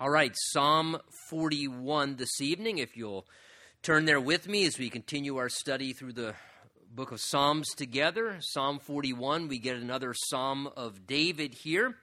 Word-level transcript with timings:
All 0.00 0.10
right, 0.10 0.32
Psalm 0.52 0.96
41 1.28 2.14
this 2.14 2.40
evening. 2.40 2.78
If 2.78 2.96
you'll 2.96 3.26
turn 3.82 4.04
there 4.04 4.20
with 4.20 4.46
me 4.46 4.64
as 4.64 4.78
we 4.78 4.90
continue 4.90 5.38
our 5.38 5.48
study 5.48 5.92
through 5.92 6.12
the 6.12 6.34
book 6.94 7.10
of 7.10 7.20
Psalms 7.20 7.66
together. 7.74 8.36
Psalm 8.38 8.78
41, 8.78 9.48
we 9.48 9.58
get 9.58 9.74
another 9.74 10.14
Psalm 10.14 10.68
of 10.76 11.08
David 11.08 11.52
here. 11.64 11.96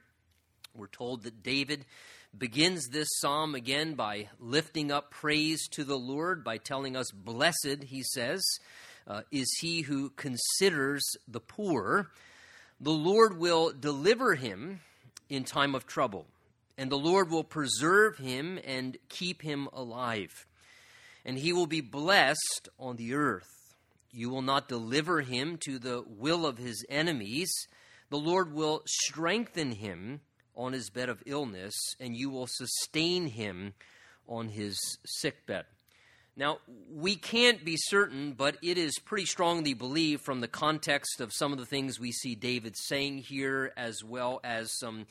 We're 0.74 0.88
told 0.88 1.22
that 1.22 1.42
David 1.42 1.86
begins 2.36 2.88
this 2.88 3.08
psalm 3.18 3.54
again 3.54 3.94
by 3.94 4.28
lifting 4.38 4.92
up 4.92 5.10
praise 5.10 5.66
to 5.68 5.82
the 5.82 5.96
Lord, 5.96 6.44
by 6.44 6.58
telling 6.58 6.98
us, 6.98 7.10
Blessed, 7.10 7.84
he 7.84 8.02
says, 8.02 8.44
uh, 9.06 9.22
is 9.32 9.50
he 9.62 9.80
who 9.80 10.10
considers 10.10 11.02
the 11.26 11.40
poor. 11.40 12.10
The 12.78 12.90
Lord 12.90 13.38
will 13.38 13.72
deliver 13.72 14.34
him 14.34 14.80
in 15.30 15.44
time 15.44 15.74
of 15.74 15.86
trouble 15.86 16.26
and 16.78 16.90
the 16.90 16.98
Lord 16.98 17.30
will 17.30 17.44
preserve 17.44 18.18
him 18.18 18.58
and 18.64 18.96
keep 19.08 19.42
him 19.42 19.68
alive. 19.72 20.46
And 21.24 21.38
he 21.38 21.52
will 21.52 21.66
be 21.66 21.80
blessed 21.80 22.68
on 22.78 22.96
the 22.96 23.14
earth. 23.14 23.74
You 24.12 24.30
will 24.30 24.42
not 24.42 24.68
deliver 24.68 25.20
him 25.20 25.58
to 25.64 25.78
the 25.78 26.04
will 26.06 26.46
of 26.46 26.58
his 26.58 26.84
enemies. 26.88 27.52
The 28.10 28.18
Lord 28.18 28.52
will 28.52 28.82
strengthen 28.86 29.72
him 29.72 30.20
on 30.54 30.72
his 30.72 30.88
bed 30.90 31.08
of 31.08 31.22
illness, 31.26 31.74
and 32.00 32.16
you 32.16 32.30
will 32.30 32.46
sustain 32.48 33.26
him 33.26 33.74
on 34.26 34.48
his 34.48 34.78
sickbed. 35.04 35.66
Now, 36.38 36.58
we 36.90 37.16
can't 37.16 37.64
be 37.64 37.76
certain, 37.78 38.32
but 38.32 38.58
it 38.62 38.76
is 38.76 38.98
pretty 39.04 39.24
strongly 39.24 39.74
believed 39.74 40.22
from 40.22 40.40
the 40.40 40.48
context 40.48 41.20
of 41.20 41.32
some 41.32 41.52
of 41.52 41.58
the 41.58 41.64
things 41.64 41.98
we 41.98 42.12
see 42.12 42.34
David 42.34 42.74
saying 42.76 43.24
here, 43.28 43.72
as 43.76 44.04
well 44.04 44.40
as 44.44 44.70
some 44.78 45.06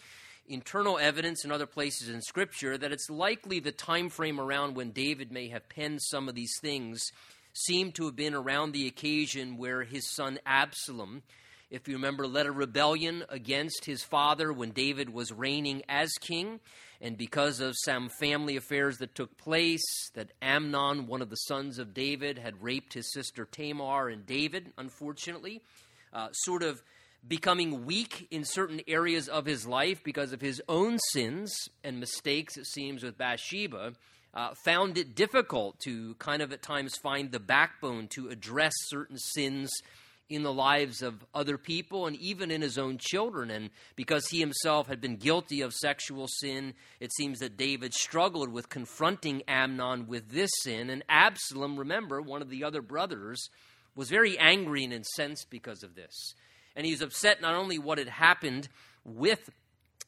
internal 0.48 0.98
evidence 0.98 1.44
in 1.44 1.52
other 1.52 1.66
places 1.66 2.10
in 2.10 2.22
Scripture 2.22 2.78
that 2.78 2.92
it's 2.92 3.10
likely 3.10 3.60
the 3.60 3.72
time 3.72 4.10
frame 4.10 4.40
around 4.40 4.76
when 4.76 4.92
David 4.92 5.32
may 5.32 5.50
have 5.50 5.70
penned 5.70 6.02
some 6.02 6.30
of 6.30 6.36
these 6.36 6.54
things 6.62 7.12
seemed 7.54 7.96
to 7.96 8.06
have 8.06 8.16
been 8.16 8.34
around 8.34 8.72
the 8.72 8.88
occasion 8.88 9.58
where 9.58 9.84
his 9.84 10.14
son 10.14 10.40
Absalom, 10.46 11.24
if 11.72 11.88
you 11.88 11.96
remember, 11.96 12.28
led 12.28 12.46
a 12.46 12.52
rebellion 12.52 13.24
against 13.30 13.86
his 13.86 14.04
father 14.04 14.52
when 14.52 14.72
David 14.72 15.10
was 15.10 15.32
reigning 15.32 15.82
as 15.88 16.12
king. 16.20 16.60
And 17.02 17.18
because 17.18 17.60
of 17.60 17.76
some 17.84 18.10
family 18.20 18.56
affairs 18.56 18.98
that 18.98 19.16
took 19.16 19.38
place, 19.38 19.84
that 20.14 20.32
Amnon, 20.42 21.08
one 21.08 21.22
of 21.22 21.30
the 21.30 21.36
sons 21.36 21.80
of 21.80 21.94
David, 21.94 22.38
had 22.38 22.62
raped 22.62 22.94
his 22.94 23.12
sister 23.12 23.46
Tamar, 23.46 24.10
and 24.10 24.26
David, 24.26 24.72
unfortunately, 24.78 25.62
uh, 26.14 26.30
sort 26.32 26.64
of 26.64 26.82
becoming 27.28 27.86
weak 27.86 28.28
in 28.32 28.44
certain 28.44 28.82
areas 28.88 29.28
of 29.28 29.46
his 29.46 29.66
life 29.66 30.04
because 30.04 30.32
of 30.32 30.42
his 30.42 30.62
own 30.70 31.00
sins 31.12 31.70
and 31.84 32.00
mistakes, 32.00 32.58
it 32.58 32.68
seems, 32.68 33.04
with 33.04 33.18
Bathsheba, 33.18 33.94
uh, 34.34 34.54
found 34.64 34.98
it 34.98 35.16
difficult 35.16 35.80
to 35.80 36.16
kind 36.16 36.42
of 36.42 36.52
at 36.52 36.62
times 36.62 36.96
find 36.98 37.32
the 37.32 37.40
backbone 37.40 38.08
to 38.10 38.30
address 38.30 38.74
certain 38.88 39.18
sins 39.18 39.72
in 40.28 40.44
the 40.44 40.54
lives 40.54 41.02
of 41.02 41.24
other 41.34 41.58
people 41.58 42.08
and 42.08 42.16
even 42.18 42.50
in 42.50 42.62
his 42.62 42.78
own 42.78 42.98
children. 43.00 43.52
And 43.52 43.70
because 43.96 44.28
he 44.28 44.40
himself 44.40 44.88
had 44.88 45.00
been 45.00 45.18
guilty 45.18 45.62
of 45.62 45.74
sexual 45.74 46.28
sin, 46.28 46.74
it 47.00 47.14
seems 47.14 47.40
that 47.40 47.58
David 47.58 47.94
struggled 47.94 48.52
with 48.52 48.70
confronting 48.70 49.44
Amnon 49.48 50.08
with 50.08 50.30
this 50.30 50.50
sin. 50.64 50.90
And 50.90 51.04
Absalom, 51.08 51.78
remember, 51.78 52.22
one 52.22 52.42
of 52.42 52.50
the 52.50 52.64
other 52.64 52.82
brothers, 52.82 53.50
was 53.96 54.10
very 54.10 54.38
angry 54.38 54.84
and 54.84 54.94
incensed 54.94 55.50
because 55.50 55.84
of 55.84 55.96
this 55.96 56.34
and 56.76 56.86
he's 56.86 57.02
upset 57.02 57.42
not 57.42 57.56
only 57.56 57.80
what 57.80 57.98
had 57.98 58.10
happened 58.10 58.68
with 59.04 59.50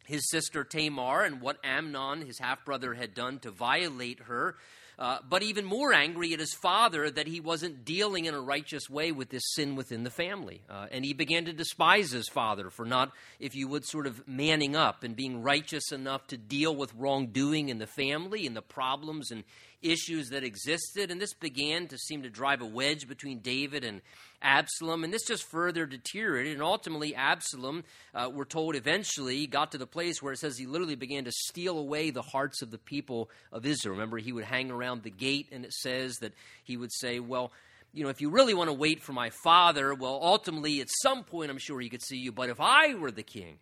his 0.06 0.30
sister 0.30 0.64
Tamar 0.64 1.24
and 1.24 1.42
what 1.42 1.58
Amnon, 1.64 2.26
his 2.26 2.40
half 2.40 2.64
brother, 2.66 2.94
had 2.94 3.14
done 3.14 3.40
to 3.40 3.52
violate 3.52 4.22
her, 4.22 4.56
uh, 5.00 5.20
but 5.30 5.44
even 5.44 5.64
more 5.64 5.94
angry 5.94 6.34
at 6.34 6.40
his 6.40 6.56
father 6.56 7.12
that 7.12 7.28
he 7.28 7.40
wasn't 7.40 7.86
dealing 7.86 8.26
in 8.26 8.34
a 8.34 8.42
righteous 8.42 8.90
way 8.90 9.12
with 9.12 9.30
this 9.30 9.44
sin 9.54 9.76
within 9.76 10.04
the 10.04 10.10
family. 10.10 10.64
Uh, 10.68 10.88
and 10.90 11.06
he 11.06 11.14
began 11.14 11.46
to 11.46 11.54
despise 11.54 12.10
his 12.10 12.28
father 12.30 12.72
for 12.72 12.84
not, 12.84 13.12
if 13.40 13.54
you 13.54 13.68
would, 13.68 13.86
sort 13.86 14.08
of 14.08 14.28
manning 14.28 14.76
up 14.76 15.04
and 15.04 15.16
being 15.16 15.44
righteous 15.44 15.92
enough 15.92 16.26
to 16.28 16.38
deal 16.38 16.76
with 16.76 16.96
wrongdoing 16.96 17.70
in 17.70 17.78
the 17.78 17.86
family 17.86 18.48
and 18.48 18.56
the 18.56 18.62
problems 18.62 19.30
and 19.30 19.44
issues 19.82 20.30
that 20.30 20.44
existed. 20.44 21.12
And 21.12 21.22
this 21.22 21.34
began 21.34 21.88
to 21.88 21.98
seem 21.98 22.24
to 22.24 22.30
drive 22.30 22.62
a 22.62 22.66
wedge 22.66 23.08
between 23.08 23.40
David 23.40 23.84
and 23.84 24.02
Absalom. 24.42 25.04
And 25.04 25.14
this 25.14 25.26
just 25.26 25.44
further 25.50 25.86
deteriorated. 25.86 26.54
And 26.54 26.62
ultimately, 26.62 27.16
Absalom, 27.16 27.84
uh, 28.14 28.30
we're 28.34 28.46
told 28.46 28.76
eventually, 28.76 29.48
got 29.48 29.72
to 29.72 29.78
the 29.78 29.88
place 29.88 30.22
where 30.22 30.34
it 30.34 30.40
says 30.40 30.58
he 30.58 30.66
literally 30.66 30.96
began 30.96 31.26
to 31.26 31.32
steal 31.32 31.78
away 31.78 32.10
the 32.10 32.22
hearts 32.22 32.62
of 32.62 32.72
the 32.72 32.78
people 32.78 33.30
of 33.52 33.66
Israel. 33.66 33.96
Remember, 33.96 34.18
he 34.18 34.34
would 34.34 34.46
hang 34.46 34.72
around 34.72 35.04
the 35.04 35.10
gate, 35.10 35.48
and 35.52 35.66
it 35.66 35.74
says 35.74 36.16
that 36.22 36.34
he 36.64 36.78
would 36.78 36.92
say, 36.94 37.20
Well, 37.20 37.52
you 37.94 38.04
know, 38.04 38.10
if 38.10 38.22
you 38.22 38.30
really 38.30 38.54
want 38.54 38.70
to 38.70 38.74
wait 38.74 39.02
for 39.02 39.14
my 39.14 39.32
father, 39.44 39.94
well, 39.96 40.20
ultimately, 40.22 40.82
at 40.82 40.88
some 41.02 41.24
point, 41.24 41.50
I'm 41.50 41.58
sure 41.58 41.80
he 41.80 41.90
could 41.90 42.04
see 42.04 42.18
you. 42.18 42.32
But 42.32 42.50
if 42.50 42.60
I 42.60 42.94
were 42.94 43.12
the 43.12 43.24
king, 43.24 43.58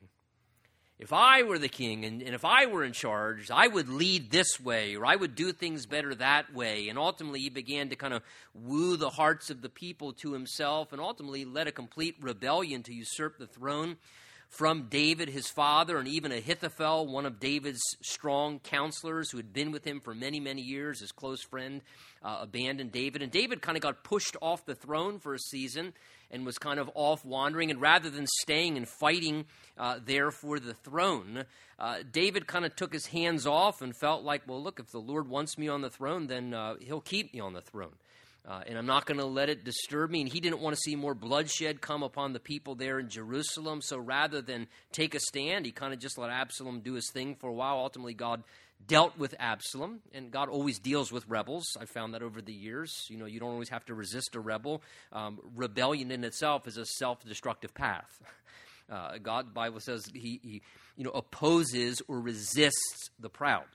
if 0.98 1.12
I 1.12 1.44
were 1.44 1.60
the 1.60 1.68
king 1.68 2.06
and, 2.06 2.22
and, 2.22 2.34
if 2.34 2.46
I 2.46 2.68
were 2.68 2.84
in 2.84 2.94
charge, 2.94 3.52
I 3.52 3.68
would 3.68 3.90
lead 3.90 4.32
this 4.32 4.60
way 4.60 4.96
or 4.96 5.06
I 5.06 5.16
would 5.16 5.36
do 5.36 5.52
things 5.52 5.86
better 5.86 6.16
that 6.16 6.54
way. 6.54 6.88
And 6.88 6.98
ultimately, 6.98 7.42
he 7.42 7.50
began 7.50 7.90
to 7.90 7.96
kind 7.98 8.14
of 8.14 8.24
woo 8.54 8.96
the 8.96 9.10
hearts 9.10 9.50
of 9.50 9.62
the 9.62 9.70
people 9.70 10.14
to 10.14 10.32
himself 10.32 10.94
and 10.94 11.02
ultimately 11.02 11.44
led 11.44 11.68
a 11.68 11.74
complete 11.74 12.16
rebellion 12.22 12.82
to 12.84 12.94
usurp 12.94 13.38
the 13.38 13.48
throne 13.48 13.98
from 14.48 14.88
David, 14.90 15.28
his 15.28 15.50
father, 15.50 15.98
and 15.98 16.08
even 16.08 16.32
Ahithophel, 16.32 17.08
one 17.08 17.26
of 17.26 17.40
David's 17.40 17.82
strong 18.02 18.60
counselors 18.60 19.32
who 19.32 19.38
had 19.38 19.52
been 19.52 19.72
with 19.72 19.84
him 19.84 20.00
for 20.00 20.16
many, 20.16 20.40
many 20.40 20.62
years, 20.62 21.02
his 21.02 21.12
close 21.12 21.42
friend, 21.44 21.82
uh, 22.24 22.40
abandoned 22.42 22.94
David. 22.94 23.22
And 23.22 23.32
David 23.32 23.62
kind 23.62 23.76
of 23.76 23.82
got 23.82 24.04
pushed 24.04 24.38
off 24.42 24.66
the 24.66 24.76
throne 24.76 25.20
for 25.20 25.34
a 25.34 25.40
season 25.40 25.94
and 26.31 26.46
was 26.46 26.58
kind 26.58 26.80
of 26.80 26.90
off 26.94 27.24
wandering. 27.25 27.72
And 27.72 27.81
rather 27.81 28.09
than 28.09 28.28
staying 28.41 28.78
and 28.78 28.88
fighting 28.88 29.46
uh, 29.78 30.00
there 30.03 30.31
for 30.31 30.59
the 30.59 30.74
throne, 30.74 31.46
uh, 31.80 31.97
David 32.12 32.47
kind 32.47 32.66
of 32.66 32.75
took 32.75 32.94
his 32.94 33.08
hands 33.08 33.46
off 33.46 33.81
and 33.81 33.96
felt 33.96 34.24
like, 34.24 34.44
well, 34.47 34.62
look, 34.62 34.80
if 34.80 34.91
the 34.91 35.00
Lord 35.00 35.28
wants 35.28 35.58
me 35.58 35.68
on 35.68 35.81
the 35.81 35.90
throne, 35.90 36.28
then 36.28 36.53
uh, 36.53 36.75
he'll 36.80 37.02
keep 37.02 37.34
me 37.34 37.40
on 37.40 37.53
the 37.53 37.62
throne. 37.62 37.94
Uh, 38.47 38.62
and 38.68 38.78
I'm 38.78 38.85
not 38.85 39.08
going 39.08 39.18
to 39.18 39.25
let 39.25 39.50
it 39.50 39.64
disturb 39.64 40.12
me. 40.12 40.22
And 40.22 40.31
he 40.31 40.40
didn't 40.40 40.59
want 40.59 40.75
to 40.75 40.80
see 40.80 40.96
more 40.96 41.16
bloodshed 41.16 41.81
come 41.81 42.03
upon 42.03 42.34
the 42.34 42.40
people 42.40 42.75
there 42.75 43.00
in 43.00 43.09
Jerusalem. 43.09 43.81
So 43.81 43.97
rather 43.97 44.40
than 44.40 44.68
take 44.91 45.16
a 45.16 45.19
stand, 45.19 45.66
he 45.66 45.72
kind 45.72 45.94
of 45.94 46.00
just 46.00 46.18
let 46.19 46.30
Absalom 46.30 46.81
do 46.81 46.94
his 46.94 47.09
thing 47.12 47.35
for 47.35 47.50
a 47.50 47.53
while. 47.53 47.78
Ultimately, 47.78 48.14
God 48.14 48.44
dealt 48.86 49.18
with 49.18 49.34
Absalom, 49.40 50.02
and 50.13 50.31
God 50.31 50.50
always 50.50 50.80
deals 50.80 51.12
with 51.12 51.28
rebels. 51.28 51.66
I 51.80 51.86
found 51.86 52.13
that 52.13 52.22
over 52.22 52.41
the 52.41 52.53
years. 52.53 52.91
You 53.09 53.18
know, 53.18 53.25
you 53.25 53.40
don't 53.40 53.52
always 53.52 53.69
have 53.69 53.86
to 53.86 53.94
resist 53.94 54.36
a 54.36 54.40
rebel. 54.40 54.81
Um, 55.12 55.40
rebellion 55.56 56.12
in 56.12 56.24
itself 56.24 56.68
is 56.68 56.78
a 56.78 56.85
self-destructive 56.85 57.74
path. 57.74 58.19
Uh, 58.88 59.18
God, 59.18 59.52
Bible 59.52 59.80
says, 59.80 60.06
he, 60.14 60.40
he, 60.44 60.62
you 60.96 61.03
know, 61.03 61.09
opposes 61.09 62.03
or 62.08 62.19
resists 62.19 63.09
the 63.19 63.30
proud. 63.30 63.66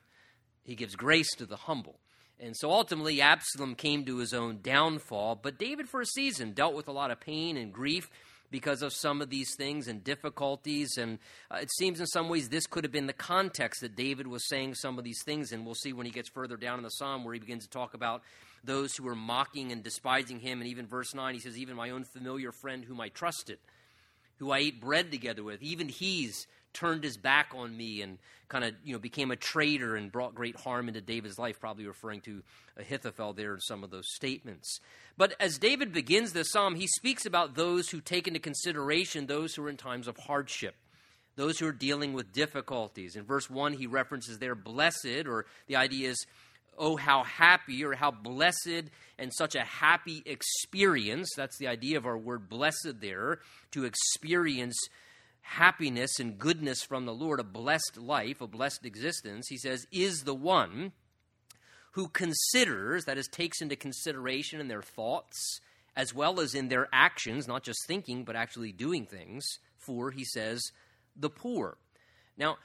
He 0.62 0.76
gives 0.76 0.94
grace 0.94 1.34
to 1.38 1.46
the 1.46 1.56
humble. 1.56 1.98
And 2.38 2.56
so 2.56 2.70
ultimately, 2.70 3.20
Absalom 3.20 3.74
came 3.74 4.04
to 4.04 4.18
his 4.18 4.32
own 4.32 4.60
downfall. 4.62 5.40
But 5.42 5.58
David, 5.58 5.88
for 5.88 6.00
a 6.00 6.06
season, 6.06 6.52
dealt 6.52 6.74
with 6.74 6.86
a 6.86 6.92
lot 6.92 7.10
of 7.10 7.18
pain 7.18 7.56
and 7.56 7.72
grief 7.72 8.08
because 8.50 8.82
of 8.82 8.92
some 8.92 9.22
of 9.22 9.30
these 9.30 9.54
things 9.56 9.88
and 9.88 10.02
difficulties. 10.02 10.96
And 10.96 11.18
uh, 11.50 11.58
it 11.62 11.70
seems 11.72 12.00
in 12.00 12.06
some 12.06 12.28
ways 12.28 12.48
this 12.48 12.66
could 12.66 12.84
have 12.84 12.92
been 12.92 13.06
the 13.06 13.12
context 13.12 13.80
that 13.80 13.96
David 13.96 14.26
was 14.26 14.48
saying 14.48 14.74
some 14.74 14.98
of 14.98 15.04
these 15.04 15.22
things. 15.24 15.52
And 15.52 15.64
we'll 15.64 15.74
see 15.74 15.92
when 15.92 16.06
he 16.06 16.12
gets 16.12 16.28
further 16.28 16.56
down 16.56 16.78
in 16.78 16.84
the 16.84 16.90
psalm 16.90 17.24
where 17.24 17.34
he 17.34 17.40
begins 17.40 17.64
to 17.64 17.70
talk 17.70 17.94
about 17.94 18.22
those 18.64 18.94
who 18.94 19.04
were 19.04 19.14
mocking 19.14 19.72
and 19.72 19.82
despising 19.82 20.40
him. 20.40 20.60
And 20.60 20.68
even 20.68 20.86
verse 20.86 21.14
9, 21.14 21.34
he 21.34 21.40
says, 21.40 21.58
Even 21.58 21.76
my 21.76 21.90
own 21.90 22.04
familiar 22.04 22.52
friend 22.52 22.84
whom 22.84 23.00
I 23.00 23.08
trusted, 23.08 23.58
who 24.38 24.50
I 24.50 24.58
ate 24.58 24.80
bread 24.80 25.10
together 25.10 25.42
with, 25.42 25.62
even 25.62 25.88
he's 25.88 26.46
turned 26.72 27.04
his 27.04 27.16
back 27.16 27.52
on 27.54 27.76
me 27.76 28.02
and 28.02 28.18
kind 28.48 28.64
of 28.64 28.74
you 28.84 28.92
know 28.92 28.98
became 28.98 29.30
a 29.30 29.36
traitor 29.36 29.96
and 29.96 30.12
brought 30.12 30.34
great 30.34 30.56
harm 30.56 30.88
into 30.88 31.00
David's 31.00 31.38
life, 31.38 31.60
probably 31.60 31.86
referring 31.86 32.20
to 32.22 32.42
Ahithophel 32.76 33.32
there 33.32 33.54
in 33.54 33.60
some 33.60 33.84
of 33.84 33.90
those 33.90 34.06
statements. 34.14 34.80
But 35.16 35.34
as 35.40 35.58
David 35.58 35.92
begins 35.92 36.32
this 36.32 36.50
psalm, 36.50 36.74
he 36.74 36.86
speaks 36.86 37.26
about 37.26 37.54
those 37.54 37.90
who 37.90 38.00
take 38.00 38.26
into 38.26 38.40
consideration 38.40 39.26
those 39.26 39.54
who 39.54 39.64
are 39.64 39.70
in 39.70 39.76
times 39.76 40.08
of 40.08 40.16
hardship, 40.16 40.74
those 41.36 41.58
who 41.58 41.66
are 41.66 41.72
dealing 41.72 42.12
with 42.12 42.32
difficulties. 42.32 43.16
In 43.16 43.24
verse 43.24 43.48
1, 43.48 43.74
he 43.74 43.86
references 43.86 44.38
there 44.38 44.54
blessed, 44.54 45.26
or 45.26 45.46
the 45.66 45.76
idea 45.76 46.10
is, 46.10 46.26
oh, 46.78 46.96
how 46.96 47.22
happy 47.24 47.84
or 47.84 47.94
how 47.94 48.10
blessed 48.10 48.84
and 49.18 49.32
such 49.32 49.54
a 49.54 49.60
happy 49.60 50.22
experience. 50.24 51.28
That's 51.36 51.58
the 51.58 51.68
idea 51.68 51.98
of 51.98 52.06
our 52.06 52.16
word 52.16 52.48
blessed 52.48 53.00
there, 53.00 53.40
to 53.72 53.84
experience 53.84 54.76
happiness 55.42 56.18
and 56.20 56.38
goodness 56.38 56.82
from 56.82 57.06
the 57.06 57.14
Lord, 57.14 57.40
a 57.40 57.44
blessed 57.44 57.96
life, 57.98 58.40
a 58.40 58.46
blessed 58.46 58.84
existence, 58.84 59.48
he 59.48 59.56
says, 59.56 59.86
is 59.90 60.24
the 60.24 60.34
one 60.34 60.92
who 61.92 62.08
considers, 62.08 63.04
that 63.04 63.18
is, 63.18 63.28
takes 63.28 63.60
into 63.60 63.76
consideration 63.76 64.60
in 64.60 64.68
their 64.68 64.82
thoughts 64.82 65.60
as 65.96 66.14
well 66.14 66.40
as 66.40 66.54
in 66.54 66.68
their 66.68 66.88
actions, 66.92 67.48
not 67.48 67.62
just 67.62 67.86
thinking, 67.86 68.24
but 68.24 68.36
actually 68.36 68.72
doing 68.72 69.06
things, 69.06 69.44
for, 69.76 70.10
he 70.10 70.24
says, 70.24 70.62
the 71.16 71.30
poor. 71.30 71.76
Now, 72.36 72.56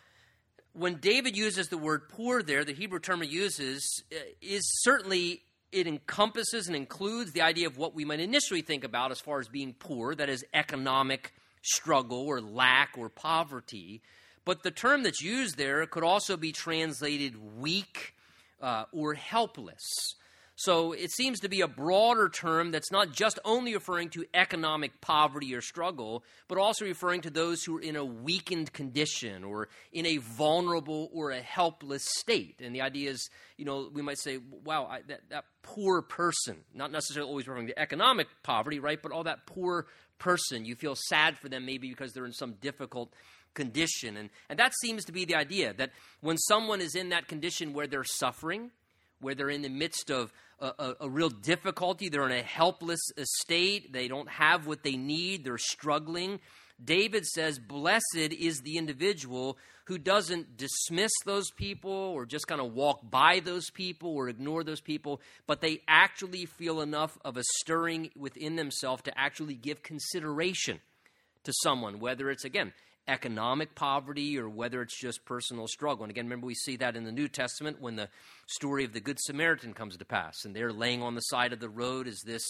when 0.74 0.98
David 0.98 1.36
uses 1.36 1.70
the 1.70 1.78
word 1.78 2.10
poor 2.10 2.44
there, 2.44 2.64
the 2.64 2.74
Hebrew 2.74 3.00
term 3.00 3.22
he 3.22 3.30
uses 3.30 4.04
uh, 4.14 4.18
is 4.42 4.64
certainly 4.84 5.42
it 5.72 5.88
encompasses 5.88 6.68
and 6.68 6.76
includes 6.76 7.32
the 7.32 7.42
idea 7.42 7.68
of 7.68 7.78
what 7.78 7.96
we 7.96 8.06
might 8.06 8.20
initially 8.20 8.62
think 8.62 8.84
about 8.84 9.12
as 9.12 9.20
far 9.20 9.40
as 9.40 9.48
being 9.48 9.74
poor, 9.74 10.16
that 10.16 10.30
is 10.30 10.46
economic 10.54 11.34
struggle 11.66 12.26
or 12.26 12.42
lack 12.42 12.98
or 12.98 13.10
poverty. 13.10 14.02
But 14.46 14.64
the 14.64 14.72
term 14.72 15.04
that's 15.04 15.22
used 15.22 15.58
there 15.58 15.86
could 15.88 16.04
also 16.04 16.38
be 16.38 16.52
translated 16.52 17.60
weak 17.60 18.14
uh, 18.62 18.86
or 18.92 19.16
helpless. 19.16 20.16
So 20.58 20.94
it 20.94 21.12
seems 21.12 21.42
to 21.42 21.50
be 21.50 21.60
a 21.62 21.68
broader 21.68 22.30
term 22.30 22.72
that's 22.72 22.92
not 22.92 23.12
just 23.12 23.40
only 23.44 23.74
referring 23.74 24.10
to 24.12 24.26
economic 24.34 25.02
poverty 25.02 25.54
or 25.54 25.60
struggle, 25.60 26.24
but 26.48 26.58
also 26.58 26.86
referring 26.86 27.22
to 27.22 27.30
those 27.30 27.64
who 27.64 27.78
are 27.78 27.82
in 27.82 27.98
a 27.98 28.06
weakened 28.06 28.72
condition 28.72 29.44
or 29.44 29.68
in 29.92 30.06
a 30.06 30.18
vulnerable 30.18 31.10
or 31.14 31.32
a 31.32 31.42
helpless 31.42 32.06
state. 32.18 32.62
And 32.64 32.74
the 32.74 32.82
idea 32.82 33.12
is, 33.12 33.30
you 33.58 33.66
know, 33.66 33.90
we 33.94 34.02
might 34.02 34.18
say, 34.18 34.40
wow, 34.64 34.86
I, 34.86 35.02
that, 35.10 35.22
that 35.30 35.44
poor 35.62 36.02
person, 36.02 36.58
not 36.74 36.90
necessarily 36.90 37.30
always 37.30 37.48
referring 37.48 37.68
to 37.68 37.78
economic 37.78 38.28
poverty, 38.42 38.80
right, 38.80 39.02
but 39.02 39.12
all 39.12 39.26
that 39.26 39.46
poor 39.46 39.88
person. 40.20 40.64
You 40.64 40.76
feel 40.76 40.96
sad 40.96 41.38
for 41.38 41.50
them 41.50 41.66
maybe 41.66 41.90
because 41.90 42.14
they're 42.14 42.26
in 42.26 42.32
some 42.32 42.54
difficult 42.62 43.14
condition. 43.56 44.16
And, 44.16 44.30
and 44.50 44.58
that 44.60 44.74
seems 44.82 45.04
to 45.06 45.12
be 45.12 45.26
the 45.26 45.36
idea 45.36 45.74
that 45.74 45.92
when 46.22 46.38
someone 46.38 46.80
is 46.80 46.96
in 46.96 47.10
that 47.10 47.28
condition 47.28 47.74
where 47.74 47.88
they're 47.88 48.06
suffering, 48.06 48.72
where 49.20 49.36
they're 49.36 49.50
in 49.50 49.62
the 49.62 49.70
midst 49.70 50.12
of 50.12 50.32
a, 50.60 50.68
a, 50.80 50.96
a, 51.02 51.10
real 51.10 51.30
difficulty. 51.30 52.10
They're 52.10 52.26
in 52.26 52.32
a 52.32 52.44
helpless 52.44 53.02
state. 53.18 53.92
They 53.92 54.08
don't 54.08 54.30
have 54.30 54.68
what 54.68 54.84
they 54.84 54.98
need. 54.98 55.44
They're 55.44 55.58
struggling. 55.58 56.40
David 56.84 57.26
says, 57.26 57.60
Blessed 57.60 58.34
is 58.38 58.62
the 58.62 58.78
individual 58.78 59.58
who 59.86 59.98
doesn't 59.98 60.58
dismiss 60.58 61.12
those 61.26 61.52
people 61.52 61.92
or 61.92 62.26
just 62.26 62.48
kind 62.48 62.60
of 62.60 62.74
walk 62.74 63.00
by 63.10 63.40
those 63.40 63.70
people 63.70 64.10
or 64.16 64.30
ignore 64.30 64.64
those 64.64 64.82
people, 64.82 65.22
but 65.46 65.62
they 65.62 65.82
actually 65.88 66.46
feel 66.46 66.82
enough 66.82 67.18
of 67.24 67.38
a 67.38 67.44
stirring 67.58 68.10
within 68.16 68.56
themselves 68.56 69.04
to 69.04 69.18
actually 69.18 69.56
give 69.56 69.84
consideration 69.84 70.80
to 71.44 71.54
someone, 71.62 72.00
whether 72.00 72.32
it's, 72.32 72.46
again, 72.46 72.74
economic 73.08 73.76
poverty 73.76 74.38
or 74.38 74.50
whether 74.50 74.82
it's 74.82 75.00
just 75.00 75.26
personal 75.26 75.68
struggle. 75.68 76.04
And 76.04 76.12
again, 76.12 76.26
remember, 76.26 76.48
we 76.48 76.56
see 76.56 76.78
that 76.78 76.96
in 76.96 77.04
the 77.04 77.12
New 77.12 77.28
Testament 77.28 77.82
when 77.82 77.96
the 77.96 78.10
story 78.48 78.84
of 78.84 78.94
the 78.94 79.00
Good 79.00 79.20
Samaritan 79.20 79.74
comes 79.74 79.98
to 79.98 80.06
pass. 80.06 80.46
And 80.46 80.56
they're 80.56 80.74
laying 80.74 81.02
on 81.02 81.16
the 81.16 81.22
side 81.22 81.54
of 81.54 81.60
the 81.60 81.70
road 81.70 82.08
as 82.08 82.22
this 82.26 82.44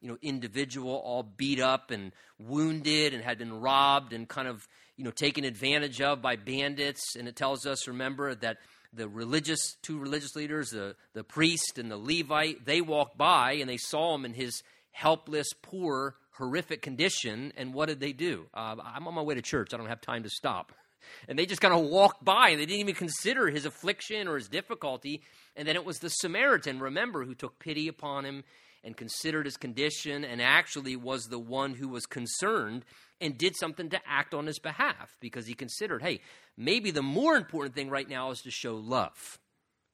you 0.00 0.08
know, 0.08 0.18
individual 0.22 0.94
all 1.04 1.22
beat 1.22 1.60
up 1.60 1.90
and 1.90 2.12
wounded 2.38 3.14
and 3.14 3.22
had 3.22 3.38
been 3.38 3.60
robbed 3.60 4.12
and 4.12 4.28
kind 4.28 4.46
of, 4.46 4.66
you 4.96 5.04
know, 5.04 5.10
taken 5.10 5.44
advantage 5.44 6.00
of 6.00 6.22
by 6.22 6.36
bandits. 6.36 7.16
And 7.16 7.26
it 7.26 7.36
tells 7.36 7.66
us, 7.66 7.88
remember, 7.88 8.34
that 8.36 8.58
the 8.92 9.08
religious, 9.08 9.76
two 9.82 9.98
religious 9.98 10.36
leaders, 10.36 10.70
the, 10.70 10.96
the 11.14 11.24
priest 11.24 11.78
and 11.78 11.90
the 11.90 11.96
Levite, 11.96 12.64
they 12.64 12.80
walked 12.80 13.18
by 13.18 13.52
and 13.52 13.68
they 13.68 13.76
saw 13.76 14.14
him 14.14 14.24
in 14.24 14.34
his 14.34 14.62
helpless, 14.92 15.48
poor 15.62 16.16
horrific 16.38 16.82
condition. 16.82 17.52
And 17.56 17.74
what 17.74 17.88
did 17.88 18.00
they 18.00 18.12
do? 18.12 18.46
Uh, 18.54 18.76
I'm 18.82 19.06
on 19.06 19.14
my 19.14 19.22
way 19.22 19.34
to 19.34 19.42
church. 19.42 19.72
I 19.72 19.76
don't 19.76 19.88
have 19.88 20.00
time 20.00 20.22
to 20.22 20.30
stop. 20.30 20.72
And 21.28 21.38
they 21.38 21.46
just 21.46 21.60
kind 21.60 21.72
of 21.72 21.84
walked 21.84 22.24
by 22.24 22.48
and 22.48 22.60
they 22.60 22.66
didn't 22.66 22.80
even 22.80 22.96
consider 22.96 23.48
his 23.48 23.64
affliction 23.64 24.26
or 24.26 24.34
his 24.34 24.48
difficulty. 24.48 25.22
And 25.54 25.68
then 25.68 25.76
it 25.76 25.84
was 25.84 26.00
the 26.00 26.08
Samaritan, 26.08 26.80
remember, 26.80 27.24
who 27.24 27.36
took 27.36 27.60
pity 27.60 27.86
upon 27.86 28.24
him 28.24 28.42
and 28.82 28.96
considered 28.96 29.46
his 29.46 29.56
condition 29.56 30.24
and 30.24 30.42
actually 30.42 30.96
was 30.96 31.26
the 31.26 31.38
one 31.38 31.74
who 31.74 31.88
was 31.88 32.06
concerned 32.06 32.84
and 33.20 33.38
did 33.38 33.54
something 33.56 33.88
to 33.90 34.00
act 34.04 34.34
on 34.34 34.46
his 34.46 34.58
behalf 34.58 35.16
because 35.20 35.46
he 35.46 35.54
considered, 35.54 36.02
hey, 36.02 36.20
maybe 36.56 36.90
the 36.90 37.02
more 37.02 37.36
important 37.36 37.76
thing 37.76 37.88
right 37.88 38.08
now 38.08 38.32
is 38.32 38.40
to 38.40 38.50
show 38.50 38.74
love 38.74 39.38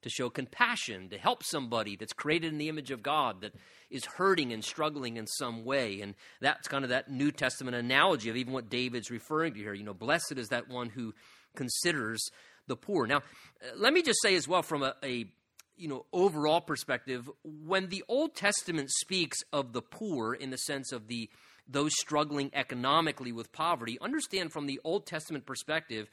to 0.02 0.10
show 0.10 0.28
compassion, 0.28 1.08
to 1.08 1.18
help 1.18 1.42
somebody 1.42 1.96
that's 1.96 2.12
created 2.12 2.52
in 2.52 2.58
the 2.58 2.68
image 2.68 2.90
of 2.90 3.02
God 3.02 3.40
that 3.40 3.54
is 3.90 4.04
hurting 4.04 4.52
and 4.52 4.64
struggling 4.64 5.16
in 5.16 5.26
some 5.26 5.64
way. 5.64 6.00
And 6.00 6.14
that's 6.40 6.68
kind 6.68 6.84
of 6.84 6.90
that 6.90 7.10
New 7.10 7.30
Testament 7.30 7.76
analogy 7.76 8.28
of 8.30 8.36
even 8.36 8.52
what 8.52 8.68
David's 8.68 9.10
referring 9.10 9.54
to 9.54 9.60
here. 9.60 9.74
You 9.74 9.84
know, 9.84 9.94
blessed 9.94 10.34
is 10.36 10.48
that 10.48 10.68
one 10.68 10.90
who 10.90 11.14
considers 11.54 12.30
the 12.66 12.76
poor. 12.76 13.06
Now, 13.06 13.18
uh, 13.18 13.76
let 13.76 13.92
me 13.92 14.02
just 14.02 14.20
say 14.22 14.34
as 14.34 14.48
well 14.48 14.62
from 14.62 14.82
a, 14.82 14.94
a 15.02 15.26
you 15.76 15.88
know 15.88 16.06
overall 16.12 16.60
perspective 16.60 17.28
when 17.44 17.88
the 17.88 18.04
old 18.08 18.34
testament 18.34 18.90
speaks 18.90 19.38
of 19.52 19.72
the 19.72 19.82
poor 19.82 20.34
in 20.34 20.50
the 20.50 20.58
sense 20.58 20.92
of 20.92 21.08
the 21.08 21.30
those 21.68 21.92
struggling 21.98 22.50
economically 22.52 23.32
with 23.32 23.52
poverty 23.52 23.98
understand 24.00 24.52
from 24.52 24.66
the 24.66 24.80
old 24.84 25.06
testament 25.06 25.46
perspective 25.46 26.08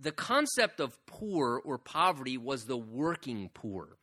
the 0.00 0.12
concept 0.12 0.80
of 0.80 1.04
poor 1.06 1.60
or 1.64 1.78
poverty 1.78 2.38
was 2.38 2.64
the 2.64 2.76
working 2.76 3.50
poor. 3.52 3.96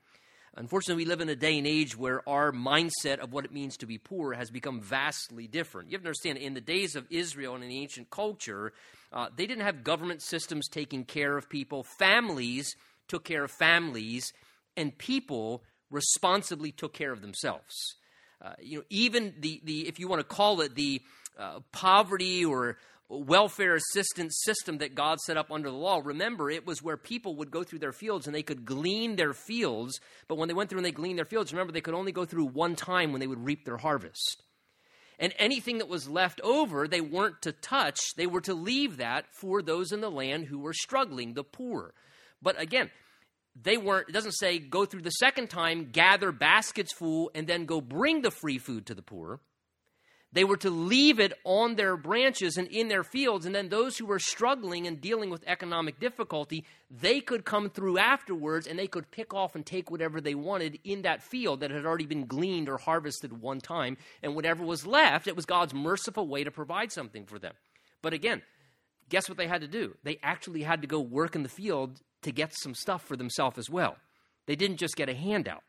Unfortunately, 0.56 1.04
we 1.04 1.10
live 1.10 1.22
in 1.22 1.30
a 1.30 1.36
day 1.36 1.58
and 1.58 1.68
age 1.68 1.96
where 1.98 2.28
our 2.28 2.52
mindset 2.52 3.20
of 3.20 3.32
what 3.32 3.46
it 3.46 3.54
means 3.54 3.78
to 3.78 3.86
be 3.86 3.98
poor 3.98 4.34
has 4.34 4.50
become 4.50 4.82
vastly 4.82 5.48
different. 5.48 5.90
You 5.90 5.96
have 5.96 6.02
to 6.02 6.08
understand, 6.08 6.38
in 6.38 6.54
the 6.54 6.62
days 6.62 6.96
of 6.96 7.06
Israel 7.10 7.56
and 7.56 7.64
in 7.64 7.70
the 7.70 7.80
ancient 7.80 8.10
culture, 8.10 8.74
uh, 9.14 9.30
they 9.36 9.46
didn't 9.46 9.64
have 9.64 9.84
government 9.84 10.22
systems 10.22 10.68
taking 10.68 11.06
care 11.06 11.38
of 11.38 11.50
people. 11.50 11.84
Families 11.84 12.76
took 13.08 13.24
care 13.24 13.46
of 13.46 13.52
families, 13.52 14.34
and 14.76 14.98
people 14.98 15.64
responsibly 15.90 16.72
took 16.72 16.94
care 16.94 17.12
of 17.12 17.22
themselves. 17.22 17.96
Uh, 18.42 18.54
you 18.62 18.78
know, 18.78 18.84
even 18.90 19.34
the, 19.40 19.62
the 19.64 19.88
if 19.88 20.00
you 20.00 20.08
want 20.08 20.20
to 20.20 20.36
call 20.36 20.62
it 20.62 20.76
the 20.76 21.02
uh, 21.38 21.60
poverty 21.72 22.44
or 22.44 22.78
welfare 23.10 23.76
assistance 23.76 24.40
system 24.44 24.78
that 24.78 24.96
God 24.96 25.20
set 25.20 25.38
up 25.38 25.52
under 25.52 25.70
the 25.70 25.76
law, 25.76 26.02
remember, 26.04 26.50
it 26.50 26.66
was 26.66 26.84
where 26.84 26.98
people 26.98 27.36
would 27.38 27.52
go 27.52 27.64
through 27.64 27.80
their 27.80 27.92
fields 27.92 28.28
and 28.28 28.36
they 28.36 28.44
could 28.44 28.66
glean 28.66 29.16
their 29.16 29.34
fields. 29.34 30.00
But 30.28 30.38
when 30.38 30.48
they 30.48 30.54
went 30.54 30.70
through 30.70 30.80
and 30.80 30.86
they 30.86 30.92
gleaned 30.92 31.18
their 31.18 31.26
fields, 31.26 31.52
remember, 31.52 31.74
they 31.74 31.82
could 31.82 31.96
only 31.96 32.12
go 32.12 32.26
through 32.26 32.46
one 32.46 32.76
time 32.76 33.12
when 33.12 33.20
they 33.20 33.28
would 33.28 33.44
reap 33.44 33.66
their 33.66 33.78
harvest. 33.78 34.44
And 35.18 35.34
anything 35.38 35.80
that 35.80 35.90
was 35.90 36.08
left 36.08 36.40
over, 36.42 36.88
they 36.88 37.02
weren't 37.02 37.42
to 37.42 37.52
touch. 37.52 38.00
They 38.16 38.28
were 38.28 38.42
to 38.42 38.54
leave 38.54 38.98
that 38.98 39.26
for 39.34 39.62
those 39.62 39.92
in 39.92 40.00
the 40.00 40.12
land 40.12 40.46
who 40.46 40.60
were 40.60 40.74
struggling, 40.74 41.34
the 41.34 41.44
poor. 41.44 41.94
But 42.42 42.62
again, 42.62 42.90
they 43.62 43.76
weren't, 43.78 44.10
it 44.10 44.14
doesn't 44.14 44.38
say 44.38 44.60
go 44.60 44.86
through 44.86 45.02
the 45.02 45.10
second 45.10 45.50
time, 45.50 45.90
gather 45.92 46.32
baskets 46.32 46.94
full, 46.94 47.32
and 47.36 47.48
then 47.48 47.66
go 47.66 47.82
bring 47.82 48.22
the 48.22 48.32
free 48.32 48.60
food 48.60 48.86
to 48.86 48.96
the 48.96 49.02
poor. 49.02 49.42
They 50.32 50.44
were 50.44 50.58
to 50.58 50.70
leave 50.70 51.20
it 51.20 51.34
on 51.44 51.74
their 51.74 51.98
branches 51.98 52.58
and 52.58 52.68
in 52.68 52.88
their 52.88 53.04
fields, 53.04 53.48
and 53.48 53.56
then 53.56 53.70
those 53.70 53.98
who 53.98 54.06
were 54.06 54.20
struggling 54.20 54.86
and 54.86 55.02
dealing 55.02 55.32
with 55.32 55.44
economic 55.48 56.00
difficulty, 56.00 56.66
they 56.92 57.20
could 57.20 57.46
come 57.46 57.70
through 57.70 57.98
afterwards 57.98 58.68
and 58.68 58.78
they 58.78 58.86
could 58.86 59.10
pick 59.10 59.34
off 59.34 59.56
and 59.56 59.66
take 59.66 59.90
whatever 59.90 60.22
they 60.22 60.36
wanted 60.36 60.78
in 60.84 61.02
that 61.02 61.24
field 61.24 61.62
that 61.62 61.72
had 61.72 61.86
already 61.86 62.06
been 62.06 62.28
gleaned 62.28 62.70
or 62.70 62.78
harvested 62.78 63.42
one 63.42 63.60
time. 63.60 63.98
And 64.22 64.36
whatever 64.36 64.64
was 64.64 64.86
left, 64.86 65.28
it 65.28 65.36
was 65.36 65.46
God's 65.46 65.74
merciful 65.74 66.28
way 66.28 66.44
to 66.44 66.52
provide 66.52 66.92
something 66.92 67.26
for 67.26 67.40
them. 67.40 67.54
But 68.04 68.14
again, 68.14 68.44
guess 69.10 69.28
what 69.28 69.38
they 69.40 69.48
had 69.48 69.62
to 69.62 69.68
do? 69.68 69.96
They 70.04 70.20
actually 70.22 70.62
had 70.62 70.82
to 70.82 70.88
go 70.88 71.00
work 71.00 71.36
in 71.36 71.42
the 71.42 71.50
field 71.50 72.02
to 72.22 72.32
get 72.32 72.54
some 72.54 72.76
stuff 72.76 73.04
for 73.04 73.18
themselves 73.18 73.58
as 73.58 73.70
well. 73.70 73.98
They 74.46 74.56
didn't 74.56 74.78
just 74.78 74.96
get 74.96 75.10
a 75.10 75.16
handout. 75.16 75.64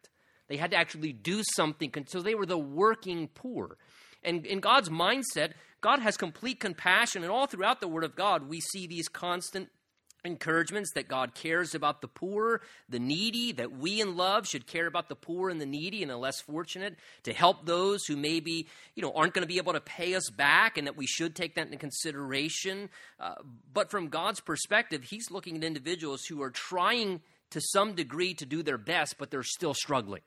They 0.48 0.58
had 0.58 0.72
to 0.72 0.76
actually 0.76 1.12
do 1.12 1.42
something. 1.54 1.92
So 2.08 2.20
they 2.20 2.34
were 2.34 2.44
the 2.46 2.58
working 2.58 3.28
poor. 3.28 3.78
And 4.22 4.44
in 4.46 4.60
God's 4.60 4.88
mindset, 4.88 5.52
God 5.80 6.00
has 6.00 6.16
complete 6.16 6.60
compassion. 6.60 7.22
And 7.22 7.32
all 7.32 7.46
throughout 7.46 7.80
the 7.80 7.88
Word 7.88 8.04
of 8.04 8.14
God, 8.14 8.48
we 8.48 8.60
see 8.60 8.86
these 8.86 9.08
constant 9.08 9.68
encouragements 10.24 10.92
that 10.94 11.08
God 11.08 11.34
cares 11.34 11.74
about 11.74 12.02
the 12.02 12.08
poor, 12.08 12.60
the 12.88 12.98
needy, 12.98 13.52
that 13.52 13.72
we 13.72 14.00
in 14.00 14.16
love 14.16 14.46
should 14.46 14.66
care 14.66 14.86
about 14.86 15.08
the 15.08 15.14
poor 15.14 15.48
and 15.48 15.60
the 15.60 15.66
needy 15.66 16.02
and 16.02 16.10
the 16.10 16.16
less 16.16 16.40
fortunate, 16.40 16.96
to 17.22 17.32
help 17.32 17.64
those 17.64 18.04
who 18.04 18.16
maybe, 18.16 18.68
you 18.94 19.02
know, 19.02 19.12
aren't 19.14 19.34
going 19.34 19.42
to 19.42 19.48
be 19.48 19.56
able 19.58 19.72
to 19.72 19.80
pay 19.80 20.14
us 20.14 20.28
back 20.30 20.76
and 20.76 20.86
that 20.86 20.96
we 20.96 21.06
should 21.06 21.34
take 21.34 21.54
that 21.54 21.66
into 21.66 21.78
consideration. 21.78 22.90
Uh, 23.18 23.34
but 23.72 23.90
from 23.90 24.08
God's 24.08 24.40
perspective, 24.40 25.04
he's 25.04 25.30
looking 25.30 25.56
at 25.56 25.64
individuals 25.64 26.22
who 26.28 26.42
are 26.42 26.50
trying 26.50 27.22
to 27.50 27.60
some 27.60 27.94
degree 27.94 28.34
to 28.34 28.46
do 28.46 28.62
their 28.62 28.78
best, 28.78 29.16
but 29.18 29.30
they're 29.30 29.42
still 29.42 29.74
struggling. 29.74 30.22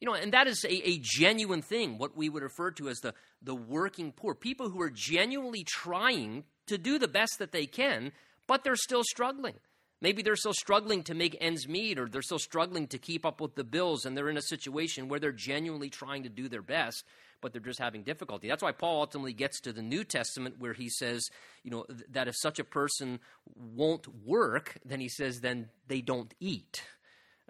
You 0.00 0.06
know, 0.06 0.14
and 0.14 0.32
that 0.32 0.46
is 0.46 0.64
a, 0.64 0.88
a, 0.88 1.00
genuine 1.02 1.62
thing, 1.62 1.98
what 1.98 2.16
we 2.16 2.28
would 2.28 2.44
refer 2.44 2.70
to 2.72 2.88
as 2.88 2.98
the, 2.98 3.14
the 3.42 3.54
working 3.54 4.12
poor. 4.12 4.34
People 4.34 4.70
who 4.70 4.80
are 4.80 4.90
genuinely 4.90 5.64
trying 5.64 6.44
to 6.66 6.78
do 6.78 6.98
the 6.98 7.08
best 7.08 7.38
that 7.40 7.50
they 7.50 7.66
can, 7.66 8.12
but 8.46 8.62
they're 8.62 8.76
still 8.76 9.02
struggling. 9.02 9.54
Maybe 10.00 10.22
they're 10.22 10.36
still 10.36 10.54
struggling 10.54 11.02
to 11.04 11.14
make 11.14 11.36
ends 11.40 11.66
meet, 11.66 11.98
or 11.98 12.08
they're 12.08 12.22
still 12.22 12.38
struggling 12.38 12.86
to 12.88 12.98
keep 12.98 13.26
up 13.26 13.40
with 13.40 13.56
the 13.56 13.64
bills, 13.64 14.04
and 14.04 14.16
they're 14.16 14.28
in 14.28 14.36
a 14.36 14.42
situation 14.42 15.08
where 15.08 15.18
they're 15.18 15.32
genuinely 15.32 15.90
trying 15.90 16.22
to 16.22 16.28
do 16.28 16.48
their 16.48 16.62
best, 16.62 17.04
but 17.40 17.52
they're 17.52 17.60
just 17.60 17.80
having 17.80 18.04
difficulty. 18.04 18.46
That's 18.46 18.62
why 18.62 18.70
Paul 18.70 19.00
ultimately 19.00 19.32
gets 19.32 19.60
to 19.62 19.72
the 19.72 19.82
New 19.82 20.04
Testament, 20.04 20.60
where 20.60 20.72
he 20.72 20.88
says, 20.88 21.28
you 21.64 21.72
know, 21.72 21.84
that 22.12 22.28
if 22.28 22.36
such 22.36 22.60
a 22.60 22.64
person 22.64 23.18
won't 23.56 24.06
work, 24.24 24.78
then 24.84 25.00
he 25.00 25.08
says, 25.08 25.40
then 25.40 25.68
they 25.88 26.00
don't 26.00 26.32
eat. 26.38 26.84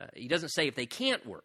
Uh, 0.01 0.07
he 0.15 0.29
doesn't 0.29 0.51
say 0.51 0.67
if 0.67 0.75
they 0.75 0.87
can't 0.87 1.27
work. 1.27 1.45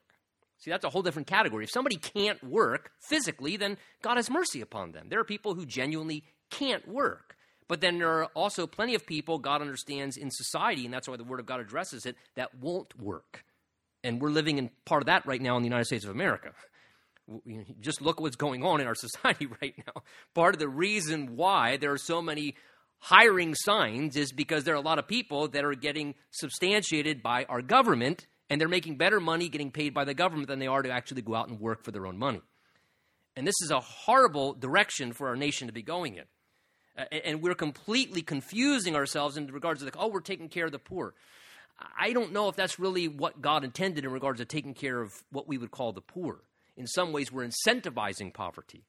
See, 0.64 0.72
that's 0.72 0.86
a 0.86 0.90
whole 0.90 1.02
different 1.02 1.28
category. 1.28 1.66
If 1.66 1.72
somebody 1.72 1.98
can't 1.98 2.42
work 2.42 2.92
physically, 3.02 3.58
then 3.58 3.78
God 4.02 4.16
has 4.16 4.30
mercy 4.30 4.62
upon 4.62 4.94
them. 4.94 5.08
There 5.10 5.20
are 5.20 5.26
people 5.26 5.56
who 5.56 5.66
genuinely 5.66 6.24
can't 6.50 6.88
work, 6.88 7.36
But 7.68 7.82
then 7.82 7.98
there 7.98 8.10
are 8.10 8.26
also 8.28 8.66
plenty 8.68 8.96
of 8.96 9.06
people 9.06 9.40
God 9.40 9.62
understands 9.62 10.16
in 10.16 10.30
society, 10.32 10.86
and 10.86 10.94
that's 10.94 11.08
why 11.08 11.18
the 11.18 11.24
Word 11.24 11.40
of 11.42 11.46
God 11.46 11.60
addresses 11.60 12.06
it, 12.06 12.16
that 12.36 12.56
won't 12.56 12.98
work. 12.98 13.44
And 14.04 14.22
we're 14.22 14.30
living 14.30 14.58
in 14.58 14.70
part 14.86 15.02
of 15.02 15.08
that 15.08 15.26
right 15.26 15.42
now 15.42 15.58
in 15.58 15.64
the 15.64 15.68
United 15.68 15.86
States 15.86 16.06
of 16.06 16.12
America. 16.12 16.52
Just 17.80 18.02
look 18.02 18.20
what's 18.20 18.36
going 18.36 18.64
on 18.64 18.80
in 18.80 18.88
our 18.88 18.96
society 19.08 19.48
right 19.62 19.74
now. 19.86 20.04
Part 20.34 20.56
of 20.56 20.60
the 20.60 20.70
reason 20.70 21.36
why 21.36 21.78
there 21.78 21.92
are 21.92 21.98
so 21.98 22.22
many 22.22 22.56
hiring 23.00 23.54
signs 23.56 24.16
is 24.16 24.32
because 24.32 24.64
there 24.64 24.76
are 24.76 24.78
a 24.78 24.82
lot 24.82 25.00
of 25.00 25.08
people 25.08 25.50
that 25.50 25.66
are 25.66 25.74
getting 25.74 26.16
substantiated 26.32 27.22
by 27.22 27.44
our 27.46 27.62
government, 27.62 28.28
and 28.50 28.60
they're 28.60 28.68
making 28.68 28.98
better 28.98 29.20
money 29.20 29.50
getting 29.50 29.72
paid 29.72 29.94
by 29.94 30.04
the 30.04 30.14
government 30.14 30.48
than 30.48 30.60
they 30.60 30.68
are 30.68 30.82
to 30.82 30.92
actually 30.92 31.22
go 31.22 31.36
out 31.36 31.48
and 31.48 31.60
work 31.60 31.84
for 31.84 31.92
their 31.92 32.06
own 32.06 32.18
money. 32.18 32.42
And 33.36 33.48
this 33.48 33.56
is 33.64 33.72
a 33.72 33.80
horrible 33.80 34.54
direction 34.54 35.14
for 35.14 35.28
our 35.28 35.36
nation 35.36 35.68
to 35.68 35.74
be 35.74 35.82
going 35.82 36.16
in. 36.16 36.26
Uh, 36.96 37.06
and 37.26 37.42
we're 37.42 37.56
completely 37.56 38.22
confusing 38.22 38.96
ourselves 38.96 39.38
in 39.38 39.48
regards 39.48 39.80
to, 39.80 39.86
like, 39.86 39.96
oh, 39.98 40.08
we're 40.08 40.20
taking 40.20 40.50
care 40.50 40.66
of 40.66 40.72
the 40.72 40.80
poor. 40.80 41.16
I 42.00 42.14
don't 42.14 42.32
know 42.32 42.50
if 42.50 42.56
that's 42.56 42.78
really 42.78 43.08
what 43.08 43.42
God 43.42 43.64
intended 43.64 44.06
in 44.06 44.12
regards 44.12 44.40
to 44.40 44.46
taking 44.46 44.76
care 44.76 45.02
of 45.02 45.12
what 45.32 45.48
we 45.48 45.58
would 45.58 45.72
call 45.72 45.92
the 45.92 46.02
poor. 46.02 46.42
In 46.78 46.86
some 46.86 47.12
ways, 47.12 47.32
we're 47.32 47.48
incentivizing 47.48 48.34
poverty. 48.34 48.84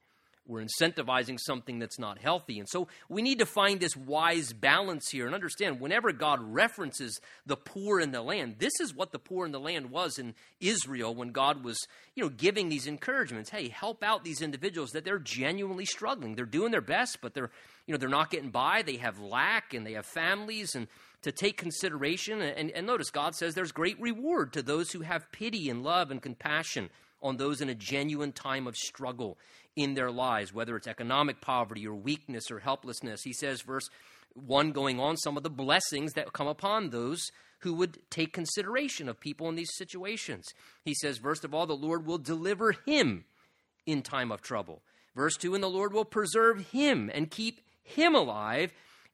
We're 0.47 0.63
incentivizing 0.63 1.39
something 1.41 1.79
that's 1.79 1.99
not 1.99 2.19
healthy. 2.19 2.59
And 2.59 2.69
so 2.69 2.89
we 3.09 3.23
need 3.23 3.39
to 3.39 3.47
find 3.47 3.81
this 3.81 3.97
wise 3.97 4.53
balance 4.53 5.09
here 5.09 5.25
and 5.25 5.35
understand 5.35 5.81
whenever 5.81 6.13
God 6.13 6.39
references 6.43 7.19
the 7.47 7.57
poor 7.57 7.99
in 7.99 8.13
the 8.13 8.21
land, 8.21 8.57
this 8.59 8.79
is 8.79 8.95
what 8.95 9.11
the 9.11 9.19
poor 9.19 9.47
in 9.47 9.53
the 9.53 9.61
land 9.61 9.91
was 9.91 10.19
in 10.19 10.35
Israel 10.61 11.15
when 11.15 11.31
God 11.31 11.65
was, 11.65 11.79
you 12.15 12.23
know, 12.23 12.29
giving 12.29 12.69
these 12.69 12.87
encouragements. 12.87 13.49
Hey, 13.49 13.69
help 13.69 14.03
out 14.03 14.23
these 14.23 14.43
individuals 14.43 14.91
that 14.91 15.05
they're 15.05 15.19
genuinely 15.19 15.87
struggling. 15.87 16.35
They're 16.35 16.45
doing 16.45 16.73
their 16.73 16.83
best, 16.83 17.19
but 17.23 17.33
they're, 17.33 17.51
you 17.87 17.93
know, 17.93 17.99
they're 17.99 18.11
not 18.11 18.31
getting 18.31 18.51
by. 18.51 18.83
They 18.83 18.97
have 18.97 19.19
lack 19.19 19.73
and 19.73 19.87
they 19.87 19.93
have 19.93 20.05
families 20.05 20.75
and 20.75 20.89
to 21.23 21.33
take 21.33 21.57
consideration. 21.57 22.43
And, 22.43 22.71
and 22.71 22.87
notice 22.87 23.11
God 23.11 23.35
says 23.35 23.55
there's 23.55 23.73
great 23.73 23.99
reward 23.99 24.53
to 24.53 24.63
those 24.63 24.93
who 24.93 25.01
have 25.01 25.33
pity 25.33 25.71
and 25.71 25.83
love 25.83 26.11
and 26.11 26.21
compassion 26.21 26.91
on 27.25 27.39
those 27.39 27.61
in 27.61 27.69
a 27.69 27.75
genuine 27.75 28.31
time 28.31 28.67
of 28.67 28.77
struggle 28.77 29.39
in 29.75 29.95
their 29.95 30.11
lives, 30.11 30.53
whether 30.53 30.77
it's 30.77 30.87
economic 30.87 31.41
poverty 31.41 31.87
or 31.87 31.95
weakness 31.95 32.51
or 32.51 32.61
helplessness. 32.61 33.23
He 33.25 33.33
says, 33.33 33.63
verse 33.63 33.89
1 34.35 34.73
going 34.73 35.01
on, 35.01 35.17
some 35.17 35.37
of 35.37 35.43
the 35.43 35.51
blessings 35.51 36.13
that 36.13 36.33
come 36.33 36.47
upon 36.47 36.91
those 36.91 37.25
who 37.61 37.73
would 37.75 37.99
take 38.11 38.33
consideration 38.33 39.09
of 39.09 39.19
people 39.19 39.49
in 39.49 39.55
these 39.55 39.75
situations. 39.75 40.47
He 40.85 40.95
says, 40.95 41.19
first 41.19 41.45
of 41.45 41.55
all, 41.55 41.67
the 41.67 41.75
Lord 41.75 42.07
will 42.07 42.19
deliver 42.19 42.73
him 42.85 43.25
in 43.87 44.03
time 44.03 44.31
of 44.31 44.43
trouble. 44.43 44.83
Verse 45.17 45.37
2 45.37 45.55
And 45.55 45.65
the 45.65 45.69
Lord 45.69 45.93
will 45.93 46.05
preserve 46.05 46.69
him 46.73 47.11
and 47.13 47.31
keep 47.31 47.63
him 47.83 48.15
alive, 48.15 48.73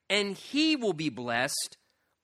and 0.08 0.36
he 0.36 0.74
will 0.74 0.92
be 0.92 1.10
blessed 1.10 1.76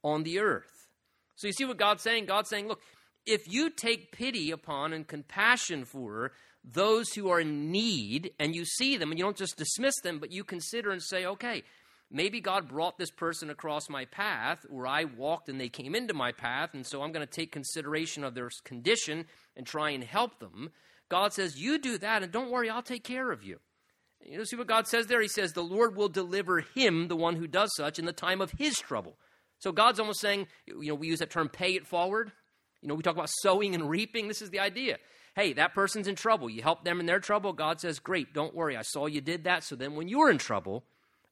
on 0.03 0.25
the 0.25 0.41
earth. 0.41 0.89
So 1.37 1.47
you 1.47 1.53
see 1.53 1.65
what 1.65 1.77
God's 1.77 2.03
saying? 2.03 2.27
God's 2.27 2.49
saying, 2.49 2.67
look, 2.67 2.81
if 3.27 3.53
you 3.53 3.71
take 3.71 4.13
pity 4.13 4.51
upon 4.51 4.93
and 4.93 5.07
compassion 5.07 5.85
for 5.85 6.33
those 6.65 7.13
who 7.13 7.29
are 7.29 7.41
in 7.41 7.71
need 7.71 8.33
and 8.39 8.55
you 8.55 8.65
see 8.65 8.97
them 8.97 9.11
and 9.11 9.19
you 9.19 9.25
don't 9.25 9.37
just 9.37 9.57
dismiss 9.57 9.95
them, 10.03 10.19
but 10.19 10.33
you 10.33 10.45
consider 10.45 10.91
and 10.91 11.03
say, 11.03 11.27
okay, 11.27 11.63
maybe 12.11 12.41
God 12.41 12.69
brought 12.69 12.99
this 12.99 13.11
person 13.11 13.51
across 13.51 13.89
my 13.89 14.05
path, 14.07 14.65
or 14.71 14.87
I 14.87 15.05
walked 15.05 15.49
and 15.49 15.61
they 15.61 15.69
came 15.69 15.95
into 15.95 16.15
my 16.15 16.33
path, 16.33 16.71
and 16.75 16.87
so 16.87 17.03
I'm 17.03 17.13
going 17.13 17.27
to 17.27 17.33
take 17.33 17.53
consideration 17.53 18.25
of 18.25 18.35
their 18.35 18.51
condition 18.65 19.27
and 19.57 19.67
try 19.67 19.91
and 19.91 20.03
help 20.03 20.39
them. 20.39 20.71
God 21.09 21.33
says, 21.33 21.61
You 21.61 21.79
do 21.79 21.99
that, 21.99 22.23
and 22.23 22.33
don't 22.33 22.51
worry, 22.51 22.69
I'll 22.69 22.83
take 22.83 23.05
care 23.05 23.31
of 23.31 23.45
you. 23.45 23.61
You 24.25 24.39
know, 24.39 24.45
see 24.45 24.57
what 24.57 24.67
God 24.67 24.89
says 24.89 25.07
there? 25.07 25.21
He 25.21 25.29
says, 25.29 25.53
The 25.53 25.63
Lord 25.63 25.97
will 25.97 26.09
deliver 26.09 26.61
him, 26.61 27.09
the 27.09 27.17
one 27.17 27.37
who 27.37 27.47
does 27.47 27.71
such, 27.77 27.99
in 27.99 28.07
the 28.07 28.13
time 28.13 28.41
of 28.41 28.53
his 28.53 28.77
trouble. 28.77 29.17
So 29.59 29.73
God's 29.73 30.01
almost 30.01 30.21
saying, 30.21 30.49
you 30.67 30.89
know, 30.89 30.95
we 30.95 31.07
use 31.07 31.21
that 31.21 31.31
term 31.31 31.49
pay 31.49 31.75
it 31.75 31.87
forward. 31.87 32.33
You 32.83 32.89
know, 32.89 32.95
we 32.95 33.03
talk 33.03 33.15
about 33.15 33.31
sowing 33.41 33.75
and 33.75 33.89
reaping. 33.89 34.29
This 34.29 34.43
is 34.43 34.51
the 34.51 34.61
idea 34.61 34.99
hey, 35.37 35.53
that 35.53 35.75
person's 35.75 36.09
in 36.09 36.17
trouble. 36.17 36.49
You 36.49 36.63
help 36.63 36.83
them 36.83 36.99
in 36.99 37.07
their 37.07 37.21
trouble. 37.21 37.53
God 37.53 37.79
says, 37.79 37.99
great, 37.99 38.33
don't 38.33 38.55
worry. 38.55 38.77
I 38.77 38.83
saw 38.83 39.07
you 39.07 39.21
did 39.21 39.45
that. 39.45 39.63
So 39.63 39.77
then 39.77 39.95
when 39.95 40.09
you're 40.09 40.31
in 40.31 40.39
trouble, 40.39 40.83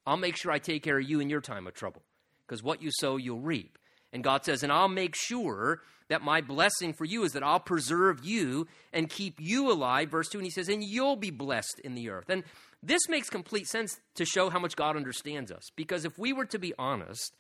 I'll 0.06 0.18
make 0.18 0.36
sure 0.36 0.52
I 0.52 0.58
take 0.58 0.82
care 0.82 0.98
of 0.98 1.08
you 1.08 1.20
in 1.20 1.30
your 1.30 1.40
time 1.40 1.66
of 1.66 1.72
trouble. 1.72 2.02
Because 2.46 2.62
what 2.62 2.82
you 2.82 2.90
sow, 2.92 3.16
you'll 3.16 3.40
reap. 3.40 3.78
And 4.12 4.22
God 4.22 4.44
says, 4.44 4.62
and 4.62 4.70
I'll 4.70 4.88
make 4.88 5.16
sure 5.16 5.80
that 6.08 6.20
my 6.20 6.42
blessing 6.42 6.92
for 6.92 7.06
you 7.06 7.24
is 7.24 7.32
that 7.32 7.42
I'll 7.42 7.58
preserve 7.58 8.22
you 8.22 8.68
and 8.92 9.08
keep 9.08 9.40
you 9.40 9.72
alive. 9.72 10.10
Verse 10.10 10.28
2, 10.28 10.38
and 10.38 10.46
he 10.46 10.50
says, 10.50 10.68
and 10.68 10.84
you'll 10.84 11.16
be 11.16 11.30
blessed 11.30 11.80
in 11.82 11.94
the 11.94 12.10
earth. 12.10 12.28
And 12.28 12.44
this 12.82 13.08
makes 13.08 13.30
complete 13.30 13.66
sense 13.66 13.98
to 14.16 14.26
show 14.26 14.50
how 14.50 14.58
much 14.58 14.76
God 14.76 14.96
understands 14.96 15.50
us. 15.50 15.70
Because 15.74 16.04
if 16.04 16.18
we 16.18 16.34
were 16.34 16.44
to 16.44 16.58
be 16.58 16.74
honest, 16.78 17.34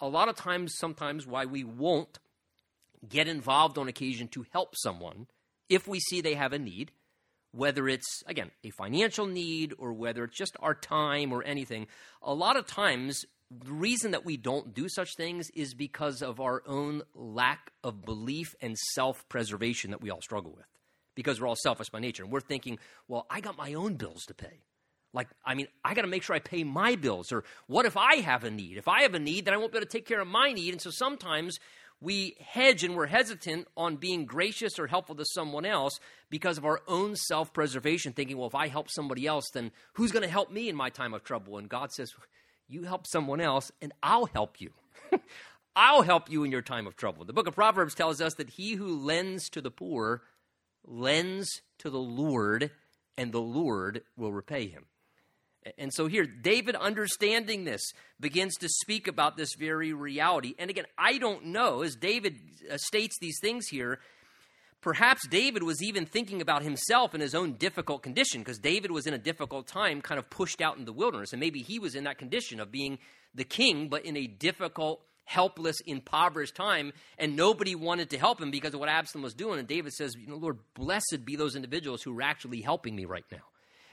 a 0.00 0.08
lot 0.08 0.28
of 0.28 0.34
times, 0.34 0.74
sometimes, 0.76 1.28
why 1.28 1.44
we 1.44 1.62
won't 1.62 2.18
get 3.06 3.28
involved 3.28 3.78
on 3.78 3.88
occasion 3.88 4.28
to 4.28 4.46
help 4.52 4.74
someone 4.76 5.26
if 5.68 5.86
we 5.86 6.00
see 6.00 6.20
they 6.20 6.34
have 6.34 6.52
a 6.52 6.58
need, 6.58 6.92
whether 7.52 7.88
it's, 7.88 8.22
again, 8.26 8.50
a 8.64 8.70
financial 8.70 9.26
need 9.26 9.74
or 9.78 9.92
whether 9.92 10.24
it's 10.24 10.36
just 10.36 10.56
our 10.60 10.74
time 10.74 11.32
or 11.32 11.42
anything, 11.42 11.86
a 12.22 12.32
lot 12.34 12.56
of 12.56 12.66
times 12.66 13.24
the 13.50 13.72
reason 13.72 14.10
that 14.10 14.24
we 14.24 14.36
don't 14.36 14.74
do 14.74 14.88
such 14.88 15.16
things 15.16 15.48
is 15.54 15.74
because 15.74 16.22
of 16.22 16.40
our 16.40 16.62
own 16.66 17.02
lack 17.14 17.72
of 17.82 18.04
belief 18.04 18.54
and 18.60 18.76
self 18.94 19.26
preservation 19.28 19.90
that 19.90 20.02
we 20.02 20.10
all 20.10 20.20
struggle 20.20 20.52
with. 20.54 20.66
Because 21.14 21.40
we're 21.40 21.48
all 21.48 21.56
selfish 21.56 21.88
by 21.88 21.98
nature. 21.98 22.22
And 22.22 22.32
we're 22.32 22.40
thinking, 22.40 22.78
well, 23.08 23.26
I 23.30 23.40
got 23.40 23.56
my 23.56 23.74
own 23.74 23.94
bills 23.94 24.24
to 24.26 24.34
pay. 24.34 24.60
Like, 25.12 25.28
I 25.44 25.54
mean, 25.54 25.66
I 25.82 25.94
got 25.94 26.02
to 26.02 26.08
make 26.08 26.22
sure 26.22 26.36
I 26.36 26.38
pay 26.38 26.62
my 26.62 26.94
bills. 26.94 27.32
Or 27.32 27.42
what 27.66 27.86
if 27.86 27.96
I 27.96 28.16
have 28.16 28.44
a 28.44 28.50
need? 28.50 28.76
If 28.76 28.86
I 28.86 29.02
have 29.02 29.14
a 29.14 29.18
need, 29.18 29.46
then 29.46 29.54
I 29.54 29.56
won't 29.56 29.72
be 29.72 29.78
able 29.78 29.86
to 29.86 29.90
take 29.90 30.06
care 30.06 30.20
of 30.20 30.28
my 30.28 30.52
need. 30.52 30.74
And 30.74 30.80
so 30.80 30.90
sometimes 30.90 31.58
we 32.00 32.36
hedge 32.40 32.84
and 32.84 32.94
we're 32.94 33.06
hesitant 33.06 33.66
on 33.76 33.96
being 33.96 34.24
gracious 34.24 34.78
or 34.78 34.86
helpful 34.86 35.16
to 35.16 35.24
someone 35.24 35.64
else 35.64 35.98
because 36.30 36.58
of 36.58 36.64
our 36.64 36.80
own 36.86 37.16
self 37.16 37.52
preservation, 37.52 38.12
thinking, 38.12 38.38
well, 38.38 38.46
if 38.46 38.54
I 38.54 38.68
help 38.68 38.88
somebody 38.90 39.26
else, 39.26 39.50
then 39.52 39.72
who's 39.94 40.12
going 40.12 40.22
to 40.22 40.28
help 40.28 40.52
me 40.52 40.68
in 40.68 40.76
my 40.76 40.90
time 40.90 41.12
of 41.14 41.24
trouble? 41.24 41.58
And 41.58 41.68
God 41.68 41.92
says, 41.92 42.12
you 42.68 42.84
help 42.84 43.06
someone 43.06 43.40
else, 43.40 43.72
and 43.80 43.92
I'll 44.02 44.26
help 44.26 44.60
you. 44.60 44.70
I'll 45.76 46.02
help 46.02 46.30
you 46.30 46.44
in 46.44 46.50
your 46.50 46.62
time 46.62 46.86
of 46.86 46.96
trouble. 46.96 47.24
The 47.24 47.32
book 47.32 47.46
of 47.46 47.54
Proverbs 47.54 47.94
tells 47.94 48.20
us 48.20 48.34
that 48.34 48.50
he 48.50 48.74
who 48.74 48.98
lends 48.98 49.48
to 49.50 49.60
the 49.60 49.70
poor 49.70 50.22
lends 50.84 51.62
to 51.78 51.90
the 51.90 51.98
Lord, 51.98 52.70
and 53.16 53.32
the 53.32 53.40
Lord 53.40 54.02
will 54.16 54.32
repay 54.32 54.68
him. 54.68 54.86
And 55.76 55.92
so 55.92 56.06
here, 56.06 56.24
David, 56.24 56.74
understanding 56.76 57.64
this, 57.64 57.82
begins 58.20 58.56
to 58.56 58.68
speak 58.68 59.08
about 59.08 59.36
this 59.36 59.54
very 59.54 59.92
reality. 59.92 60.54
And 60.58 60.70
again, 60.70 60.86
I 60.96 61.18
don't 61.18 61.46
know, 61.46 61.82
as 61.82 61.96
David 61.96 62.38
uh, 62.70 62.76
states 62.78 63.16
these 63.20 63.38
things 63.40 63.66
here, 63.68 63.98
perhaps 64.80 65.26
David 65.28 65.62
was 65.62 65.82
even 65.82 66.06
thinking 66.06 66.40
about 66.40 66.62
himself 66.62 67.14
in 67.14 67.20
his 67.20 67.34
own 67.34 67.54
difficult 67.54 68.02
condition, 68.02 68.40
because 68.40 68.58
David 68.58 68.90
was 68.90 69.06
in 69.06 69.14
a 69.14 69.18
difficult 69.18 69.66
time, 69.66 70.00
kind 70.00 70.18
of 70.18 70.30
pushed 70.30 70.60
out 70.60 70.78
in 70.78 70.84
the 70.84 70.92
wilderness. 70.92 71.32
And 71.32 71.40
maybe 71.40 71.60
he 71.60 71.78
was 71.78 71.94
in 71.94 72.04
that 72.04 72.18
condition 72.18 72.60
of 72.60 72.70
being 72.70 72.98
the 73.34 73.44
king, 73.44 73.88
but 73.88 74.04
in 74.04 74.16
a 74.16 74.26
difficult, 74.26 75.00
helpless, 75.24 75.80
impoverished 75.86 76.54
time, 76.54 76.92
and 77.18 77.36
nobody 77.36 77.74
wanted 77.74 78.10
to 78.10 78.18
help 78.18 78.40
him 78.40 78.50
because 78.50 78.74
of 78.74 78.80
what 78.80 78.88
Absalom 78.88 79.22
was 79.22 79.34
doing. 79.34 79.58
And 79.58 79.68
David 79.68 79.92
says, 79.92 80.14
You 80.18 80.28
know, 80.28 80.36
Lord, 80.36 80.58
blessed 80.74 81.24
be 81.24 81.36
those 81.36 81.56
individuals 81.56 82.02
who 82.02 82.18
are 82.18 82.22
actually 82.22 82.62
helping 82.62 82.96
me 82.96 83.04
right 83.04 83.24
now 83.30 83.42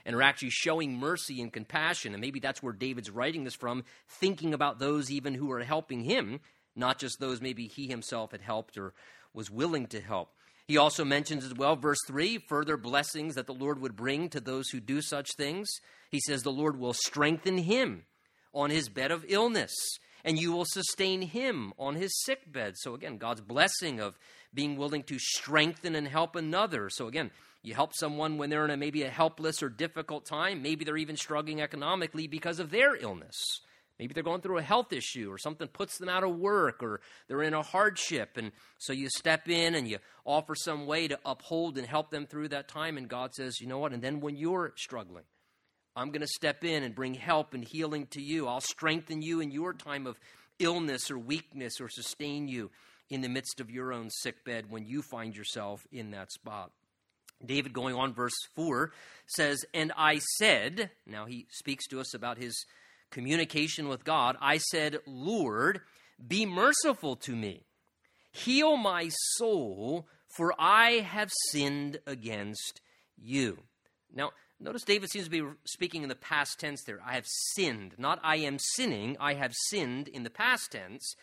and 0.06 0.14
are 0.14 0.22
actually 0.22 0.50
showing 0.50 0.96
mercy 0.96 1.42
and 1.42 1.52
compassion. 1.52 2.14
And 2.14 2.20
maybe 2.20 2.38
that's 2.38 2.62
where 2.62 2.72
David's 2.72 3.10
writing 3.10 3.44
this 3.44 3.56
from, 3.56 3.84
thinking 4.08 4.54
about 4.54 4.78
those 4.78 5.10
even 5.10 5.34
who 5.34 5.50
are 5.50 5.64
helping 5.64 6.04
him, 6.04 6.40
not 6.76 6.98
just 6.98 7.18
those 7.18 7.42
maybe 7.42 7.66
he 7.66 7.88
himself 7.88 8.30
had 8.30 8.40
helped 8.40 8.78
or 8.78 8.94
was 9.34 9.50
willing 9.50 9.88
to 9.88 10.00
help. 10.00 10.30
He 10.68 10.78
also 10.78 11.04
mentions 11.04 11.44
as 11.44 11.54
well, 11.54 11.76
verse 11.76 11.98
3, 12.06 12.38
further 12.38 12.76
blessings 12.76 13.34
that 13.34 13.46
the 13.46 13.54
Lord 13.54 13.80
would 13.80 13.96
bring 13.96 14.28
to 14.30 14.40
those 14.40 14.70
who 14.70 14.80
do 14.80 15.02
such 15.02 15.28
things. 15.36 15.68
He 16.10 16.20
says, 16.20 16.42
The 16.42 16.50
Lord 16.50 16.78
will 16.78 16.92
strengthen 16.92 17.58
him 17.58 18.04
on 18.54 18.70
his 18.70 18.88
bed 18.88 19.10
of 19.10 19.24
illness, 19.28 19.74
and 20.24 20.38
you 20.38 20.52
will 20.52 20.64
sustain 20.64 21.22
him 21.22 21.72
on 21.78 21.94
his 21.94 22.20
sick 22.24 22.50
bed. 22.50 22.74
So, 22.76 22.94
again, 22.94 23.16
God's 23.16 23.42
blessing 23.42 24.00
of 24.00 24.18
being 24.52 24.76
willing 24.76 25.04
to 25.04 25.18
strengthen 25.20 25.94
and 25.94 26.08
help 26.08 26.34
another. 26.34 26.90
So, 26.90 27.06
again, 27.06 27.30
you 27.66 27.74
help 27.74 27.92
someone 27.94 28.38
when 28.38 28.48
they're 28.48 28.64
in 28.64 28.70
a 28.70 28.76
maybe 28.76 29.02
a 29.02 29.10
helpless 29.10 29.60
or 29.60 29.68
difficult 29.68 30.24
time. 30.24 30.62
Maybe 30.62 30.84
they're 30.84 30.96
even 30.96 31.16
struggling 31.16 31.60
economically 31.60 32.28
because 32.28 32.60
of 32.60 32.70
their 32.70 32.94
illness. 32.94 33.34
Maybe 33.98 34.14
they're 34.14 34.22
going 34.22 34.40
through 34.40 34.58
a 34.58 34.62
health 34.62 34.92
issue 34.92 35.32
or 35.32 35.36
something 35.36 35.66
puts 35.66 35.98
them 35.98 36.08
out 36.08 36.22
of 36.22 36.36
work 36.36 36.80
or 36.80 37.00
they're 37.26 37.42
in 37.42 37.54
a 37.54 37.64
hardship. 37.64 38.36
And 38.36 38.52
so 38.78 38.92
you 38.92 39.08
step 39.08 39.48
in 39.48 39.74
and 39.74 39.88
you 39.88 39.98
offer 40.24 40.54
some 40.54 40.86
way 40.86 41.08
to 41.08 41.18
uphold 41.26 41.76
and 41.76 41.84
help 41.88 42.12
them 42.12 42.26
through 42.26 42.50
that 42.50 42.68
time. 42.68 42.96
And 42.96 43.08
God 43.08 43.34
says, 43.34 43.60
you 43.60 43.66
know 43.66 43.78
what? 43.78 43.92
And 43.92 44.00
then 44.00 44.20
when 44.20 44.36
you're 44.36 44.72
struggling, 44.76 45.24
I'm 45.96 46.10
going 46.10 46.20
to 46.20 46.28
step 46.28 46.62
in 46.62 46.84
and 46.84 46.94
bring 46.94 47.14
help 47.14 47.52
and 47.52 47.64
healing 47.64 48.06
to 48.12 48.22
you. 48.22 48.46
I'll 48.46 48.60
strengthen 48.60 49.22
you 49.22 49.40
in 49.40 49.50
your 49.50 49.72
time 49.72 50.06
of 50.06 50.20
illness 50.60 51.10
or 51.10 51.18
weakness 51.18 51.80
or 51.80 51.88
sustain 51.88 52.46
you 52.46 52.70
in 53.10 53.22
the 53.22 53.28
midst 53.28 53.58
of 53.60 53.72
your 53.72 53.92
own 53.92 54.10
sick 54.10 54.44
bed 54.44 54.70
when 54.70 54.86
you 54.86 55.02
find 55.02 55.36
yourself 55.36 55.84
in 55.90 56.12
that 56.12 56.30
spot. 56.30 56.70
David, 57.44 57.72
going 57.72 57.94
on, 57.94 58.14
verse 58.14 58.36
4, 58.54 58.92
says, 59.26 59.64
And 59.74 59.92
I 59.96 60.20
said, 60.38 60.90
now 61.06 61.26
he 61.26 61.46
speaks 61.50 61.86
to 61.88 62.00
us 62.00 62.14
about 62.14 62.38
his 62.38 62.64
communication 63.10 63.88
with 63.88 64.04
God, 64.04 64.36
I 64.40 64.58
said, 64.58 64.98
Lord, 65.06 65.80
be 66.26 66.46
merciful 66.46 67.16
to 67.16 67.36
me. 67.36 67.64
Heal 68.32 68.76
my 68.76 69.10
soul, 69.36 70.06
for 70.28 70.54
I 70.58 70.98
have 71.00 71.30
sinned 71.50 71.98
against 72.06 72.80
you. 73.16 73.58
Now, 74.14 74.32
notice 74.60 74.82
David 74.82 75.10
seems 75.10 75.26
to 75.26 75.30
be 75.30 75.42
speaking 75.64 76.02
in 76.02 76.08
the 76.08 76.14
past 76.14 76.58
tense 76.58 76.82
there. 76.84 77.00
I 77.06 77.14
have 77.14 77.26
sinned. 77.54 77.94
Not 77.98 78.20
I 78.22 78.36
am 78.36 78.58
sinning, 78.58 79.16
I 79.20 79.34
have 79.34 79.52
sinned 79.68 80.08
in 80.08 80.22
the 80.22 80.30
past 80.30 80.72
tense. 80.72 81.14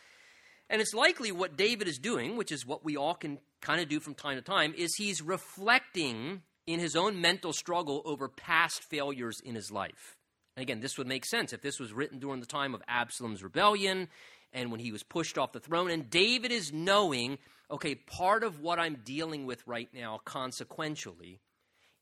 And 0.70 0.80
it's 0.80 0.94
likely 0.94 1.30
what 1.30 1.56
David 1.56 1.88
is 1.88 1.98
doing, 1.98 2.36
which 2.36 2.50
is 2.50 2.66
what 2.66 2.84
we 2.84 2.96
all 2.96 3.14
can 3.14 3.38
kind 3.60 3.80
of 3.80 3.88
do 3.88 4.00
from 4.00 4.14
time 4.14 4.36
to 4.36 4.42
time, 4.42 4.74
is 4.76 4.94
he's 4.94 5.20
reflecting 5.22 6.42
in 6.66 6.80
his 6.80 6.96
own 6.96 7.20
mental 7.20 7.52
struggle 7.52 8.02
over 8.04 8.28
past 8.28 8.82
failures 8.84 9.40
in 9.44 9.54
his 9.54 9.70
life. 9.70 10.16
And 10.56 10.62
again, 10.62 10.80
this 10.80 10.96
would 10.96 11.06
make 11.06 11.26
sense 11.26 11.52
if 11.52 11.62
this 11.62 11.78
was 11.78 11.92
written 11.92 12.18
during 12.18 12.40
the 12.40 12.46
time 12.46 12.74
of 12.74 12.82
Absalom's 12.88 13.42
rebellion 13.42 14.08
and 14.52 14.70
when 14.70 14.80
he 14.80 14.92
was 14.92 15.02
pushed 15.02 15.36
off 15.36 15.52
the 15.52 15.60
throne. 15.60 15.90
And 15.90 16.08
David 16.08 16.52
is 16.52 16.72
knowing, 16.72 17.38
okay, 17.70 17.94
part 17.94 18.44
of 18.44 18.60
what 18.60 18.78
I'm 18.78 18.98
dealing 19.04 19.46
with 19.46 19.66
right 19.66 19.88
now, 19.92 20.20
consequentially, 20.24 21.40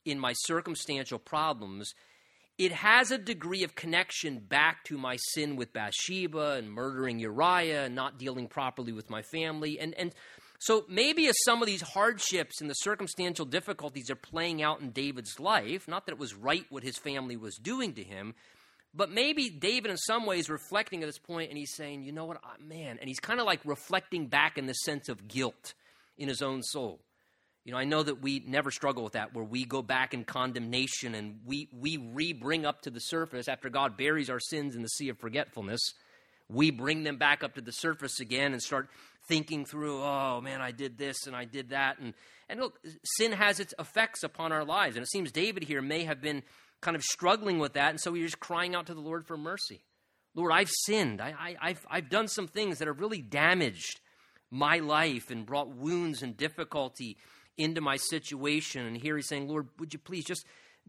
in 0.05 0.19
my 0.19 0.35
circumstantial 0.35 1.19
problems, 1.19 1.95
it 2.59 2.73
has 2.73 3.11
a 3.11 3.19
degree 3.19 3.65
of 3.65 3.75
connection 3.75 4.39
back 4.39 4.85
to 4.85 4.99
my 4.99 5.17
sin 5.17 5.57
with 5.57 5.73
Bathsheba 5.73 6.53
and 6.53 6.71
murdering 6.71 7.19
Uriah 7.19 7.85
and 7.85 7.95
not 7.95 8.19
dealing 8.19 8.47
properly 8.47 8.93
with 8.93 9.11
my 9.11 9.23
family. 9.23 9.79
And, 9.81 9.95
and 9.95 10.15
so 10.59 10.85
maybe 10.89 11.27
as 11.27 11.35
some 11.45 11.63
of 11.63 11.67
these 11.67 11.83
hardships 11.83 12.61
and 12.61 12.71
the 12.71 12.75
circumstantial 12.75 13.47
difficulties 13.47 14.11
are 14.11 14.17
playing 14.17 14.63
out 14.63 14.81
in 14.81 14.91
David's 14.91 15.41
life, 15.41 15.89
not 15.89 16.07
that 16.07 16.13
it 16.13 16.19
was 16.19 16.35
right 16.35 16.65
what 16.71 16.83
his 16.83 16.99
family 16.99 17.37
was 17.37 17.57
doing 17.57 17.95
to 17.95 18.03
him, 18.05 18.35
but 18.95 19.11
maybe 19.11 19.49
David, 19.49 19.91
in 19.91 19.97
some 19.97 20.27
ways, 20.27 20.51
reflecting 20.51 21.03
at 21.03 21.07
this 21.07 21.19
point, 21.19 21.49
and 21.49 21.59
he's 21.59 21.75
saying, 21.75 22.03
you 22.03 22.13
know 22.13 22.27
what, 22.27 22.41
man, 22.61 22.99
and 23.01 23.09
he's 23.09 23.21
kind 23.21 23.41
of 23.41 23.47
like 23.47 23.61
reflecting 23.65 24.27
back 24.27 24.59
in 24.59 24.67
the 24.67 24.75
sense 24.75 25.09
of 25.09 25.27
guilt 25.27 25.73
in 26.19 26.29
his 26.29 26.43
own 26.43 26.63
soul. 26.63 27.01
You 27.65 27.73
know, 27.73 27.79
I 27.79 27.85
know 27.85 28.03
that 28.03 28.21
we 28.21 28.43
never 28.47 28.73
struggle 28.73 29.05
with 29.05 29.13
that, 29.13 29.35
where 29.35 29.45
we 29.45 29.65
go 29.65 29.83
back 29.83 30.15
in 30.15 30.25
condemnation 30.25 31.15
and 31.15 31.41
we, 31.47 31.69
we 31.73 31.97
re 31.97 32.33
bring 32.33 32.67
up 32.67 32.83
to 32.83 32.91
the 32.91 33.01
surface 33.01 33.47
after 33.47 33.71
God 33.71 33.97
buries 33.97 34.29
our 34.29 34.41
sins 34.41 34.75
in 34.75 34.83
the 34.83 34.89
sea 34.89 35.09
of 35.11 35.19
forgetfulness. 35.19 35.81
We 36.49 36.71
bring 36.71 37.05
them 37.05 37.19
back 37.19 37.45
up 37.45 37.55
to 37.55 37.61
the 37.61 37.73
surface 37.73 38.19
again 38.19 38.53
and 38.53 38.61
start 38.61 38.89
thinking 39.29 39.65
through, 39.65 40.03
oh 40.03 40.41
man, 40.41 40.61
I 40.61 40.73
did 40.73 40.99
this 40.99 41.27
and 41.27 41.37
I 41.37 41.45
did 41.45 41.71
that. 41.71 41.99
And, 42.01 42.15
and 42.49 42.61
look, 42.61 42.81
sin 43.05 43.33
has 43.33 43.61
its 43.61 43.75
effects 43.79 44.25
upon 44.25 44.51
our 44.51 44.65
lives. 44.65 44.97
And 44.97 45.05
it 45.05 45.11
seems 45.11 45.31
David 45.31 45.63
here 45.63 45.81
may 45.81 46.05
have 46.05 46.21
been 46.21 46.43
kind 46.81 46.97
of 46.97 47.03
struggling 47.05 47.61
with 47.61 47.75
that. 47.75 47.91
And 47.91 48.01
so 48.01 48.13
he's 48.13 48.35
crying 48.35 48.75
out 48.75 48.87
to 48.87 48.95
the 48.95 49.01
Lord 49.01 49.25
for 49.25 49.37
mercy. 49.37 49.85
Lord, 50.35 50.53
I've 50.53 50.71
sinned. 50.71 51.21
I, 51.21 51.57
I, 51.61 51.69
have 51.69 51.87
I've 51.89 52.11
done 52.11 52.27
some 52.27 52.49
things 52.49 52.79
that 52.79 52.89
have 52.89 53.01
really 53.01 53.23
damaged 53.23 54.01
my 54.51 54.79
life 54.79 55.31
and 55.31 55.47
brought 55.47 55.75
wounds 55.75 56.23
and 56.23 56.37
difficulty 56.37 57.17
into 57.63 57.81
my 57.81 57.97
situation. 57.97 58.87
And 58.87 58.97
here 58.97 59.17
he's 59.17 59.29
saying, 59.29 59.49
Lord, 59.49 59.69
would 59.79 59.93
you 59.93 59.99
please 59.99 60.25
just 60.25 60.45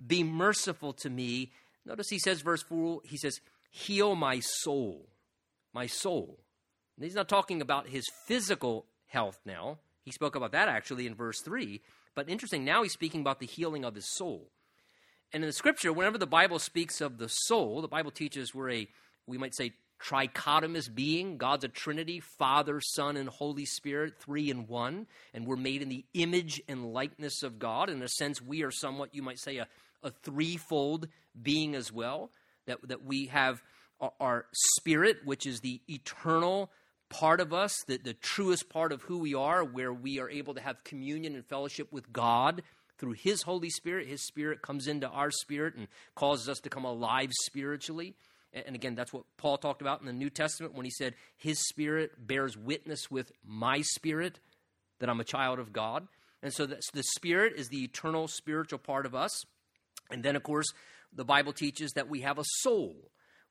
be 0.07 0.23
merciful 0.23 0.93
to 0.93 1.09
me? 1.09 1.51
Notice 1.85 2.09
he 2.09 2.19
says, 2.19 2.41
verse 2.41 2.63
4, 2.63 3.01
he 3.05 3.17
says, 3.17 3.39
heal 3.69 4.15
my 4.15 4.39
soul. 4.39 5.07
My 5.73 5.87
soul. 5.87 6.39
And 6.95 7.03
he's 7.03 7.15
not 7.15 7.29
talking 7.29 7.61
about 7.61 7.87
his 7.87 8.05
physical 8.27 8.85
health 9.07 9.39
now. 9.45 9.79
He 10.03 10.11
spoke 10.11 10.35
about 10.35 10.51
that 10.51 10.67
actually 10.67 11.07
in 11.07 11.15
verse 11.15 11.41
3. 11.43 11.81
But 12.15 12.29
interesting, 12.29 12.63
now 12.63 12.83
he's 12.83 12.93
speaking 12.93 13.21
about 13.21 13.39
the 13.39 13.45
healing 13.45 13.83
of 13.85 13.95
his 13.95 14.13
soul. 14.15 14.51
And 15.31 15.43
in 15.43 15.47
the 15.47 15.53
scripture, 15.53 15.91
whenever 15.91 16.17
the 16.17 16.27
Bible 16.27 16.59
speaks 16.59 17.01
of 17.01 17.17
the 17.17 17.27
soul, 17.27 17.81
the 17.81 17.87
Bible 17.87 18.11
teaches 18.11 18.53
we're 18.53 18.69
a, 18.69 18.87
we 19.25 19.37
might 19.37 19.55
say, 19.55 19.73
trichotomous 20.03 20.93
being. 20.93 21.37
God's 21.37 21.63
a 21.63 21.67
Trinity, 21.67 22.19
Father, 22.19 22.81
Son, 22.81 23.15
and 23.17 23.29
Holy 23.29 23.65
Spirit, 23.65 24.15
three 24.19 24.49
in 24.49 24.67
one. 24.67 25.07
And 25.33 25.45
we're 25.45 25.55
made 25.55 25.81
in 25.81 25.89
the 25.89 26.05
image 26.13 26.61
and 26.67 26.93
likeness 26.93 27.43
of 27.43 27.59
God. 27.59 27.89
In 27.89 28.01
a 28.01 28.09
sense, 28.09 28.41
we 28.41 28.63
are 28.63 28.71
somewhat, 28.71 29.15
you 29.15 29.21
might 29.21 29.39
say, 29.39 29.57
a, 29.57 29.67
a 30.03 30.11
threefold 30.11 31.07
being 31.41 31.75
as 31.75 31.91
well. 31.91 32.31
That, 32.65 32.79
that 32.87 33.03
we 33.03 33.27
have 33.27 33.61
our, 33.99 34.13
our 34.19 34.45
spirit, 34.77 35.17
which 35.25 35.45
is 35.45 35.59
the 35.59 35.81
eternal 35.87 36.71
part 37.09 37.39
of 37.39 37.53
us, 37.53 37.75
the, 37.87 37.97
the 37.97 38.13
truest 38.13 38.69
part 38.69 38.91
of 38.91 39.01
who 39.03 39.19
we 39.19 39.35
are, 39.35 39.63
where 39.63 39.93
we 39.93 40.19
are 40.19 40.29
able 40.29 40.53
to 40.55 40.61
have 40.61 40.83
communion 40.83 41.35
and 41.35 41.45
fellowship 41.45 41.91
with 41.91 42.11
God 42.11 42.63
through 42.97 43.13
His 43.13 43.43
Holy 43.43 43.69
Spirit. 43.69 44.07
His 44.07 44.25
Spirit 44.25 44.61
comes 44.61 44.87
into 44.87 45.07
our 45.07 45.31
spirit 45.31 45.75
and 45.75 45.87
causes 46.15 46.49
us 46.49 46.59
to 46.59 46.69
come 46.69 46.85
alive 46.85 47.31
spiritually. 47.45 48.15
And 48.53 48.75
again, 48.75 48.95
that's 48.95 49.11
what 49.11 49.23
Paul 49.37 49.57
talked 49.57 49.81
about 49.81 50.01
in 50.01 50.05
the 50.05 50.13
New 50.13 50.29
Testament 50.29 50.75
when 50.75 50.85
he 50.85 50.91
said, 50.91 51.15
His 51.37 51.59
Spirit 51.67 52.11
bears 52.17 52.55
witness 52.55 53.09
with 53.09 53.31
my 53.43 53.81
spirit 53.81 54.39
that 54.99 55.09
I'm 55.09 55.19
a 55.19 55.25
child 55.25 55.59
of 55.59 55.73
God. 55.73 56.07
And 56.43 56.53
so 56.53 56.65
the, 56.65 57.03
Spirit 57.03 57.53
is 57.55 57.69
the 57.69 57.83
eternal 57.83 58.27
spiritual 58.27 58.79
part 58.79 59.05
of 59.05 59.15
us. 59.15 59.31
And 60.11 60.23
then, 60.23 60.35
of 60.35 60.43
course, 60.43 60.71
the 61.13 61.25
Bible 61.25 61.53
teaches 61.53 61.93
that 61.93 62.09
we 62.09 62.21
have 62.21 62.37
a 62.37 62.43
soul, 62.59 62.95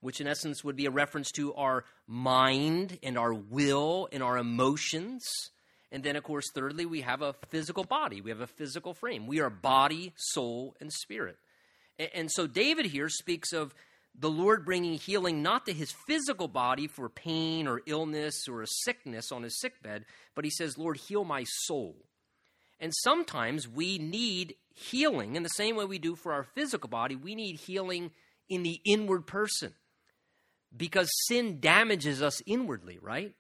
which 0.00 0.20
in 0.20 0.26
essence 0.28 0.62
would 0.62 0.76
be 0.76 0.86
a 0.86 0.90
reference 0.90 1.32
to 1.32 1.54
our 1.54 1.84
mind 2.06 2.98
and 3.02 3.18
our 3.18 3.32
will 3.32 4.08
and 4.12 4.22
our 4.22 4.36
emotions. 4.36 5.24
And 5.90 6.02
then, 6.02 6.16
of 6.16 6.22
course, 6.22 6.44
thirdly, 6.54 6.86
we 6.86 7.00
have 7.00 7.22
a 7.22 7.34
physical 7.48 7.84
body. 7.84 8.20
We 8.20 8.30
have 8.30 8.40
a 8.40 8.46
physical 8.46 8.94
frame. 8.94 9.26
We 9.26 9.40
are 9.40 9.50
body, 9.50 10.12
soul, 10.16 10.76
and 10.80 10.92
spirit. 10.92 11.38
And 12.14 12.30
so 12.30 12.46
David 12.46 12.86
here 12.86 13.08
speaks 13.08 13.52
of 13.52 13.74
the 14.14 14.30
Lord 14.30 14.64
bringing 14.64 14.94
healing 14.94 15.42
not 15.42 15.66
to 15.66 15.72
his 15.72 15.94
physical 16.06 16.48
body 16.48 16.86
for 16.86 17.08
pain 17.08 17.66
or 17.66 17.82
illness 17.86 18.46
or 18.48 18.62
a 18.62 18.66
sickness 18.66 19.32
on 19.32 19.42
his 19.42 19.58
sickbed, 19.58 20.04
but 20.34 20.44
he 20.44 20.50
says, 20.50 20.78
Lord, 20.78 20.98
heal 20.98 21.24
my 21.24 21.44
soul. 21.44 21.96
And 22.78 22.92
sometimes 23.02 23.68
we 23.68 23.98
need 23.98 24.56
healing 24.74 25.36
in 25.36 25.42
the 25.42 25.48
same 25.50 25.76
way 25.76 25.84
we 25.84 25.98
do 25.98 26.16
for 26.16 26.32
our 26.32 26.42
physical 26.42 26.88
body. 26.88 27.16
We 27.16 27.34
need 27.34 27.60
healing 27.60 28.10
in 28.48 28.62
the 28.62 28.80
inward 28.84 29.26
person 29.26 29.74
because 30.76 31.08
sin 31.26 31.60
damages 31.60 32.22
us 32.22 32.42
inwardly, 32.46 32.98
right? 33.00 33.34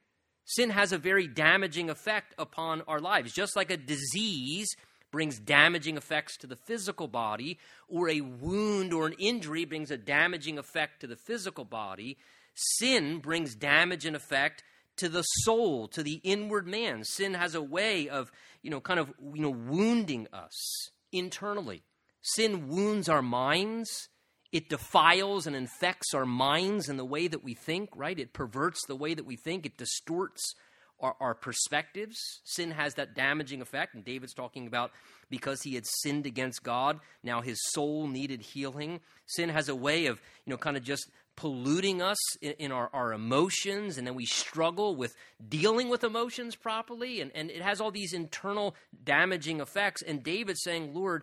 Sin 0.44 0.70
has 0.70 0.92
a 0.92 0.98
very 0.98 1.26
damaging 1.26 1.90
effect 1.90 2.34
upon 2.38 2.82
our 2.82 3.00
lives, 3.00 3.32
just 3.32 3.56
like 3.56 3.70
a 3.70 3.76
disease 3.76 4.74
brings 5.12 5.38
damaging 5.38 5.96
effects 5.96 6.36
to 6.38 6.48
the 6.48 6.56
physical 6.56 7.06
body, 7.06 7.58
or 7.86 8.08
a 8.08 8.22
wound 8.22 8.92
or 8.92 9.06
an 9.06 9.14
injury 9.18 9.64
brings 9.64 9.92
a 9.92 9.96
damaging 9.96 10.58
effect 10.58 11.00
to 11.00 11.06
the 11.06 11.16
physical 11.16 11.64
body, 11.64 12.16
sin 12.54 13.18
brings 13.18 13.54
damage 13.54 14.04
and 14.04 14.16
effect 14.16 14.64
to 14.96 15.08
the 15.08 15.22
soul, 15.22 15.86
to 15.88 16.02
the 16.02 16.20
inward 16.24 16.66
man. 16.66 17.04
Sin 17.04 17.34
has 17.34 17.54
a 17.54 17.62
way 17.62 18.08
of, 18.08 18.32
you 18.62 18.70
know, 18.70 18.80
kind 18.80 18.98
of, 18.98 19.12
you 19.34 19.42
know, 19.42 19.50
wounding 19.50 20.26
us 20.32 20.90
internally. 21.12 21.82
Sin 22.22 22.68
wounds 22.68 23.08
our 23.08 23.22
minds. 23.22 24.08
It 24.52 24.68
defiles 24.68 25.46
and 25.46 25.56
infects 25.56 26.12
our 26.12 26.26
minds 26.26 26.88
and 26.88 26.98
the 26.98 27.04
way 27.04 27.26
that 27.26 27.42
we 27.42 27.54
think, 27.54 27.88
right? 27.96 28.18
It 28.18 28.34
perverts 28.34 28.80
the 28.86 28.96
way 28.96 29.14
that 29.14 29.24
we 29.24 29.36
think. 29.36 29.64
It 29.64 29.78
distorts 29.78 30.54
our, 31.00 31.16
our 31.20 31.34
perspectives. 31.34 32.16
Sin 32.44 32.70
has 32.70 32.94
that 32.94 33.14
damaging 33.14 33.60
effect, 33.60 33.94
and 33.94 34.04
David's 34.04 34.34
talking 34.34 34.66
about 34.66 34.92
because 35.30 35.62
he 35.62 35.74
had 35.74 35.86
sinned 35.86 36.26
against 36.26 36.62
God, 36.62 37.00
now 37.22 37.40
his 37.40 37.58
soul 37.72 38.06
needed 38.06 38.42
healing. 38.42 39.00
Sin 39.26 39.48
has 39.48 39.68
a 39.68 39.74
way 39.74 40.06
of, 40.06 40.20
you 40.44 40.50
know, 40.50 40.58
kind 40.58 40.76
of 40.76 40.82
just 40.84 41.10
polluting 41.36 42.02
us 42.02 42.18
in, 42.42 42.52
in, 42.58 42.72
our, 42.72 42.90
our 42.92 43.12
emotions, 43.12 43.96
and 43.96 44.06
then 44.06 44.14
we 44.14 44.26
struggle 44.26 44.94
with 44.94 45.14
dealing 45.48 45.88
with 45.88 46.04
emotions 46.04 46.54
properly, 46.54 47.20
and, 47.20 47.30
and 47.34 47.50
it 47.50 47.62
has 47.62 47.80
all 47.80 47.90
these 47.90 48.12
internal 48.12 48.74
damaging 49.02 49.60
effects. 49.60 50.02
And 50.02 50.22
David's 50.22 50.62
saying, 50.62 50.92
Lord, 50.94 51.22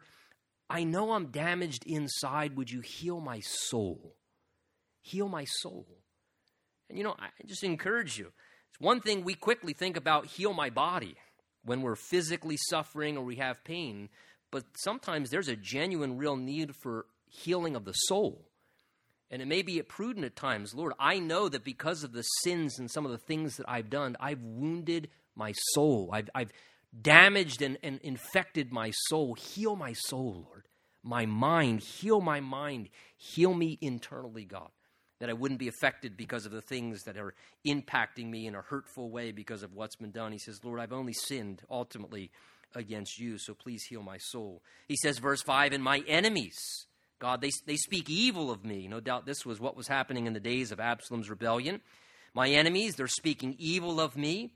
I 0.70 0.84
know 0.84 1.12
I'm 1.12 1.28
damaged 1.28 1.84
inside. 1.86 2.56
Would 2.58 2.72
you 2.72 2.82
heal 2.82 3.20
my 3.20 3.40
soul? 3.42 4.16
Heal 5.02 5.30
my 5.30 5.46
soul. 5.46 5.88
And 6.90 6.98
you 6.98 7.04
know, 7.04 7.16
I 7.18 7.30
just 7.46 7.64
encourage 7.64 8.18
you. 8.18 8.32
It's 8.70 8.80
one 8.80 9.02
thing 9.02 9.24
we 9.24 9.34
quickly 9.34 9.74
think 9.74 9.98
about 9.98 10.28
heal 10.28 10.54
my 10.54 10.70
body 10.70 11.16
when 11.64 11.82
we're 11.82 11.96
physically 11.96 12.58
suffering 12.70 13.18
or 13.18 13.24
we 13.24 13.36
have 13.36 13.64
pain, 13.64 14.10
but 14.52 14.64
sometimes 14.78 15.30
there's 15.30 15.48
a 15.48 15.56
genuine, 15.56 16.18
real 16.18 16.36
need 16.36 16.76
for 16.76 17.06
healing 17.28 17.76
of 17.76 17.86
the 17.86 17.94
soul. 17.94 18.46
And 19.32 19.42
it 19.42 19.48
may 19.48 19.62
be 19.62 19.80
prudent 19.84 20.26
at 20.26 20.36
times, 20.36 20.74
Lord, 20.74 20.94
I 21.00 21.20
know 21.20 21.50
that 21.50 21.64
because 21.64 22.04
of 22.04 22.14
the 22.14 22.24
sins 22.24 22.80
and 22.80 22.90
some 22.90 23.06
of 23.06 23.12
the 23.12 23.18
things 23.20 23.58
that 23.58 23.70
I've 23.70 23.90
done, 23.90 24.16
I've 24.20 24.42
wounded 24.42 25.10
my 25.36 25.54
soul. 25.74 26.10
I've, 26.12 26.30
I've 26.34 26.52
damaged 27.00 27.62
and, 27.62 27.78
and 27.84 28.00
infected 28.02 28.72
my 28.72 28.92
soul. 29.08 29.36
Heal 29.36 29.76
my 29.76 29.94
soul, 29.94 30.46
Lord. 30.48 30.66
My 31.04 31.28
mind, 31.28 31.82
heal 31.82 32.22
my 32.22 32.40
mind. 32.40 32.90
Heal 33.18 33.54
me 33.54 33.78
internally, 33.82 34.46
God 34.46 34.70
that 35.20 35.30
I 35.30 35.34
wouldn't 35.34 35.60
be 35.60 35.68
affected 35.68 36.18
because 36.18 36.46
of 36.46 36.52
the 36.52 36.62
things 36.62 37.04
that 37.04 37.18
are 37.18 37.34
impacting 37.66 38.30
me 38.30 38.48
in 38.48 38.56
a 38.56 38.62
hurtful 38.62 39.10
way 39.10 39.32
because 39.32 39.64
of 39.64 39.74
what's 39.74 39.96
been 39.96 40.12
done. 40.12 40.32
He 40.32 40.40
says, 40.40 40.64
Lord, 40.64 40.80
I've 40.80 40.94
only 40.94 41.14
sinned 41.14 41.62
ultimately 41.70 42.32
against 42.76 43.20
you, 43.20 43.38
so 43.38 43.54
please 43.54 43.84
heal 43.84 44.04
my 44.04 44.18
soul. 44.18 44.62
He 44.88 44.96
says, 44.96 45.18
verse 45.18 45.42
5, 45.42 45.74
and 45.74 45.84
my 45.84 46.04
enemies 46.08 46.88
God, 47.20 47.42
they, 47.42 47.52
they 47.66 47.76
speak 47.76 48.10
evil 48.10 48.50
of 48.50 48.64
me. 48.64 48.88
No 48.88 49.02
doubt 49.02 49.26
this 49.26 49.46
was 49.46 49.60
what 49.60 49.76
was 49.76 49.90
happening 49.90 50.26
in 50.26 50.34
the 50.34 50.40
days 50.40 50.72
of 50.72 50.80
Absalom's 50.80 51.30
rebellion. 51.30 51.82
My 52.34 52.50
enemies, 52.50 52.96
they're 52.96 53.08
speaking 53.08 53.56
evil 53.60 54.00
of 54.00 54.16
me. 54.16 54.54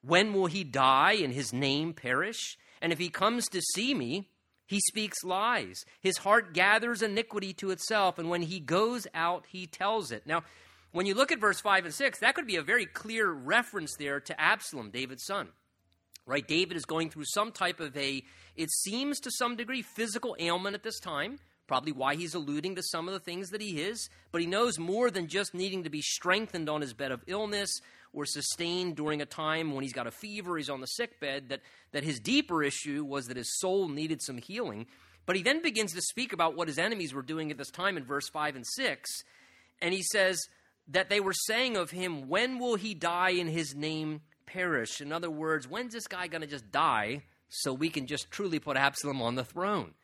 When 0.00 0.32
will 0.32 0.46
he 0.46 0.64
die 0.64 1.18
and 1.22 1.32
his 1.32 1.52
name 1.52 1.92
perish? 1.92 2.56
And 2.80 2.92
if 2.92 2.98
he 2.98 3.10
comes 3.10 3.48
to 3.48 3.60
see 3.60 3.92
me, 3.92 4.30
he 4.66 4.80
speaks 4.80 5.24
lies. 5.24 5.84
His 6.00 6.18
heart 6.18 6.52
gathers 6.52 7.02
iniquity 7.02 7.52
to 7.54 7.70
itself, 7.70 8.18
and 8.18 8.28
when 8.28 8.42
he 8.42 8.60
goes 8.60 9.06
out, 9.14 9.46
he 9.48 9.66
tells 9.66 10.10
it. 10.10 10.26
Now, 10.26 10.42
when 10.92 11.06
you 11.06 11.14
look 11.14 11.32
at 11.32 11.40
verse 11.40 11.60
5 11.60 11.86
and 11.86 11.94
6, 11.94 12.18
that 12.20 12.34
could 12.34 12.46
be 12.46 12.56
a 12.56 12.62
very 12.62 12.86
clear 12.86 13.30
reference 13.30 13.94
there 13.98 14.20
to 14.20 14.40
Absalom, 14.40 14.90
David's 14.90 15.24
son. 15.24 15.48
Right? 16.24 16.46
David 16.46 16.76
is 16.76 16.84
going 16.84 17.10
through 17.10 17.26
some 17.26 17.52
type 17.52 17.78
of 17.78 17.96
a, 17.96 18.22
it 18.56 18.70
seems 18.70 19.20
to 19.20 19.30
some 19.30 19.54
degree, 19.54 19.82
physical 19.82 20.36
ailment 20.40 20.74
at 20.74 20.82
this 20.82 20.98
time 20.98 21.38
probably 21.66 21.92
why 21.92 22.14
he's 22.14 22.34
alluding 22.34 22.76
to 22.76 22.82
some 22.82 23.08
of 23.08 23.14
the 23.14 23.20
things 23.20 23.50
that 23.50 23.60
he 23.60 23.80
is, 23.82 24.08
but 24.32 24.40
he 24.40 24.46
knows 24.46 24.78
more 24.78 25.10
than 25.10 25.26
just 25.26 25.54
needing 25.54 25.84
to 25.84 25.90
be 25.90 26.02
strengthened 26.02 26.68
on 26.68 26.80
his 26.80 26.94
bed 26.94 27.10
of 27.10 27.22
illness 27.26 27.80
or 28.12 28.24
sustained 28.24 28.96
during 28.96 29.20
a 29.20 29.26
time 29.26 29.74
when 29.74 29.82
he's 29.82 29.92
got 29.92 30.06
a 30.06 30.10
fever, 30.10 30.56
he's 30.56 30.70
on 30.70 30.80
the 30.80 30.86
sick 30.86 31.20
bed, 31.20 31.50
that, 31.50 31.60
that 31.92 32.04
his 32.04 32.20
deeper 32.20 32.62
issue 32.62 33.04
was 33.04 33.26
that 33.26 33.36
his 33.36 33.58
soul 33.58 33.88
needed 33.88 34.22
some 34.22 34.38
healing. 34.38 34.86
But 35.26 35.36
he 35.36 35.42
then 35.42 35.60
begins 35.60 35.92
to 35.92 36.00
speak 36.00 36.32
about 36.32 36.56
what 36.56 36.68
his 36.68 36.78
enemies 36.78 37.12
were 37.12 37.22
doing 37.22 37.50
at 37.50 37.58
this 37.58 37.70
time 37.70 37.96
in 37.96 38.04
verse 38.04 38.28
5 38.28 38.56
and 38.56 38.66
6, 38.66 39.10
and 39.82 39.92
he 39.92 40.02
says 40.02 40.40
that 40.88 41.10
they 41.10 41.20
were 41.20 41.32
saying 41.32 41.76
of 41.76 41.90
him, 41.90 42.28
When 42.28 42.58
will 42.58 42.76
he 42.76 42.94
die 42.94 43.30
in 43.30 43.48
his 43.48 43.74
name 43.74 44.20
perish? 44.46 45.00
In 45.00 45.12
other 45.12 45.30
words, 45.30 45.68
when's 45.68 45.92
this 45.92 46.06
guy 46.06 46.28
going 46.28 46.42
to 46.42 46.46
just 46.46 46.70
die 46.70 47.22
so 47.48 47.72
we 47.72 47.90
can 47.90 48.06
just 48.06 48.30
truly 48.30 48.60
put 48.60 48.76
Absalom 48.76 49.20
on 49.20 49.34
the 49.34 49.44
throne? 49.44 49.94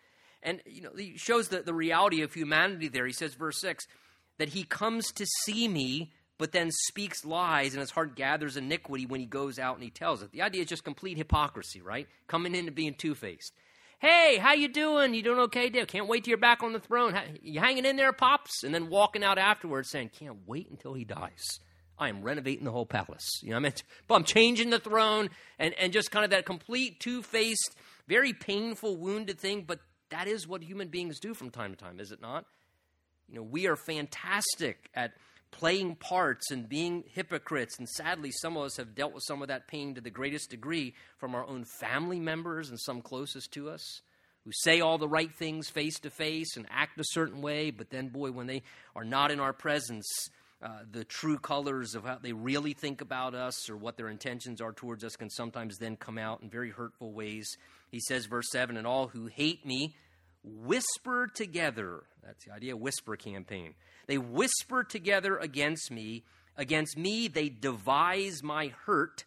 And 0.43 0.61
you 0.67 0.83
know, 0.83 0.91
he 0.97 1.17
shows 1.17 1.49
the, 1.49 1.63
the 1.63 1.75
reality 1.75 2.23
of 2.23 2.33
humanity 2.35 2.89
there. 2.89 3.07
He 3.07 3.13
says, 3.13 3.35
verse 3.35 3.61
6, 3.61 3.87
that 4.39 4.51
he 4.51 4.65
comes 4.65 5.13
to 5.13 5.27
see 5.45 5.69
me, 5.69 6.13
but 6.39 6.53
then 6.53 6.71
speaks 6.71 7.25
lies, 7.25 7.75
and 7.75 7.81
his 7.81 7.91
heart 7.91 8.17
gathers 8.17 8.57
iniquity 8.57 9.07
when 9.07 9.21
he 9.21 9.27
goes 9.27 9.59
out 9.59 9.77
and 9.77 9.85
he 9.85 9.91
tells 9.91 10.23
it. 10.23 10.33
The 10.33 10.43
idea 10.43 10.63
is 10.63 10.69
just 10.69 10.85
complete 10.85 11.17
hypocrisy, 11.17 11.81
right? 11.81 12.09
Coming 12.27 12.55
in 12.55 12.67
and 12.67 12.75
being 12.75 12.95
two-faced. 12.95 13.53
Hey, 14.03 14.39
how 14.39 14.55
you 14.55 14.67
doing? 14.67 15.15
You 15.15 15.23
doing 15.23 15.39
okay, 15.43 15.69
Dave? 15.69 15.87
Can't 15.87 16.09
wait 16.09 16.25
till 16.25 16.31
you're 16.31 16.39
back 16.39 16.65
on 16.65 16.73
the 16.73 16.81
throne. 16.81 17.15
You 17.41 17.61
hanging 17.61 17.85
in 17.85 17.95
there, 17.95 18.13
pops? 18.13 18.65
And 18.65 18.75
then 18.75 18.89
walking 18.89 19.23
out 19.23 19.39
afterwards 19.39 19.91
saying, 19.91 20.11
"Can't 20.19 20.39
wait 20.45 20.69
until 20.69 20.95
he 20.95 21.05
dies." 21.05 21.61
I 21.97 22.09
am 22.09 22.23
renovating 22.23 22.65
the 22.65 22.73
whole 22.73 22.85
palace. 22.85 23.29
You 23.43 23.51
know, 23.51 23.57
what 23.57 23.61
I 23.61 23.69
mean, 23.69 23.73
but 24.09 24.15
I'm 24.17 24.25
changing 24.25 24.71
the 24.71 24.81
throne, 24.81 25.31
and 25.61 25.73
and 25.75 25.93
just 25.93 26.11
kind 26.11 26.25
of 26.25 26.33
that 26.33 26.47
complete 26.47 26.99
two-faced, 26.99 27.77
very 28.09 28.33
painful, 28.33 28.97
wounded 28.97 29.39
thing. 29.39 29.63
But 29.65 29.79
that 30.13 30.29
is 30.29 30.47
what 30.47 30.63
human 30.63 30.89
beings 30.89 31.19
do 31.19 31.35
from 31.35 31.51
time 31.51 31.75
to 31.75 31.77
time, 31.77 31.99
is 32.01 32.13
it 32.13 32.23
not? 32.23 32.45
You 33.29 33.37
know, 33.37 33.43
we 33.43 33.67
are 33.67 33.77
fantastic 33.77 34.91
at 34.95 35.13
playing 35.51 35.97
parts 35.97 36.51
and 36.51 36.69
being 36.69 37.05
hypocrites. 37.13 37.79
And 37.79 37.89
sadly, 37.89 38.31
some 38.31 38.57
of 38.57 38.65
us 38.65 38.77
have 38.77 38.95
dealt 38.95 39.13
with 39.13 39.25
some 39.27 39.43
of 39.43 39.49
that 39.49 39.69
pain 39.69 39.95
to 39.95 40.01
the 40.01 40.11
greatest 40.11 40.51
degree 40.51 40.95
from 41.19 41.35
our 41.35 41.47
own 41.47 41.65
family 41.81 42.21
members 42.21 42.71
and 42.71 42.81
some 42.81 43.03
closest 43.03 43.53
to 43.53 43.71
us 43.71 44.01
who 44.45 44.51
say 44.53 44.81
all 44.81 44.99
the 44.99 45.09
right 45.09 45.33
things 45.35 45.69
face 45.69 45.99
to 46.01 46.11
face 46.11 46.57
and 46.57 46.67
act 46.71 46.99
a 46.99 47.05
certain 47.05 47.43
way, 47.43 47.71
but 47.71 47.91
then, 47.91 48.09
boy, 48.09 48.33
when 48.33 48.47
they 48.47 48.63
are 48.97 49.05
not 49.05 49.31
in 49.31 49.39
our 49.39 49.53
presence, 49.53 50.07
uh, 50.63 50.81
the 50.91 51.05
true 51.05 51.39
colors 51.39 51.95
of 51.95 52.05
how 52.05 52.19
they 52.21 52.33
really 52.33 52.73
think 52.73 53.01
about 53.01 53.35
us 53.35 53.71
or 53.71 53.77
what 53.77 53.97
their 53.97 54.09
intentions 54.09 54.61
are 54.61 54.73
towards 54.73 55.05
us 55.05 55.17
can 55.17 55.31
sometimes 55.31 55.79
then 55.79 55.97
come 55.97 56.19
out 56.19 56.43
in 56.43 56.51
very 56.51 56.71
hurtful 56.71 57.13
ways. 57.13 57.57
He 57.93 58.01
says, 58.01 58.27
verse 58.27 58.49
7 58.51 58.77
And 58.77 58.87
all 58.87 59.09
who 59.09 59.27
hate 59.27 59.65
me 59.65 59.95
whisper 60.43 61.29
together. 61.33 62.03
That's 62.25 62.45
the 62.45 62.53
idea, 62.53 62.77
whisper 62.77 63.15
campaign. 63.17 63.75
They 64.09 64.19
whisper 64.19 64.83
together 64.83 65.37
against 65.37 65.91
me. 65.91 66.25
Against 66.57 66.99
me, 66.99 67.29
they 67.29 67.49
devise 67.49 68.43
my 68.43 68.73
hurt. 68.87 69.25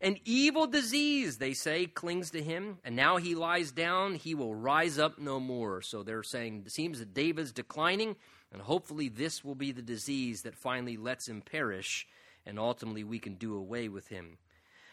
An 0.00 0.16
evil 0.24 0.66
disease, 0.66 1.36
they 1.36 1.52
say, 1.52 1.86
clings 1.86 2.30
to 2.30 2.42
him, 2.42 2.78
and 2.84 2.96
now 2.96 3.18
he 3.18 3.34
lies 3.34 3.70
down, 3.70 4.14
he 4.14 4.34
will 4.34 4.54
rise 4.54 4.98
up 4.98 5.18
no 5.18 5.38
more. 5.38 5.82
So 5.82 6.02
they're 6.02 6.22
saying 6.22 6.62
it 6.64 6.72
seems 6.72 7.00
that 7.00 7.12
David's 7.12 7.52
declining, 7.52 8.16
and 8.50 8.62
hopefully 8.62 9.10
this 9.10 9.44
will 9.44 9.54
be 9.54 9.72
the 9.72 9.82
disease 9.82 10.40
that 10.42 10.56
finally 10.56 10.96
lets 10.96 11.28
him 11.28 11.42
perish, 11.42 12.06
and 12.46 12.58
ultimately 12.58 13.04
we 13.04 13.18
can 13.18 13.34
do 13.34 13.54
away 13.54 13.88
with 13.88 14.08
him. 14.08 14.38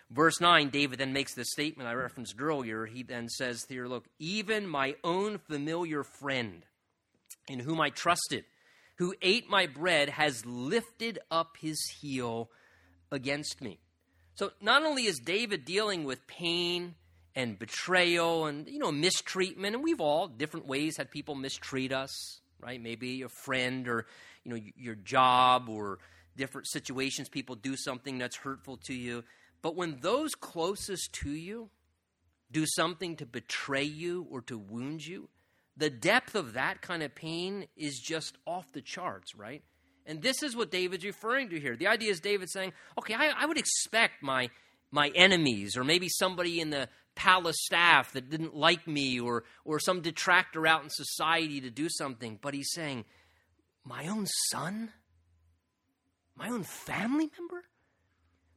Verse 0.09 0.39
9, 0.39 0.69
David 0.69 0.99
then 0.99 1.11
makes 1.11 1.33
the 1.33 1.43
statement 1.43 1.89
I 1.89 1.93
referenced 1.93 2.35
earlier. 2.39 2.85
He 2.85 3.03
then 3.03 3.27
says 3.27 3.65
here, 3.67 3.87
Look, 3.87 4.05
even 4.19 4.67
my 4.67 4.95
own 5.03 5.37
familiar 5.37 6.03
friend, 6.03 6.63
in 7.47 7.59
whom 7.59 7.81
I 7.81 7.89
trusted, 7.89 8.45
who 8.95 9.13
ate 9.21 9.49
my 9.49 9.67
bread, 9.67 10.09
has 10.09 10.45
lifted 10.45 11.19
up 11.29 11.57
his 11.59 11.79
heel 12.01 12.49
against 13.11 13.61
me. 13.61 13.79
So 14.35 14.51
not 14.61 14.83
only 14.83 15.03
is 15.05 15.19
David 15.19 15.65
dealing 15.65 16.03
with 16.03 16.25
pain 16.27 16.95
and 17.35 17.57
betrayal 17.59 18.45
and 18.45 18.67
you 18.67 18.79
know 18.79 18.91
mistreatment, 18.91 19.75
and 19.75 19.83
we've 19.83 19.99
all 19.99 20.27
different 20.27 20.67
ways 20.67 20.95
had 20.97 21.11
people 21.11 21.35
mistreat 21.35 21.91
us, 21.91 22.39
right? 22.61 22.81
Maybe 22.81 23.23
a 23.23 23.29
friend 23.29 23.87
or 23.87 24.05
you 24.43 24.51
know 24.51 24.61
your 24.77 24.95
job 24.95 25.69
or 25.69 25.99
different 26.37 26.67
situations 26.67 27.27
people 27.27 27.55
do 27.55 27.75
something 27.75 28.17
that's 28.19 28.37
hurtful 28.37 28.77
to 28.85 28.93
you. 28.93 29.23
But 29.61 29.75
when 29.75 29.99
those 30.01 30.35
closest 30.35 31.13
to 31.21 31.31
you 31.31 31.69
do 32.51 32.65
something 32.65 33.15
to 33.17 33.25
betray 33.25 33.83
you 33.83 34.27
or 34.29 34.41
to 34.43 34.57
wound 34.57 35.05
you, 35.05 35.29
the 35.75 35.89
depth 35.89 36.35
of 36.35 36.53
that 36.53 36.81
kind 36.81 37.03
of 37.03 37.13
pain 37.13 37.67
is 37.75 37.99
just 37.99 38.37
off 38.45 38.71
the 38.71 38.81
charts, 38.81 39.35
right? 39.35 39.63
And 40.05 40.21
this 40.21 40.41
is 40.41 40.55
what 40.55 40.71
David's 40.71 41.05
referring 41.05 41.49
to 41.49 41.59
here. 41.59 41.75
The 41.75 41.87
idea 41.87 42.11
is 42.11 42.19
David 42.19 42.49
saying, 42.49 42.73
okay, 42.97 43.13
I, 43.13 43.31
I 43.37 43.45
would 43.45 43.57
expect 43.57 44.23
my, 44.23 44.49
my 44.89 45.11
enemies 45.13 45.75
or 45.75 45.83
maybe 45.83 46.07
somebody 46.09 46.61
in 46.61 46.69
the 46.69 46.87
palace 47.13 47.57
staff 47.59 48.13
that 48.13 48.29
didn't 48.29 48.55
like 48.55 48.87
me 48.87 49.19
or, 49.19 49.43
or 49.65 49.79
some 49.79 50.01
detractor 50.01 50.65
out 50.65 50.83
in 50.83 50.89
society 50.89 51.59
to 51.61 51.69
do 51.69 51.89
something. 51.89 52.39
But 52.41 52.53
he's 52.53 52.71
saying, 52.71 53.05
my 53.83 54.07
own 54.07 54.27
son? 54.49 54.91
My 56.35 56.49
own 56.49 56.63
family 56.63 57.29
member? 57.37 57.63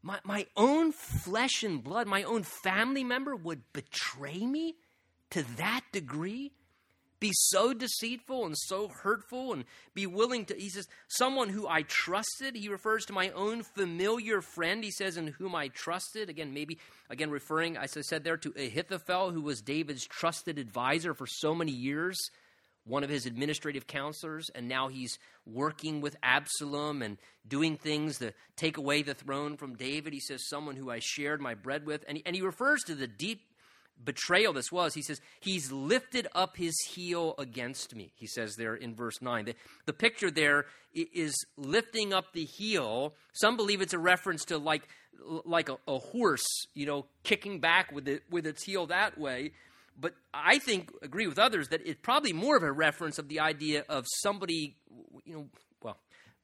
My, 0.02 0.18
my 0.24 0.46
own 0.56 0.92
flesh 0.92 1.62
and 1.62 1.82
blood, 1.82 2.06
my 2.06 2.22
own 2.22 2.42
family 2.42 3.04
member 3.04 3.36
would 3.36 3.62
betray 3.72 4.46
me 4.46 4.76
to 5.30 5.42
that 5.56 5.82
degree? 5.92 6.52
Be 7.20 7.32
so 7.34 7.74
deceitful 7.74 8.46
and 8.46 8.56
so 8.56 8.88
hurtful 8.88 9.52
and 9.52 9.66
be 9.92 10.06
willing 10.06 10.46
to, 10.46 10.54
he 10.54 10.70
says, 10.70 10.88
someone 11.08 11.50
who 11.50 11.68
I 11.68 11.82
trusted. 11.82 12.56
He 12.56 12.70
refers 12.70 13.04
to 13.06 13.12
my 13.12 13.28
own 13.30 13.62
familiar 13.62 14.40
friend, 14.40 14.82
he 14.82 14.90
says, 14.90 15.18
in 15.18 15.26
whom 15.26 15.54
I 15.54 15.68
trusted. 15.68 16.30
Again, 16.30 16.54
maybe, 16.54 16.78
again, 17.10 17.30
referring, 17.30 17.76
as 17.76 17.94
I 17.94 18.00
said 18.00 18.24
there, 18.24 18.38
to 18.38 18.54
Ahithophel, 18.56 19.32
who 19.32 19.42
was 19.42 19.60
David's 19.60 20.06
trusted 20.06 20.58
advisor 20.58 21.12
for 21.12 21.26
so 21.26 21.54
many 21.54 21.72
years 21.72 22.18
one 22.90 23.04
of 23.04 23.10
his 23.10 23.24
administrative 23.24 23.86
counselors, 23.86 24.50
and 24.54 24.68
now 24.68 24.88
he's 24.88 25.18
working 25.46 26.00
with 26.00 26.16
Absalom 26.22 27.02
and 27.02 27.16
doing 27.46 27.76
things 27.76 28.18
to 28.18 28.32
take 28.56 28.76
away 28.76 29.02
the 29.02 29.14
throne 29.14 29.56
from 29.56 29.76
David. 29.76 30.12
He 30.12 30.20
says, 30.20 30.48
Someone 30.48 30.76
who 30.76 30.90
I 30.90 30.98
shared 31.00 31.40
my 31.40 31.54
bread 31.54 31.86
with. 31.86 32.04
And 32.08 32.18
he, 32.18 32.22
and 32.26 32.36
he 32.36 32.42
refers 32.42 32.82
to 32.84 32.94
the 32.94 33.06
deep 33.06 33.42
betrayal 34.02 34.52
this 34.52 34.72
was. 34.72 34.94
He 34.94 35.02
says, 35.02 35.20
He's 35.40 35.70
lifted 35.70 36.26
up 36.34 36.56
his 36.56 36.74
heel 36.92 37.34
against 37.38 37.94
me, 37.94 38.12
he 38.16 38.26
says 38.26 38.56
there 38.56 38.74
in 38.74 38.94
verse 38.94 39.22
9. 39.22 39.44
The, 39.44 39.54
the 39.86 39.92
picture 39.92 40.30
there 40.30 40.66
is 40.92 41.34
lifting 41.56 42.12
up 42.12 42.32
the 42.32 42.44
heel. 42.44 43.14
Some 43.32 43.56
believe 43.56 43.80
it's 43.80 43.94
a 43.94 43.98
reference 43.98 44.44
to 44.46 44.58
like 44.58 44.82
like 45.44 45.68
a, 45.68 45.76
a 45.86 45.98
horse, 45.98 46.46
you 46.74 46.86
know, 46.86 47.04
kicking 47.24 47.60
back 47.60 47.92
with 47.92 48.08
it 48.08 48.22
with 48.30 48.46
its 48.46 48.64
heel 48.64 48.86
that 48.86 49.18
way 49.18 49.52
but 50.00 50.14
I 50.32 50.58
think, 50.58 50.90
agree 51.02 51.26
with 51.26 51.38
others, 51.38 51.68
that 51.68 51.86
it's 51.86 52.00
probably 52.00 52.32
more 52.32 52.56
of 52.56 52.62
a 52.62 52.72
reference 52.72 53.18
of 53.18 53.28
the 53.28 53.40
idea 53.40 53.84
of 53.88 54.06
somebody, 54.22 54.76
you 55.24 55.34
know, 55.34 55.46
well, 55.82 55.98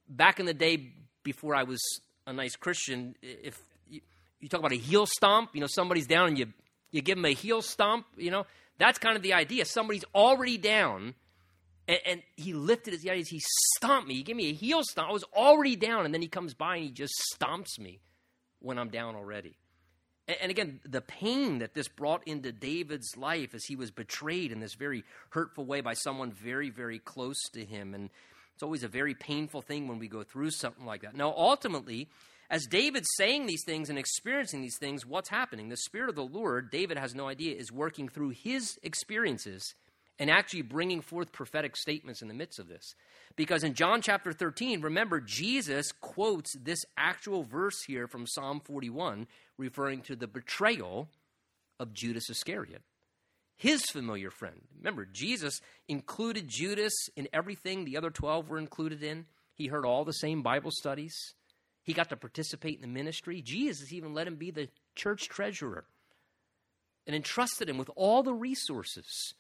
back 0.08 0.38
in 0.38 0.46
the 0.46 0.54
day 0.54 0.92
before 1.22 1.54
I 1.54 1.62
was 1.62 1.80
a 2.26 2.32
nice 2.32 2.56
Christian, 2.56 3.14
if 3.22 3.58
you, 3.88 4.00
you 4.40 4.48
talk 4.48 4.60
about 4.60 4.72
a 4.72 4.76
heel 4.76 5.06
stomp, 5.06 5.50
you 5.54 5.60
know, 5.60 5.66
somebody's 5.68 6.06
down 6.06 6.28
and 6.28 6.38
you, 6.38 6.52
you 6.90 7.00
give 7.00 7.16
them 7.16 7.24
a 7.24 7.32
heel 7.32 7.62
stomp, 7.62 8.06
you 8.16 8.30
know, 8.30 8.46
that's 8.78 8.98
kind 8.98 9.16
of 9.16 9.22
the 9.22 9.32
idea. 9.32 9.64
Somebody's 9.64 10.04
already 10.14 10.58
down. 10.58 11.14
And, 11.88 11.98
and 12.04 12.22
he 12.36 12.52
lifted 12.52 12.92
his 12.92 13.06
idea. 13.06 13.24
He 13.28 13.42
stomped 13.76 14.08
me. 14.08 14.16
He 14.16 14.22
gave 14.22 14.36
me 14.36 14.50
a 14.50 14.52
heel 14.52 14.82
stomp. 14.82 15.08
I 15.08 15.12
was 15.12 15.24
already 15.34 15.76
down, 15.76 16.04
and 16.04 16.12
then 16.12 16.20
he 16.20 16.28
comes 16.28 16.52
by 16.52 16.76
and 16.76 16.84
he 16.84 16.90
just 16.90 17.14
stomps 17.34 17.78
me 17.78 18.00
when 18.58 18.78
I'm 18.78 18.90
down 18.90 19.14
already. 19.14 19.56
And 20.28 20.50
again, 20.50 20.80
the 20.84 21.00
pain 21.00 21.60
that 21.60 21.74
this 21.74 21.86
brought 21.86 22.26
into 22.26 22.50
David's 22.50 23.16
life 23.16 23.54
as 23.54 23.64
he 23.64 23.76
was 23.76 23.92
betrayed 23.92 24.50
in 24.50 24.58
this 24.58 24.74
very 24.74 25.04
hurtful 25.30 25.64
way 25.64 25.80
by 25.80 25.94
someone 25.94 26.32
very, 26.32 26.68
very 26.68 26.98
close 26.98 27.40
to 27.52 27.64
him. 27.64 27.94
And 27.94 28.10
it's 28.54 28.62
always 28.62 28.82
a 28.82 28.88
very 28.88 29.14
painful 29.14 29.62
thing 29.62 29.86
when 29.86 30.00
we 30.00 30.08
go 30.08 30.24
through 30.24 30.50
something 30.50 30.84
like 30.84 31.02
that. 31.02 31.14
Now, 31.14 31.32
ultimately, 31.36 32.08
as 32.50 32.66
David's 32.66 33.08
saying 33.16 33.46
these 33.46 33.62
things 33.64 33.88
and 33.88 33.98
experiencing 33.98 34.62
these 34.62 34.78
things, 34.78 35.06
what's 35.06 35.28
happening? 35.28 35.68
The 35.68 35.76
Spirit 35.76 36.08
of 36.08 36.16
the 36.16 36.24
Lord, 36.24 36.70
David 36.70 36.98
has 36.98 37.14
no 37.14 37.28
idea, 37.28 37.54
is 37.54 37.70
working 37.70 38.08
through 38.08 38.30
his 38.30 38.78
experiences 38.82 39.74
and 40.18 40.30
actually 40.30 40.62
bringing 40.62 41.00
forth 41.00 41.32
prophetic 41.32 41.76
statements 41.76 42.22
in 42.22 42.28
the 42.28 42.34
midst 42.34 42.58
of 42.58 42.68
this. 42.68 42.94
Because 43.36 43.62
in 43.62 43.74
John 43.74 44.00
chapter 44.00 44.32
13, 44.32 44.80
remember, 44.80 45.20
Jesus 45.20 45.92
quotes 45.92 46.56
this 46.58 46.84
actual 46.96 47.44
verse 47.44 47.82
here 47.86 48.06
from 48.06 48.26
Psalm 48.26 48.60
41, 48.64 49.26
referring 49.58 50.00
to 50.02 50.16
the 50.16 50.26
betrayal 50.26 51.10
of 51.78 51.92
Judas 51.92 52.30
Iscariot, 52.30 52.82
his 53.56 53.84
familiar 53.84 54.30
friend. 54.30 54.62
Remember, 54.78 55.04
Jesus 55.04 55.60
included 55.88 56.48
Judas 56.48 56.94
in 57.14 57.28
everything 57.32 57.84
the 57.84 57.98
other 57.98 58.10
12 58.10 58.48
were 58.48 58.58
included 58.58 59.02
in. 59.02 59.26
He 59.54 59.66
heard 59.66 59.84
all 59.84 60.04
the 60.04 60.12
same 60.12 60.42
Bible 60.42 60.70
studies. 60.70 61.14
He 61.82 61.92
got 61.92 62.08
to 62.08 62.16
participate 62.16 62.76
in 62.76 62.82
the 62.82 62.88
ministry. 62.88 63.42
Jesus 63.42 63.92
even 63.92 64.14
let 64.14 64.26
him 64.26 64.36
be 64.36 64.50
the 64.50 64.68
church 64.94 65.28
treasurer 65.28 65.84
and 67.06 67.14
entrusted 67.14 67.68
him 67.68 67.78
with 67.78 67.90
all 67.94 68.22
the 68.22 68.34
resources 68.34 69.34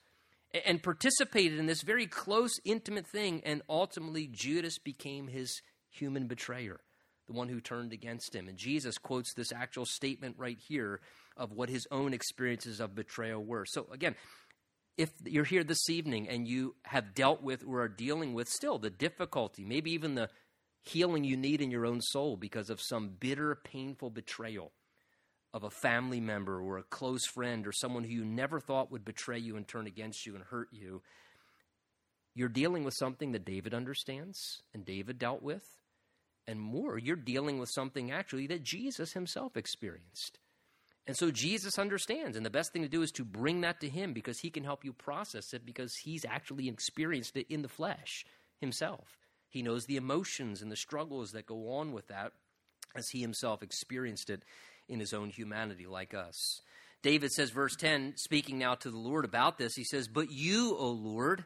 and 0.64 0.82
participated 0.82 1.58
in 1.58 1.66
this 1.66 1.82
very 1.82 2.06
close, 2.06 2.52
intimate 2.64 3.06
thing. 3.06 3.42
And 3.44 3.62
ultimately, 3.68 4.26
Judas 4.26 4.78
became 4.78 5.28
his 5.28 5.60
human 5.90 6.26
betrayer, 6.26 6.80
the 7.26 7.32
one 7.32 7.48
who 7.48 7.60
turned 7.60 7.92
against 7.92 8.34
him. 8.34 8.48
And 8.48 8.56
Jesus 8.56 8.98
quotes 8.98 9.34
this 9.34 9.52
actual 9.52 9.86
statement 9.86 10.36
right 10.38 10.58
here 10.68 11.00
of 11.36 11.52
what 11.52 11.68
his 11.68 11.86
own 11.90 12.12
experiences 12.12 12.80
of 12.80 12.94
betrayal 12.94 13.44
were. 13.44 13.66
So, 13.66 13.86
again, 13.92 14.14
if 14.96 15.10
you're 15.24 15.44
here 15.44 15.64
this 15.64 15.90
evening 15.90 16.28
and 16.28 16.48
you 16.48 16.74
have 16.84 17.14
dealt 17.14 17.42
with 17.42 17.64
or 17.66 17.82
are 17.82 17.88
dealing 17.88 18.32
with 18.32 18.48
still 18.48 18.78
the 18.78 18.90
difficulty, 18.90 19.64
maybe 19.64 19.92
even 19.92 20.14
the 20.14 20.30
healing 20.82 21.24
you 21.24 21.36
need 21.36 21.60
in 21.60 21.70
your 21.70 21.84
own 21.84 22.00
soul 22.00 22.36
because 22.36 22.70
of 22.70 22.80
some 22.80 23.10
bitter, 23.20 23.54
painful 23.54 24.10
betrayal 24.10 24.72
of 25.56 25.64
a 25.64 25.70
family 25.70 26.20
member 26.20 26.60
or 26.60 26.76
a 26.76 26.82
close 26.82 27.24
friend 27.24 27.66
or 27.66 27.72
someone 27.72 28.04
who 28.04 28.10
you 28.10 28.24
never 28.26 28.60
thought 28.60 28.92
would 28.92 29.06
betray 29.06 29.38
you 29.38 29.56
and 29.56 29.66
turn 29.66 29.86
against 29.86 30.26
you 30.26 30.34
and 30.34 30.44
hurt 30.44 30.68
you, 30.70 31.00
you're 32.34 32.50
dealing 32.50 32.84
with 32.84 32.92
something 32.92 33.32
that 33.32 33.46
David 33.46 33.72
understands 33.72 34.62
and 34.74 34.84
David 34.84 35.18
dealt 35.18 35.42
with. 35.42 35.64
And 36.46 36.60
more, 36.60 36.98
you're 36.98 37.16
dealing 37.16 37.58
with 37.58 37.70
something 37.70 38.12
actually 38.12 38.46
that 38.48 38.64
Jesus 38.64 39.14
himself 39.14 39.56
experienced. 39.56 40.38
And 41.06 41.16
so 41.16 41.30
Jesus 41.30 41.78
understands, 41.78 42.36
and 42.36 42.44
the 42.44 42.50
best 42.50 42.74
thing 42.74 42.82
to 42.82 42.88
do 42.88 43.00
is 43.00 43.10
to 43.12 43.24
bring 43.24 43.62
that 43.62 43.80
to 43.80 43.88
him 43.88 44.12
because 44.12 44.40
he 44.40 44.50
can 44.50 44.62
help 44.62 44.84
you 44.84 44.92
process 44.92 45.54
it 45.54 45.64
because 45.64 45.96
he's 45.96 46.26
actually 46.26 46.68
experienced 46.68 47.34
it 47.34 47.46
in 47.48 47.62
the 47.62 47.68
flesh 47.68 48.26
himself. 48.60 49.16
He 49.48 49.62
knows 49.62 49.86
the 49.86 49.96
emotions 49.96 50.60
and 50.60 50.70
the 50.70 50.76
struggles 50.76 51.32
that 51.32 51.46
go 51.46 51.70
on 51.76 51.92
with 51.92 52.08
that 52.08 52.32
as 52.94 53.08
he 53.08 53.20
himself 53.20 53.62
experienced 53.62 54.28
it 54.28 54.42
in 54.88 55.00
his 55.00 55.12
own 55.12 55.30
humanity, 55.30 55.86
like 55.86 56.14
us. 56.14 56.60
David 57.02 57.30
says, 57.32 57.50
verse 57.50 57.76
10, 57.76 58.14
speaking 58.16 58.58
now 58.58 58.74
to 58.74 58.90
the 58.90 58.98
Lord 58.98 59.24
about 59.24 59.58
this, 59.58 59.74
he 59.74 59.84
says, 59.84 60.08
But 60.08 60.30
you, 60.30 60.76
O 60.76 60.88
Lord, 60.88 61.44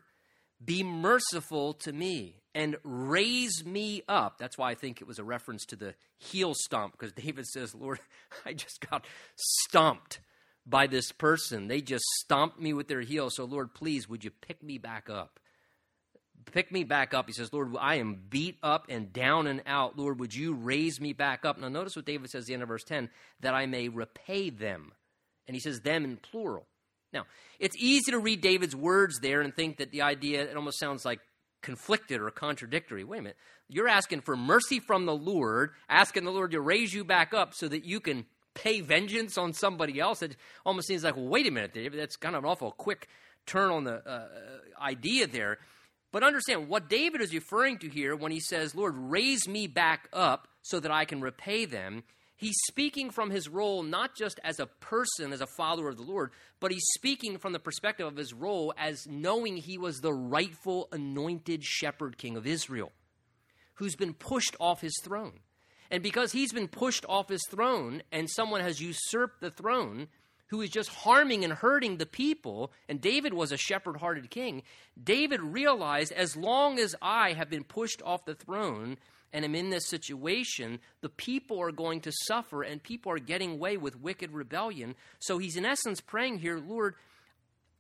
be 0.65 0.83
merciful 0.83 1.75
to 1.75 1.93
me 1.93 2.37
and 2.55 2.77
raise 2.83 3.65
me 3.65 4.03
up. 4.09 4.39
That's 4.39 4.59
why 4.59 4.71
I 4.71 4.75
think 4.75 5.01
it 5.01 5.07
was 5.07 5.19
a 5.19 5.25
reference 5.25 5.65
to 5.67 5.77
the 5.77 5.95
heel 6.19 6.55
stomp, 6.55 6.93
because 6.93 7.13
David 7.13 7.47
says, 7.47 7.75
Lord, 7.75 8.01
I 8.47 8.53
just 8.53 8.87
got 8.89 9.07
stomped 9.37 10.21
by 10.67 10.87
this 10.87 11.13
person. 11.13 11.69
They 11.69 11.81
just 11.81 12.05
stomped 12.21 12.61
me 12.61 12.73
with 12.73 12.89
their 12.89 13.01
heel. 13.01 13.31
So, 13.31 13.45
Lord, 13.45 13.75
please, 13.75 14.09
would 14.09 14.25
you 14.25 14.31
pick 14.31 14.63
me 14.63 14.79
back 14.79 15.11
up? 15.11 15.41
Pick 16.51 16.71
me 16.73 16.85
back 16.85 17.15
up. 17.15 17.27
He 17.27 17.33
says, 17.33 17.53
Lord, 17.53 17.75
I 17.79 17.97
am 17.97 18.21
beat 18.29 18.59
up 18.63 18.87
and 18.89 19.13
down 19.13 19.47
and 19.47 19.63
out. 19.67 19.99
Lord, 19.99 20.21
would 20.21 20.35
you 20.35 20.55
raise 20.55 21.01
me 21.01 21.13
back 21.13 21.45
up? 21.45 21.59
Now, 21.59 21.69
notice 21.69 21.97
what 21.97 22.05
David 22.05 22.31
says 22.31 22.45
at 22.45 22.47
the 22.49 22.55
end 22.55 22.63
of 22.63 22.69
verse 22.69 22.85
10 22.85 23.11
that 23.41 23.55
I 23.55 23.67
may 23.67 23.89
repay 23.89 24.51
them. 24.51 24.93
And 25.47 25.55
he 25.55 25.61
says 25.61 25.81
them 25.81 26.05
in 26.05 26.17
plural. 26.17 26.67
Now, 27.13 27.25
it's 27.59 27.77
easy 27.77 28.13
to 28.13 28.19
read 28.19 28.41
David's 28.41 28.77
words 28.77 29.21
there 29.21 29.41
and 29.41 29.55
think 29.55 29.79
that 29.79 29.91
the 29.91 30.03
idea, 30.03 30.43
it 30.43 30.57
almost 30.57 30.79
sounds 30.79 31.05
like 31.05 31.21
conflicted 31.63 32.21
or 32.21 32.31
contradictory. 32.31 33.05
Wait 33.05 33.19
a 33.19 33.23
minute. 33.23 33.37
You're 33.69 33.89
asking 33.89 34.23
for 34.23 34.37
mercy 34.37 34.81
from 34.81 35.07
the 35.07 35.15
Lord, 35.15 35.71
asking 35.89 36.25
the 36.25 36.33
Lord 36.33 36.53
to 36.53 36.61
raise 36.61 36.93
you 36.93 37.05
back 37.05 37.35
up 37.35 37.55
so 37.55 37.69
that 37.69 37.85
you 37.85 38.01
can 38.01 38.27
pay 38.55 38.81
vengeance 38.81 39.39
on 39.39 39.53
somebody 39.53 40.01
else. 40.01 40.23
It 40.23 40.37
almost 40.65 40.89
seems 40.89 41.05
like, 41.05 41.17
well, 41.17 41.29
wait 41.29 41.47
a 41.47 41.51
minute, 41.51 41.75
David. 41.75 42.01
That's 42.01 42.17
kind 42.17 42.35
of 42.35 42.45
an 42.45 42.51
awful 42.51 42.73
quick 42.73 43.09
turn 43.47 43.71
on 43.71 43.85
the 43.85 44.07
uh, 44.09 44.29
idea 44.81 45.27
there. 45.27 45.59
But 46.13 46.25
understand 46.25 46.69
what 46.69 46.89
David 46.89 47.21
is 47.21 47.33
referring 47.33 47.79
to 47.79 47.89
here 47.89 48.17
when 48.17 48.33
he 48.33 48.41
says, 48.41 48.75
Lord, 48.75 48.95
raise 48.97 49.47
me 49.47 49.67
back 49.67 50.09
up 50.13 50.49
so 50.63 50.81
that 50.81 50.91
I 50.91 51.05
can 51.05 51.21
repay 51.21 51.65
them. 51.65 52.03
He's 52.37 52.57
speaking 52.69 53.11
from 53.11 53.31
his 53.31 53.49
role 53.49 53.83
not 53.83 54.17
just 54.17 54.41
as 54.43 54.59
a 54.59 54.67
person, 54.67 55.33
as 55.33 55.41
a 55.41 55.47
follower 55.47 55.91
of 55.91 55.99
the 55.99 56.03
Lord, 56.03 56.31
but 56.59 56.73
he's 56.73 56.87
speaking 56.95 57.39
from 57.39 57.53
the 57.53 57.59
perspective 57.59 58.07
of 58.07 58.17
his 58.17 58.33
role 58.33 58.73
as 58.79 59.07
knowing 59.07 59.59
he 59.59 59.79
was 59.79 59.99
the 59.99 60.13
rightful 60.13 60.89
anointed 60.91 61.63
shepherd 61.63 62.17
king 62.17 62.37
of 62.37 62.47
Israel, 62.47 62.93
who's 63.75 63.95
been 63.95 64.15
pushed 64.15 64.57
off 64.59 64.81
his 64.81 64.99
throne. 65.05 65.41
And 65.91 66.03
because 66.03 66.33
he's 66.33 66.53
been 66.53 66.69
pushed 66.69 67.05
off 67.09 67.29
his 67.29 67.45
throne 67.51 68.03
and 68.11 68.31
someone 68.31 68.63
has 68.63 68.81
usurped 68.81 69.41
the 69.41 69.51
throne, 69.51 70.09
who 70.51 70.61
is 70.61 70.71
just 70.71 70.91
harming 70.91 71.45
and 71.45 71.53
hurting 71.53 71.97
the 71.97 72.07
people, 72.07 72.73
and 72.89 73.01
David 73.01 73.33
was 73.33 73.53
a 73.53 73.57
shepherd 73.57 73.97
hearted 73.99 74.31
king, 74.31 74.63
David 75.03 75.41
realized 75.41 76.13
as 76.13 76.37
long 76.37 76.79
as 76.81 76.97
I 77.01 77.35
have 77.35 77.49
been 77.49 77.63
pushed 77.63 78.03
off 78.03 78.25
the 78.25 78.35
throne 78.35 78.99
and 79.33 79.45
am 79.45 79.55
in 79.55 79.71
this 79.71 79.89
situation, 79.89 80.81
the 81.03 81.09
people 81.09 81.61
are 81.61 81.71
going 81.71 82.01
to 82.01 82.13
suffer 82.27 82.63
and 82.63 82.83
people 82.83 83.13
are 83.13 83.21
getting 83.21 83.53
away 83.53 83.77
with 83.77 84.01
wicked 84.01 84.33
rebellion. 84.33 84.97
So 85.21 85.39
he's 85.39 85.57
in 85.57 85.65
essence 85.65 86.01
praying 86.01 86.41
here, 86.41 86.59
Lord, 86.59 86.97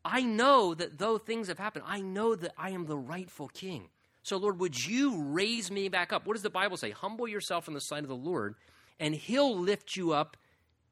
I 0.04 0.22
know 0.22 0.72
that 0.74 0.96
though 0.96 1.18
things 1.18 1.48
have 1.48 1.58
happened, 1.58 1.86
I 1.88 2.00
know 2.00 2.36
that 2.36 2.52
I 2.56 2.70
am 2.70 2.86
the 2.86 2.96
rightful 2.96 3.48
king. 3.48 3.88
So, 4.22 4.36
Lord, 4.36 4.60
would 4.60 4.86
you 4.86 5.24
raise 5.24 5.72
me 5.72 5.88
back 5.88 6.12
up? 6.12 6.24
What 6.24 6.34
does 6.34 6.42
the 6.42 6.50
Bible 6.50 6.76
say? 6.76 6.90
Humble 6.90 7.26
yourself 7.26 7.66
in 7.66 7.74
the 7.74 7.80
sight 7.80 8.04
of 8.04 8.08
the 8.08 8.14
Lord, 8.14 8.54
and 9.00 9.14
he'll 9.14 9.58
lift 9.58 9.96
you 9.96 10.12
up 10.12 10.36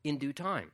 in 0.03 0.19
due 0.19 0.33
time. 0.33 0.73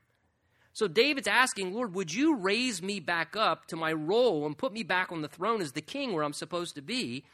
So 0.74 0.88
David's 0.88 1.28
asking, 1.28 1.72
Lord, 1.72 1.94
would 1.94 2.12
you 2.12 2.37
raise 2.37 2.82
me 2.82 2.98
back 2.98 3.37
up 3.37 3.66
to 3.66 3.76
my 3.76 3.92
role 3.92 4.44
and 4.44 4.58
put 4.58 4.72
me 4.72 4.82
back 4.82 5.12
on 5.12 5.22
the 5.22 5.28
throne 5.28 5.62
as 5.62 5.72
the 5.72 5.80
king 5.80 6.12
where 6.12 6.24
I'm 6.24 6.32
supposed 6.32 6.74
to 6.74 6.82
be? 6.82 7.24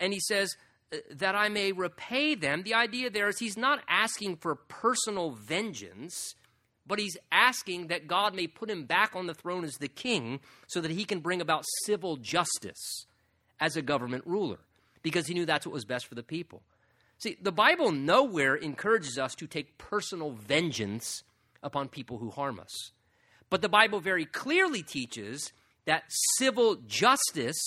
And 0.00 0.12
he 0.12 0.18
says, 0.18 0.56
uh, 0.92 0.96
that 1.12 1.36
I 1.36 1.48
may 1.48 1.70
repay 1.70 2.34
them. 2.34 2.64
The 2.64 2.74
idea 2.74 3.08
there 3.08 3.28
is 3.28 3.38
he's 3.38 3.56
not 3.56 3.84
asking 3.88 4.36
for 4.38 4.56
personal 4.56 5.30
vengeance, 5.30 6.34
but 6.84 6.98
he's 6.98 7.16
asking 7.30 7.86
that 7.86 8.08
God 8.08 8.34
may 8.34 8.48
put 8.48 8.68
him 8.68 8.84
back 8.84 9.14
on 9.14 9.28
the 9.28 9.34
throne 9.34 9.62
as 9.62 9.74
the 9.74 9.86
king 9.86 10.40
so 10.66 10.80
that 10.80 10.90
he 10.90 11.04
can 11.04 11.20
bring 11.20 11.40
about 11.40 11.64
civil 11.84 12.16
justice 12.16 13.06
as 13.60 13.76
a 13.76 13.82
government 13.82 14.26
ruler, 14.26 14.58
because 15.02 15.28
he 15.28 15.34
knew 15.34 15.46
that's 15.46 15.64
what 15.64 15.72
was 15.72 15.84
best 15.84 16.06
for 16.06 16.16
the 16.16 16.22
people. 16.24 16.62
See, 17.18 17.36
the 17.40 17.52
Bible 17.52 17.92
nowhere 17.92 18.56
encourages 18.56 19.16
us 19.16 19.36
to 19.36 19.46
take 19.46 19.78
personal 19.78 20.32
vengeance 20.32 21.22
upon 21.62 21.88
people 21.88 22.18
who 22.18 22.30
harm 22.30 22.58
us. 22.58 22.92
But 23.50 23.62
the 23.62 23.68
Bible 23.68 24.00
very 24.00 24.24
clearly 24.24 24.82
teaches 24.82 25.52
that 25.84 26.04
civil 26.38 26.76
justice 26.86 27.60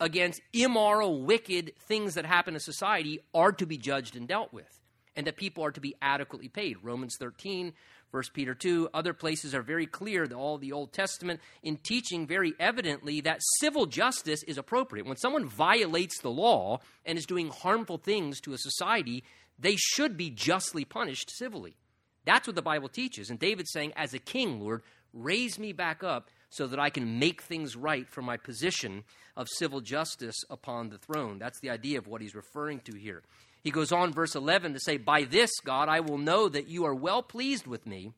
against 0.00 0.40
immoral, 0.52 1.22
wicked 1.22 1.72
things 1.78 2.14
that 2.14 2.26
happen 2.26 2.54
in 2.54 2.60
society 2.60 3.20
are 3.32 3.52
to 3.52 3.66
be 3.66 3.78
judged 3.78 4.16
and 4.16 4.26
dealt 4.26 4.52
with, 4.52 4.80
and 5.14 5.26
that 5.26 5.36
people 5.36 5.64
are 5.64 5.70
to 5.70 5.80
be 5.80 5.94
adequately 6.02 6.48
paid. 6.48 6.76
Romans 6.82 7.16
13, 7.18 7.72
1 8.10 8.22
Peter 8.32 8.54
2, 8.54 8.90
other 8.92 9.12
places 9.12 9.54
are 9.54 9.62
very 9.62 9.86
clear, 9.86 10.26
all 10.34 10.58
the 10.58 10.72
Old 10.72 10.92
Testament, 10.92 11.40
in 11.62 11.76
teaching 11.76 12.26
very 12.26 12.54
evidently 12.58 13.20
that 13.20 13.40
civil 13.60 13.86
justice 13.86 14.42
is 14.44 14.58
appropriate. 14.58 15.06
When 15.06 15.16
someone 15.16 15.46
violates 15.46 16.20
the 16.20 16.30
law 16.30 16.80
and 17.04 17.18
is 17.18 17.26
doing 17.26 17.48
harmful 17.48 17.98
things 17.98 18.40
to 18.42 18.52
a 18.52 18.58
society, 18.58 19.24
they 19.58 19.76
should 19.76 20.16
be 20.16 20.30
justly 20.30 20.84
punished 20.84 21.30
civilly. 21.30 21.76
That's 22.24 22.46
what 22.46 22.56
the 22.56 22.62
Bible 22.62 22.88
teaches. 22.88 23.30
And 23.30 23.38
David's 23.38 23.72
saying, 23.72 23.92
as 23.96 24.14
a 24.14 24.18
king, 24.18 24.60
Lord, 24.60 24.82
raise 25.12 25.58
me 25.58 25.72
back 25.72 26.02
up 26.02 26.30
so 26.50 26.66
that 26.66 26.78
I 26.78 26.90
can 26.90 27.18
make 27.18 27.42
things 27.42 27.76
right 27.76 28.08
for 28.08 28.22
my 28.22 28.36
position 28.36 29.04
of 29.36 29.48
civil 29.48 29.80
justice 29.80 30.36
upon 30.48 30.88
the 30.88 30.98
throne. 30.98 31.38
That's 31.38 31.60
the 31.60 31.70
idea 31.70 31.98
of 31.98 32.06
what 32.06 32.20
he's 32.20 32.34
referring 32.34 32.80
to 32.80 32.96
here. 32.96 33.22
He 33.62 33.70
goes 33.70 33.92
on, 33.92 34.12
verse 34.12 34.34
11, 34.34 34.74
to 34.74 34.80
say, 34.80 34.96
By 34.96 35.24
this, 35.24 35.50
God, 35.64 35.88
I 35.88 36.00
will 36.00 36.18
know 36.18 36.48
that 36.48 36.68
you 36.68 36.84
are 36.84 36.94
well 36.94 37.22
pleased 37.22 37.66
with 37.66 37.86
me 37.86 38.12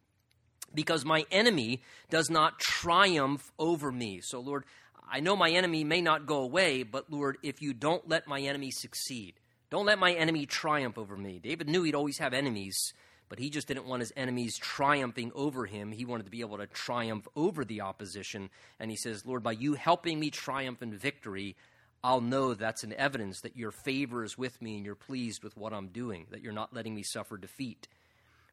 because 0.74 1.04
my 1.04 1.24
enemy 1.30 1.82
does 2.10 2.28
not 2.28 2.58
triumph 2.58 3.52
over 3.58 3.92
me. 3.92 4.20
So, 4.22 4.40
Lord, 4.40 4.64
I 5.10 5.20
know 5.20 5.36
my 5.36 5.50
enemy 5.50 5.84
may 5.84 6.00
not 6.00 6.26
go 6.26 6.42
away, 6.42 6.82
but 6.82 7.10
Lord, 7.10 7.38
if 7.42 7.62
you 7.62 7.72
don't 7.72 8.08
let 8.08 8.26
my 8.26 8.40
enemy 8.40 8.70
succeed, 8.72 9.34
don't 9.70 9.86
let 9.86 9.98
my 9.98 10.12
enemy 10.12 10.46
triumph 10.46 10.98
over 10.98 11.16
me. 11.16 11.38
David 11.38 11.68
knew 11.68 11.84
he'd 11.84 11.94
always 11.94 12.18
have 12.18 12.34
enemies 12.34 12.92
but 13.28 13.38
he 13.38 13.50
just 13.50 13.68
didn't 13.68 13.86
want 13.86 14.00
his 14.00 14.12
enemies 14.16 14.56
triumphing 14.58 15.32
over 15.34 15.66
him. 15.66 15.92
He 15.92 16.04
wanted 16.04 16.24
to 16.24 16.30
be 16.30 16.40
able 16.40 16.58
to 16.58 16.66
triumph 16.66 17.26
over 17.34 17.64
the 17.64 17.80
opposition. 17.80 18.50
And 18.78 18.90
he 18.90 18.96
says, 18.96 19.26
Lord, 19.26 19.42
by 19.42 19.52
you 19.52 19.74
helping 19.74 20.20
me 20.20 20.30
triumph 20.30 20.82
in 20.82 20.96
victory, 20.96 21.56
I'll 22.04 22.20
know 22.20 22.54
that's 22.54 22.84
an 22.84 22.92
evidence 22.92 23.40
that 23.40 23.56
your 23.56 23.72
favor 23.72 24.22
is 24.22 24.38
with 24.38 24.62
me 24.62 24.76
and 24.76 24.84
you're 24.84 24.94
pleased 24.94 25.42
with 25.42 25.56
what 25.56 25.72
I'm 25.72 25.88
doing, 25.88 26.26
that 26.30 26.40
you're 26.42 26.52
not 26.52 26.74
letting 26.74 26.94
me 26.94 27.02
suffer 27.02 27.36
defeat. 27.36 27.88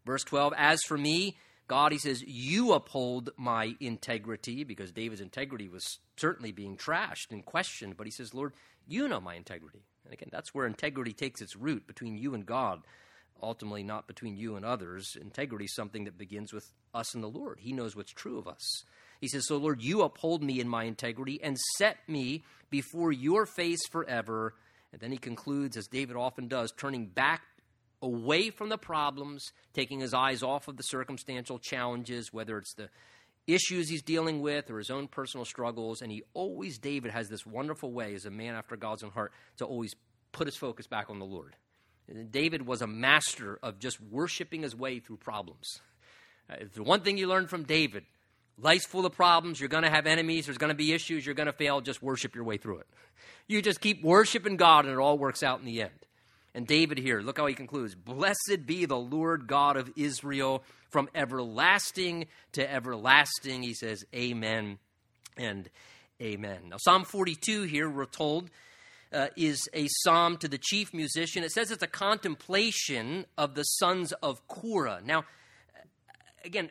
Verse 0.06 0.24
12, 0.24 0.54
as 0.58 0.80
for 0.88 0.98
me, 0.98 1.38
God, 1.68 1.92
he 1.92 1.98
says, 1.98 2.22
you 2.22 2.74
uphold 2.74 3.30
my 3.38 3.76
integrity, 3.80 4.64
because 4.64 4.92
David's 4.92 5.22
integrity 5.22 5.70
was 5.70 6.00
certainly 6.18 6.52
being 6.52 6.76
trashed 6.76 7.32
and 7.32 7.46
questioned. 7.46 7.96
But 7.96 8.08
he 8.08 8.12
says, 8.12 8.34
Lord, 8.34 8.54
you 8.86 9.08
know 9.08 9.22
my 9.22 9.36
integrity. 9.36 9.86
And 10.04 10.14
again, 10.14 10.30
that's 10.32 10.54
where 10.54 10.66
integrity 10.66 11.14
takes 11.14 11.42
its 11.42 11.56
root 11.56 11.88
between 11.88 12.18
you 12.18 12.34
and 12.34 12.46
God, 12.46 12.82
ultimately 13.42 13.84
not 13.84 14.08
between 14.08 14.38
you 14.38 14.56
and 14.56 14.66
others. 14.66 15.16
Integrity 15.20 15.66
is 15.66 15.76
something 15.76 16.06
that 16.06 16.18
begins 16.18 16.54
with 16.54 16.66
us 16.94 17.14
and 17.14 17.24
the 17.24 17.28
Lord. 17.28 17.60
He 17.60 17.74
knows 17.74 17.96
what's 17.96 18.12
true 18.12 18.38
of 18.38 18.48
us. 18.48 18.84
He 19.20 19.28
says, 19.28 19.46
So, 19.48 19.58
Lord, 19.58 19.82
you 19.82 20.02
uphold 20.02 20.44
me 20.44 20.60
in 20.60 20.68
my 20.68 20.84
integrity 20.84 21.40
and 21.42 21.58
set 21.78 21.98
me 22.08 22.44
before 22.70 23.12
your 23.12 23.46
face 23.46 23.88
forever. 23.92 24.56
And 24.92 25.02
then 25.02 25.12
he 25.12 25.18
concludes, 25.18 25.78
as 25.78 25.88
David 25.88 26.16
often 26.16 26.48
does, 26.48 26.72
turning 26.76 27.08
back 27.08 27.42
away 28.02 28.50
from 28.50 28.70
the 28.70 28.78
problems, 28.78 29.44
taking 29.74 30.02
his 30.02 30.14
eyes 30.14 30.44
off 30.44 30.68
of 30.68 30.78
the 30.78 30.84
circumstantial 30.84 31.58
challenges, 31.58 32.34
whether 32.34 32.58
it's 32.58 32.74
the 32.76 32.90
issues 33.48 33.90
he's 33.90 34.02
dealing 34.02 34.42
with 34.42 34.70
or 34.70 34.78
his 34.78 34.90
own 34.90 35.08
personal 35.08 35.46
struggles. 35.46 36.02
And 36.02 36.12
he 36.12 36.24
always, 36.34 36.78
David 36.78 37.12
has 37.12 37.30
this 37.30 37.46
wonderful 37.46 37.92
way 37.92 38.14
as 38.14 38.26
a 38.26 38.32
man 38.32 38.56
after 38.56 38.76
God's 38.76 39.04
own 39.04 39.12
heart 39.12 39.32
to 39.58 39.66
always 39.66 39.96
put 40.32 40.48
his 40.48 40.58
focus 40.58 40.86
back 40.86 41.10
on 41.10 41.20
the 41.20 41.26
Lord. 41.26 41.56
David 42.32 42.66
was 42.66 42.82
a 42.82 42.88
master 42.88 43.60
of 43.64 43.80
just 43.80 44.02
worshiping 44.02 44.64
his 44.64 44.76
way 44.76 45.00
through 45.00 45.18
problems. 45.18 45.80
Uh, 46.50 46.56
the 46.74 46.84
one 46.84 47.02
thing 47.02 47.18
you 47.18 47.28
learn 47.28 47.48
from 47.48 47.64
David 47.64 48.04
life's 48.58 48.86
full 48.86 49.06
of 49.06 49.14
problems. 49.14 49.60
You're 49.60 49.70
going 49.70 49.84
to 49.84 49.90
have 49.90 50.06
enemies. 50.06 50.46
There's 50.46 50.58
going 50.58 50.70
to 50.70 50.76
be 50.76 50.94
issues. 50.94 51.26
You're 51.26 51.36
going 51.36 51.48
to 51.48 51.54
fail. 51.54 51.82
Just 51.82 52.04
worship 52.04 52.36
your 52.36 52.44
way 52.44 52.58
through 52.58 52.80
it. 52.80 52.88
You 53.48 53.62
just 53.62 53.82
keep 53.82 54.04
worshiping 54.04 54.58
God, 54.58 54.86
and 54.86 54.94
it 54.94 55.00
all 55.00 55.18
works 55.18 55.44
out 55.44 55.60
in 55.60 55.66
the 55.66 55.82
end. 55.82 55.92
And 56.56 56.68
David 56.68 57.00
here, 57.00 57.22
look 57.22 57.38
how 57.38 57.48
he 57.48 57.56
concludes 57.56 57.96
Blessed 57.96 58.66
be 58.66 58.86
the 58.86 58.98
Lord 58.98 59.48
God 59.48 59.76
of 59.76 59.92
Israel 59.96 60.64
from 60.90 61.10
everlasting 61.16 62.28
to 62.52 62.72
everlasting. 62.72 63.64
He 63.64 63.74
says, 63.74 64.06
Amen 64.16 64.78
and 65.36 65.70
Amen. 66.22 66.70
Now, 66.70 66.78
Psalm 66.78 67.06
42 67.06 67.64
here, 67.64 67.90
we're 67.90 68.06
told, 68.06 68.52
uh, 69.14 69.28
is 69.36 69.70
a 69.74 69.88
psalm 69.88 70.38
to 70.38 70.48
the 70.48 70.58
chief 70.58 70.94
musician. 70.94 71.44
It 71.44 71.52
says 71.52 71.72
it's 71.72 71.84
a 71.84 71.88
contemplation 71.88 73.26
of 73.38 73.56
the 73.56 73.64
sons 73.64 74.12
of 74.24 74.48
Korah. 74.48 75.02
Now, 75.06 75.26
again, 76.44 76.70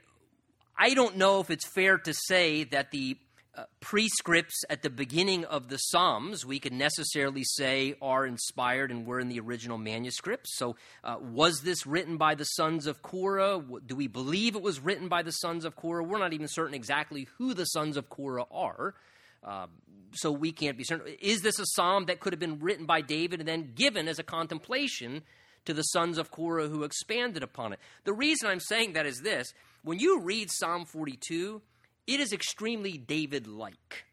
I 0.77 0.95
don't 0.95 1.17
know 1.17 1.41
if 1.41 1.51
it's 1.51 1.67
fair 1.75 1.99
to 1.99 2.15
say 2.27 2.65
that 2.65 2.91
the 2.91 3.17
uh, 3.55 3.65
prescripts 3.81 4.65
at 4.71 4.83
the 4.83 4.89
beginning 4.89 5.45
of 5.45 5.69
the 5.69 5.77
Psalms, 5.77 6.47
we 6.47 6.59
could 6.59 6.73
necessarily 6.73 7.45
say 7.45 7.95
are 8.01 8.25
inspired 8.25 8.91
and 8.91 9.07
were 9.07 9.21
in 9.21 9.29
the 9.29 9.41
original 9.41 9.77
manuscripts. 9.77 10.57
So, 10.57 10.77
uh, 11.05 11.17
was 11.21 11.61
this 11.61 11.87
written 11.87 12.17
by 12.17 12.35
the 12.35 12.45
sons 12.45 12.87
of 12.87 13.03
Korah? 13.03 13.63
Do 13.85 13.95
we 13.95 14.07
believe 14.07 14.57
it 14.57 14.63
was 14.63 14.81
written 14.81 15.09
by 15.09 15.23
the 15.23 15.33
sons 15.33 15.67
of 15.67 15.77
Korah? 15.77 16.03
We're 16.03 16.19
not 16.19 16.33
even 16.33 16.49
certain 16.49 16.75
exactly 16.75 17.29
who 17.37 17.53
the 17.53 17.67
sons 17.67 17.99
of 17.99 18.09
Korah 18.09 18.47
are. 18.51 18.95
Uh, 19.43 19.67
so, 20.15 20.31
we 20.31 20.53
can't 20.53 20.77
be 20.77 20.85
certain. 20.85 21.15
Is 21.21 21.41
this 21.43 21.59
a 21.59 21.67
psalm 21.67 22.07
that 22.07 22.21
could 22.21 22.33
have 22.33 22.41
been 22.41 22.61
written 22.61 22.87
by 22.87 23.01
David 23.01 23.41
and 23.41 23.49
then 23.49 23.73
given 23.75 24.09
as 24.09 24.19
a 24.19 24.23
contemplation 24.23 25.23
to 25.65 25.73
the 25.73 25.83
sons 25.83 26.19
of 26.19 26.31
Korah 26.31 26.69
who 26.69 26.85
expanded 26.85 27.43
upon 27.43 27.73
it? 27.73 27.79
The 28.05 28.13
reason 28.13 28.49
I'm 28.49 28.61
saying 28.61 28.93
that 28.93 29.07
is 29.07 29.21
this 29.21 29.53
when 29.83 29.99
you 29.99 30.21
read 30.21 30.51
Psalm 30.51 30.85
42, 30.85 31.61
it 32.07 32.21
is 32.21 32.33
extremely 32.33 32.93
David 32.93 33.47
like. 33.47 34.05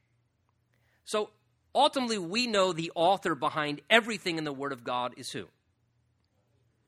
So 1.06 1.32
ultimately, 1.74 2.18
we 2.18 2.48
know 2.48 2.74
the 2.74 2.92
author 2.96 3.36
behind 3.36 3.82
everything 3.90 4.38
in 4.38 4.44
the 4.44 4.54
Word 4.54 4.72
of 4.72 4.84
God 4.84 5.14
is 5.18 5.32
who? 5.32 5.46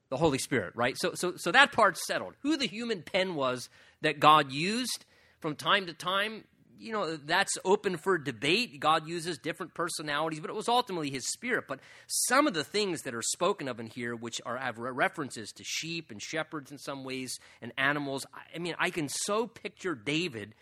The 0.08 0.16
Holy 0.16 0.38
Spirit, 0.38 0.74
right? 0.76 0.96
So, 0.98 1.14
so, 1.14 1.34
so 1.36 1.52
that 1.52 1.72
part's 1.72 2.06
settled. 2.06 2.34
Who 2.42 2.56
the 2.56 2.66
human 2.66 3.02
pen 3.02 3.34
was 3.34 3.68
that 4.02 4.20
God 4.20 4.52
used 4.52 5.04
from 5.40 5.56
time 5.56 5.86
to 5.86 5.92
time, 5.92 6.44
you 6.78 6.92
know, 6.92 7.16
that's 7.16 7.56
open 7.64 7.96
for 7.96 8.18
debate. 8.18 8.80
God 8.80 9.06
uses 9.06 9.38
different 9.38 9.74
personalities, 9.74 10.40
but 10.40 10.50
it 10.50 10.56
was 10.56 10.68
ultimately 10.68 11.10
his 11.10 11.26
spirit. 11.28 11.64
But 11.68 11.80
some 12.06 12.46
of 12.46 12.54
the 12.54 12.64
things 12.64 13.02
that 13.02 13.14
are 13.14 13.22
spoken 13.22 13.68
of 13.68 13.80
in 13.80 13.86
here, 13.86 14.14
which 14.14 14.40
are 14.44 14.56
have 14.56 14.78
references 14.78 15.50
to 15.52 15.64
sheep 15.64 16.10
and 16.10 16.20
shepherds 16.20 16.70
in 16.70 16.78
some 16.78 17.04
ways 17.04 17.38
and 17.60 17.72
animals, 17.78 18.26
I 18.54 18.58
mean, 18.58 18.74
I 18.78 18.90
can 18.90 19.08
so 19.08 19.46
picture 19.46 19.94
David 19.94 20.54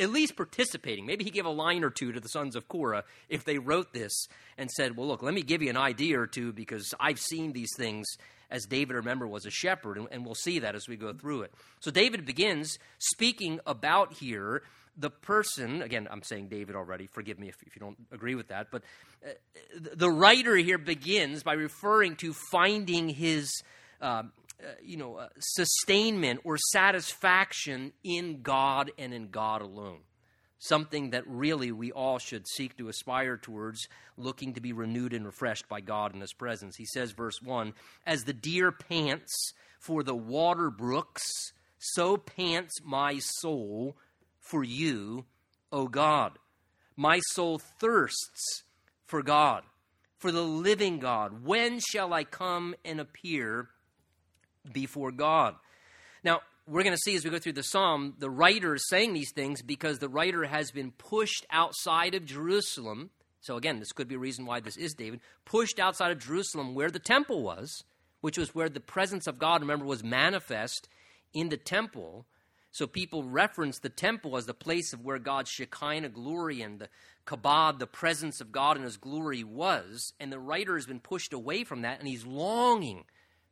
at 0.00 0.10
least 0.10 0.36
participating. 0.36 1.06
Maybe 1.06 1.24
he 1.24 1.30
gave 1.30 1.46
a 1.46 1.50
line 1.50 1.84
or 1.84 1.90
two 1.90 2.12
to 2.12 2.20
the 2.20 2.28
sons 2.28 2.56
of 2.56 2.68
Korah 2.68 3.04
if 3.28 3.44
they 3.44 3.58
wrote 3.58 3.92
this 3.92 4.26
and 4.58 4.70
said, 4.70 4.96
Well, 4.96 5.06
look, 5.06 5.22
let 5.22 5.34
me 5.34 5.42
give 5.42 5.62
you 5.62 5.70
an 5.70 5.76
idea 5.76 6.18
or 6.18 6.26
two 6.26 6.52
because 6.52 6.92
I've 6.98 7.20
seen 7.20 7.52
these 7.52 7.70
things 7.76 8.06
as 8.50 8.66
David, 8.66 8.96
remember, 8.96 9.26
was 9.26 9.46
a 9.46 9.50
shepherd, 9.50 9.96
and, 9.96 10.06
and 10.12 10.26
we'll 10.26 10.34
see 10.34 10.58
that 10.58 10.74
as 10.74 10.86
we 10.86 10.96
go 10.96 11.14
through 11.14 11.42
it. 11.42 11.54
So 11.80 11.90
David 11.90 12.26
begins 12.26 12.78
speaking 12.98 13.60
about 13.66 14.12
here 14.12 14.62
the 14.96 15.10
person, 15.10 15.82
again, 15.82 16.08
I'm 16.10 16.22
saying 16.22 16.48
David 16.48 16.76
already, 16.76 17.06
forgive 17.06 17.38
me 17.38 17.48
if, 17.48 17.56
if 17.66 17.74
you 17.74 17.80
don't 17.80 17.98
agree 18.10 18.34
with 18.34 18.48
that, 18.48 18.68
but 18.70 18.82
uh, 19.24 19.30
the 19.94 20.10
writer 20.10 20.56
here 20.56 20.78
begins 20.78 21.42
by 21.42 21.54
referring 21.54 22.16
to 22.16 22.32
finding 22.50 23.08
his. 23.08 23.50
Uh, 24.00 24.24
uh, 24.62 24.74
you 24.80 24.96
know, 24.96 25.16
uh, 25.16 25.28
sustainment 25.40 26.38
or 26.44 26.56
satisfaction 26.56 27.92
in 28.04 28.42
God 28.42 28.92
and 28.96 29.12
in 29.12 29.28
God 29.28 29.60
alone. 29.60 29.98
Something 30.60 31.10
that 31.10 31.26
really 31.26 31.72
we 31.72 31.90
all 31.90 32.20
should 32.20 32.46
seek 32.46 32.76
to 32.76 32.88
aspire 32.88 33.36
towards, 33.36 33.88
looking 34.16 34.54
to 34.54 34.60
be 34.60 34.72
renewed 34.72 35.14
and 35.14 35.26
refreshed 35.26 35.68
by 35.68 35.80
God 35.80 36.14
in 36.14 36.20
His 36.20 36.32
presence. 36.32 36.76
He 36.76 36.84
says, 36.84 37.10
verse 37.10 37.42
1 37.42 37.72
As 38.06 38.22
the 38.22 38.32
deer 38.32 38.70
pants 38.70 39.52
for 39.80 40.04
the 40.04 40.14
water 40.14 40.70
brooks, 40.70 41.24
so 41.78 42.16
pants 42.16 42.76
my 42.84 43.18
soul 43.18 43.96
for 44.42 44.62
you, 44.62 45.24
O 45.72 45.88
God. 45.88 46.38
My 46.94 47.20
soul 47.30 47.58
thirsts 47.80 48.64
for 49.06 49.22
God, 49.22 49.62
for 50.18 50.30
the 50.30 50.42
living 50.42 50.98
God. 50.98 51.42
When 51.46 51.80
shall 51.80 52.12
I 52.12 52.24
come 52.24 52.74
and 52.84 53.00
appear 53.00 53.70
before 54.70 55.10
God. 55.10 55.56
Now, 56.22 56.40
we're 56.66 56.84
going 56.84 56.94
to 56.94 57.00
see 57.02 57.16
as 57.16 57.24
we 57.24 57.30
go 57.30 57.38
through 57.38 57.54
the 57.54 57.62
psalm, 57.62 58.14
the 58.18 58.30
writer 58.30 58.74
is 58.74 58.88
saying 58.88 59.14
these 59.14 59.32
things 59.32 59.62
because 59.62 59.98
the 59.98 60.08
writer 60.08 60.44
has 60.44 60.70
been 60.70 60.92
pushed 60.92 61.44
outside 61.50 62.14
of 62.14 62.24
Jerusalem. 62.24 63.10
So, 63.40 63.56
again, 63.56 63.80
this 63.80 63.92
could 63.92 64.08
be 64.08 64.14
a 64.14 64.20
reason 64.20 64.46
why 64.46 64.60
this 64.60 64.76
is 64.76 64.94
David, 64.94 65.20
pushed 65.44 65.80
outside 65.80 66.12
of 66.12 66.20
Jerusalem 66.20 66.74
where 66.74 66.90
the 66.90 67.00
temple 67.00 67.42
was, 67.42 67.82
which 68.20 68.38
was 68.38 68.54
where 68.54 68.68
the 68.68 68.80
presence 68.80 69.26
of 69.26 69.38
God, 69.38 69.60
remember, 69.60 69.84
was 69.84 70.04
manifest 70.04 70.88
in 71.32 71.48
the 71.48 71.56
temple. 71.56 72.26
So 72.72 72.86
people 72.86 73.22
reference 73.22 73.78
the 73.78 73.90
temple 73.90 74.36
as 74.36 74.46
the 74.46 74.54
place 74.54 74.92
of 74.92 75.04
where 75.04 75.18
God's 75.18 75.50
Shekinah 75.50 76.08
glory 76.08 76.62
and 76.62 76.78
the 76.78 76.88
kabod, 77.26 77.78
the 77.78 77.86
presence 77.86 78.40
of 78.40 78.50
God 78.50 78.76
and 78.76 78.84
his 78.84 78.96
glory 78.96 79.44
was. 79.44 80.14
And 80.18 80.32
the 80.32 80.40
writer 80.40 80.74
has 80.74 80.86
been 80.86 81.00
pushed 81.00 81.32
away 81.32 81.64
from 81.64 81.82
that, 81.82 81.98
and 81.98 82.08
he's 82.08 82.24
longing 82.24 83.04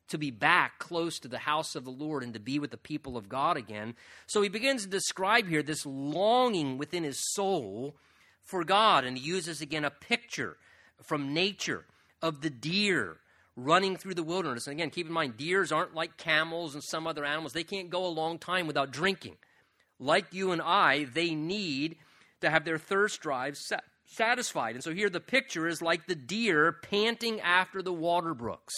to 0.09 0.19
be 0.19 0.31
back 0.31 0.79
close 0.79 1.21
to 1.21 1.29
the 1.29 1.39
house 1.39 1.77
of 1.77 1.85
the 1.85 1.91
Lord 1.91 2.25
and 2.25 2.35
to 2.35 2.41
be 2.41 2.59
with 2.59 2.71
the 2.71 2.77
people 2.77 3.17
of 3.17 3.29
God 3.29 3.57
again. 3.57 3.95
So 4.27 4.43
he 4.43 4.49
begins 4.49 4.83
to 4.83 4.89
describe 4.89 5.47
here 5.47 5.63
this 5.63 5.87
longing 5.87 6.79
within 6.79 7.05
his 7.05 7.21
soul 7.35 7.95
for 8.43 8.65
God. 8.65 9.05
And 9.05 9.17
he 9.17 9.25
uses 9.25 9.61
again 9.61 9.85
a 9.85 9.91
picture 9.91 10.57
from 11.03 11.33
nature 11.33 11.85
of 12.21 12.41
the 12.41 12.51
deer 12.51 13.19
running 13.57 13.97
through 13.97 14.15
the 14.15 14.23
wilderness. 14.23 14.67
And 14.67 14.79
again, 14.79 14.91
keep 14.91 15.07
in 15.07 15.13
mind, 15.13 15.37
deers 15.37 15.73
aren't 15.73 15.95
like 15.95 16.17
camels 16.17 16.75
and 16.75 16.83
some 16.83 17.07
other 17.07 17.25
animals, 17.25 17.53
they 17.53 17.65
can't 17.65 17.91
go 17.91 18.07
a 18.07 18.09
long 18.09 18.39
time 18.39 18.67
without 18.67 18.91
drinking. 18.91 19.37
Like 19.99 20.33
you 20.33 20.53
and 20.53 20.63
I, 20.63 21.05
they 21.05 21.35
need 21.35 21.97
to 22.41 22.51
have 22.51 22.65
their 22.65 22.79
thirst 22.79 23.21
drives 23.21 23.71
satisfied. 24.07 24.75
And 24.75 24.83
so 24.83 24.95
here 24.95 25.11
the 25.11 25.21
picture 25.21 25.69
is 25.69 25.83
like 25.83 26.07
the 26.07 26.15
deer 26.15 26.73
panting 26.73 27.41
after 27.41 27.83
the 27.83 27.93
water 27.93 28.35
brooks 28.35 28.75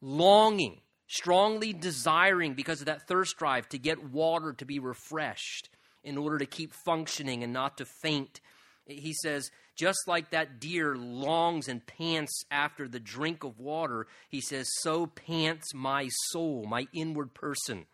longing, 0.00 0.80
strongly 1.06 1.72
desiring 1.72 2.54
because 2.54 2.80
of 2.80 2.86
that 2.86 3.06
thirst 3.06 3.36
drive 3.36 3.68
to 3.70 3.78
get 3.78 4.10
water 4.10 4.52
to 4.52 4.64
be 4.64 4.78
refreshed 4.78 5.70
in 6.04 6.18
order 6.18 6.38
to 6.38 6.46
keep 6.46 6.72
functioning 6.72 7.42
and 7.42 7.52
not 7.52 7.78
to 7.78 7.84
faint. 7.84 8.40
He 8.86 9.12
says, 9.22 9.50
just 9.76 10.08
like 10.08 10.30
that 10.30 10.58
deer 10.58 10.96
longs 10.96 11.68
and 11.68 11.86
pants 11.86 12.44
after 12.50 12.88
the 12.88 12.98
drink 12.98 13.44
of 13.44 13.60
water, 13.60 14.06
he 14.28 14.40
says, 14.40 14.66
so 14.80 15.06
pants 15.06 15.74
my 15.74 16.08
soul, 16.30 16.64
my 16.66 16.86
inward 16.94 17.34
person, 17.34 17.86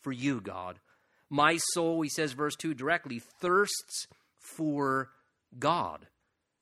for 0.00 0.12
you, 0.12 0.40
God. 0.40 0.80
My 1.28 1.58
soul, 1.72 2.02
he 2.02 2.08
says, 2.08 2.32
verse 2.32 2.56
2 2.56 2.74
directly, 2.74 3.20
thirsts 3.40 4.06
for 4.38 5.10
God, 5.58 6.06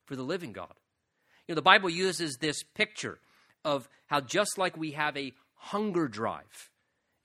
for 0.07 0.17
the 0.17 0.23
living 0.23 0.53
God. 0.53 0.75
You 1.47 1.55
know, 1.55 1.57
the 1.57 1.63
Bible 1.63 1.91
uses 1.91 2.37
this 2.41 2.63
picture 2.63 3.19
of 3.65 3.89
how 4.07 4.21
just 4.21 4.59
like 4.59 4.77
we 4.77 4.93
have 4.93 5.17
a 5.17 5.33
hunger 5.55 6.09
drive, 6.09 6.71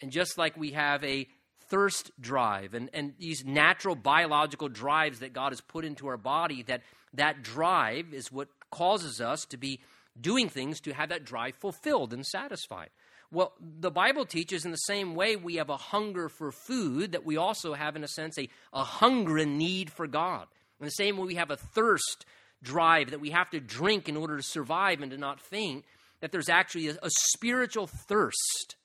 and 0.02 0.12
just 0.12 0.38
like 0.38 0.56
we 0.56 0.72
have 0.72 1.04
a 1.04 1.28
thirst 1.70 2.12
drive, 2.20 2.74
and, 2.74 2.89
and 2.93 3.14
these 3.18 3.43
natural 3.45 3.95
biological 3.95 4.70
drives 4.70 5.20
that 5.20 5.34
God 5.34 5.52
has 5.52 5.62
put 5.62 5.86
into 5.86 6.08
our 6.08 6.18
body, 6.18 6.64
that 6.64 6.82
that 7.14 7.43
drive 7.43 8.14
is 8.14 8.32
what 8.32 8.49
causes 8.72 9.20
us 9.22 9.45
to 9.45 9.57
be 9.57 9.80
doing 10.20 10.49
things 10.49 10.80
to 10.82 10.93
have 10.93 11.10
that 11.10 11.26
drive 11.26 11.55
fulfilled 11.55 12.14
and 12.14 12.26
satisfied. 12.26 12.89
Well, 13.32 13.53
the 13.60 13.91
Bible 13.91 14.26
teaches 14.26 14.66
in 14.66 14.72
the 14.72 14.78
same 14.78 15.14
way 15.14 15.36
we 15.36 15.55
have 15.55 15.70
a 15.70 15.78
hunger 15.78 16.30
for 16.30 16.51
food 16.51 17.12
that 17.12 17.26
we 17.26 17.38
also 17.38 17.74
have, 17.74 17.95
in 17.95 18.03
a 18.03 18.07
sense, 18.07 18.38
a, 18.39 18.49
a 18.74 18.84
hunger 18.84 19.38
and 19.38 19.57
need 19.57 19.91
for 19.91 20.07
God. 20.07 20.47
In 20.80 20.86
the 20.86 20.91
same 20.91 21.18
way 21.18 21.28
we 21.28 21.36
have 21.36 21.51
a 21.51 21.57
thirst 21.57 22.26
drive 22.64 23.12
that 23.12 23.22
we 23.22 23.30
have 23.30 23.49
to 23.51 23.60
drink 23.60 24.10
in 24.10 24.18
order 24.18 24.38
to 24.38 24.43
survive 24.43 25.01
and 25.01 25.12
to 25.12 25.18
not 25.18 25.39
faint, 25.39 25.86
that 26.22 26.32
there's 26.32 26.49
actually 26.49 26.88
a, 26.88 26.97
a 27.03 27.10
spiritual 27.10 27.88
thirst 27.88 28.76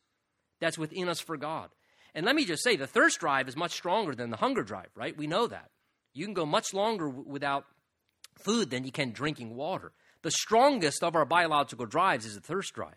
that's 0.60 0.78
within 0.78 1.08
us 1.08 1.20
for 1.20 1.36
God. 1.36 1.70
And 2.14 2.26
let 2.26 2.36
me 2.36 2.44
just 2.44 2.62
say, 2.62 2.76
the 2.76 2.86
thirst 2.86 3.20
drive 3.20 3.48
is 3.48 3.56
much 3.56 3.72
stronger 3.72 4.14
than 4.14 4.30
the 4.30 4.36
hunger 4.36 4.62
drive, 4.62 4.90
right? 4.94 5.16
We 5.16 5.26
know 5.26 5.46
that. 5.46 5.70
You 6.12 6.26
can 6.26 6.34
go 6.34 6.46
much 6.46 6.72
longer 6.72 7.06
w- 7.06 7.24
without 7.26 7.64
food 8.34 8.70
than 8.70 8.84
you 8.84 8.92
can 8.92 9.12
drinking 9.12 9.54
water. 9.54 9.92
The 10.22 10.30
strongest 10.30 11.02
of 11.02 11.14
our 11.14 11.24
biological 11.24 11.86
drives 11.86 12.24
is 12.24 12.34
the 12.34 12.40
thirst 12.40 12.74
drive. 12.74 12.96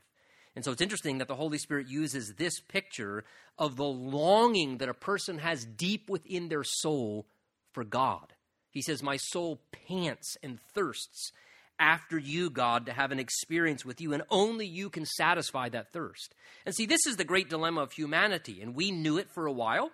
And 0.56 0.66
so 0.66 0.72
it's 0.72 0.82
interesting 0.82 1.20
that 1.20 1.28
the 1.28 1.36
Holy 1.36 1.58
Spirit 1.58 1.88
uses 1.88 2.34
this 2.34 2.60
picture 2.60 3.24
of 3.60 3.76
the 3.76 3.86
longing 3.86 4.78
that 4.80 4.90
a 4.90 4.94
person 4.94 5.38
has 5.38 5.66
deep 5.66 6.10
within 6.10 6.50
their 6.50 6.64
soul 6.64 7.28
for 7.74 7.84
God. 7.84 8.34
He 8.72 8.82
says, 8.82 9.04
My 9.04 9.18
soul 9.18 9.62
pants 9.72 10.36
and 10.42 10.60
thirsts 10.74 11.32
after 11.80 12.18
you, 12.18 12.50
God, 12.50 12.88
to 12.88 12.94
have 12.94 13.12
an 13.12 13.20
experience 13.20 13.86
with 13.86 14.02
you, 14.02 14.14
and 14.14 14.24
only 14.30 14.66
you 14.66 14.90
can 14.90 15.06
satisfy 15.06 15.70
that 15.70 15.92
thirst. 15.92 16.34
And 16.66 16.74
see, 16.74 16.86
this 16.86 17.06
is 17.06 17.18
the 17.18 17.24
great 17.24 17.50
dilemma 17.50 17.82
of 17.82 17.92
humanity, 17.92 18.62
and 18.62 18.76
we 18.76 18.90
knew 18.90 19.18
it 19.18 19.30
for 19.30 19.46
a 19.46 19.52
while 19.52 19.92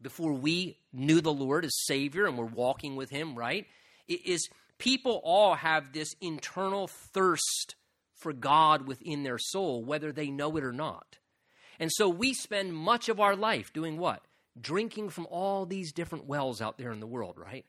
before 0.00 0.32
we 0.32 0.78
knew 0.92 1.20
the 1.20 1.32
Lord 1.32 1.64
as 1.64 1.86
Savior 1.86 2.26
and 2.26 2.38
we're 2.38 2.44
walking 2.44 2.94
with 2.94 3.10
Him, 3.10 3.34
right? 3.34 3.66
It 4.06 4.26
is 4.26 4.48
people 4.78 5.20
all 5.24 5.54
have 5.54 5.92
this 5.92 6.14
internal 6.20 6.88
thirst 6.88 7.76
for 8.14 8.32
God 8.32 8.86
within 8.86 9.22
their 9.22 9.38
soul, 9.38 9.84
whether 9.84 10.12
they 10.12 10.30
know 10.30 10.56
it 10.56 10.64
or 10.64 10.72
not. 10.72 11.18
And 11.78 11.90
so 11.92 12.08
we 12.08 12.32
spend 12.34 12.74
much 12.74 13.08
of 13.08 13.20
our 13.20 13.36
life 13.36 13.72
doing 13.72 13.98
what? 13.98 14.22
Drinking 14.60 15.10
from 15.10 15.26
all 15.30 15.66
these 15.66 15.92
different 15.92 16.26
wells 16.26 16.60
out 16.60 16.78
there 16.78 16.92
in 16.92 17.00
the 17.00 17.06
world, 17.06 17.36
right? 17.36 17.66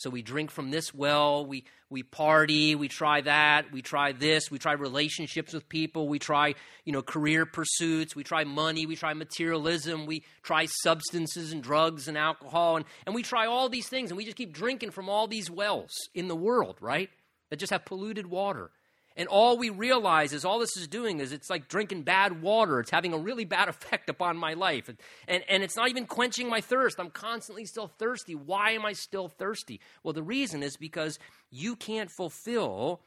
So 0.00 0.08
we 0.08 0.22
drink 0.22 0.50
from 0.50 0.70
this 0.70 0.94
well, 0.94 1.44
we, 1.44 1.64
we 1.90 2.02
party, 2.02 2.74
we 2.74 2.88
try 2.88 3.20
that, 3.20 3.70
we 3.70 3.82
try 3.82 4.12
this, 4.12 4.50
we 4.50 4.58
try 4.58 4.72
relationships 4.72 5.52
with 5.52 5.68
people, 5.68 6.08
we 6.08 6.18
try, 6.18 6.54
you 6.86 6.92
know, 6.94 7.02
career 7.02 7.44
pursuits, 7.44 8.16
we 8.16 8.24
try 8.24 8.44
money, 8.44 8.86
we 8.86 8.96
try 8.96 9.12
materialism, 9.12 10.06
we 10.06 10.22
try 10.42 10.64
substances 10.80 11.52
and 11.52 11.62
drugs 11.62 12.08
and 12.08 12.16
alcohol, 12.16 12.76
and, 12.76 12.86
and 13.04 13.14
we 13.14 13.22
try 13.22 13.44
all 13.44 13.68
these 13.68 13.90
things, 13.90 14.10
and 14.10 14.16
we 14.16 14.24
just 14.24 14.38
keep 14.38 14.54
drinking 14.54 14.90
from 14.90 15.10
all 15.10 15.26
these 15.26 15.50
wells 15.50 15.92
in 16.14 16.28
the 16.28 16.36
world, 16.36 16.78
right? 16.80 17.10
That 17.50 17.58
just 17.58 17.70
have 17.70 17.84
polluted 17.84 18.26
water. 18.26 18.70
And 19.16 19.28
all 19.28 19.58
we 19.58 19.70
realize 19.70 20.32
is 20.32 20.44
all 20.44 20.58
this 20.58 20.76
is 20.76 20.86
doing 20.86 21.20
is 21.20 21.32
it's 21.32 21.50
like 21.50 21.68
drinking 21.68 22.02
bad 22.02 22.42
water. 22.42 22.80
It's 22.80 22.90
having 22.90 23.12
a 23.12 23.18
really 23.18 23.44
bad 23.44 23.68
effect 23.68 24.08
upon 24.08 24.36
my 24.36 24.54
life. 24.54 24.88
And, 24.88 24.98
and, 25.26 25.44
and, 25.48 25.62
it's 25.62 25.76
not 25.76 25.88
even 25.88 26.06
quenching 26.06 26.48
my 26.48 26.60
thirst. 26.60 27.00
I'm 27.00 27.10
constantly 27.10 27.66
still 27.66 27.88
thirsty. 27.88 28.34
Why 28.34 28.70
am 28.70 28.86
I 28.86 28.92
still 28.92 29.28
thirsty? 29.28 29.80
Well, 30.02 30.14
the 30.14 30.22
reason 30.22 30.62
is 30.62 30.76
because 30.76 31.18
you 31.50 31.76
can't 31.76 32.10
fulfill 32.10 33.00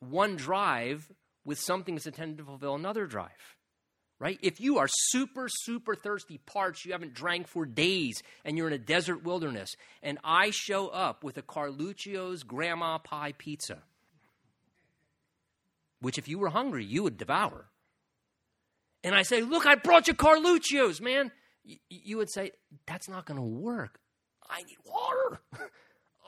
one 0.00 0.36
drive 0.36 1.10
with 1.44 1.58
something 1.58 1.94
that's 1.94 2.06
intended 2.06 2.38
to 2.38 2.44
fulfill 2.44 2.74
another 2.74 3.06
drive. 3.06 3.30
Right? 4.20 4.38
If 4.42 4.60
you 4.60 4.78
are 4.78 4.88
super, 4.88 5.48
super 5.48 5.94
thirsty, 5.94 6.38
parched, 6.46 6.86
you 6.86 6.92
haven't 6.92 7.14
drank 7.14 7.48
for 7.48 7.66
days, 7.66 8.22
and 8.44 8.56
you're 8.56 8.68
in 8.68 8.72
a 8.72 8.78
desert 8.78 9.24
wilderness, 9.24 9.74
and 10.02 10.18
I 10.22 10.50
show 10.50 10.88
up 10.88 11.24
with 11.24 11.36
a 11.36 11.42
Carluccio's 11.42 12.42
grandma 12.42 12.98
pie 12.98 13.34
pizza 13.36 13.82
which 16.04 16.18
if 16.18 16.28
you 16.28 16.38
were 16.38 16.50
hungry, 16.50 16.84
you 16.84 17.02
would 17.02 17.16
devour. 17.16 17.70
And 19.02 19.14
I 19.14 19.22
say, 19.22 19.40
Look, 19.40 19.66
I 19.66 19.74
brought 19.74 20.06
you 20.06 20.14
Carluccio's, 20.14 21.00
man. 21.00 21.32
Y- 21.66 21.78
you 21.88 22.18
would 22.18 22.30
say, 22.30 22.52
That's 22.86 23.08
not 23.08 23.24
going 23.24 23.38
to 23.38 23.42
work. 23.42 23.98
I 24.48 24.62
need 24.62 24.76
water. 24.84 25.40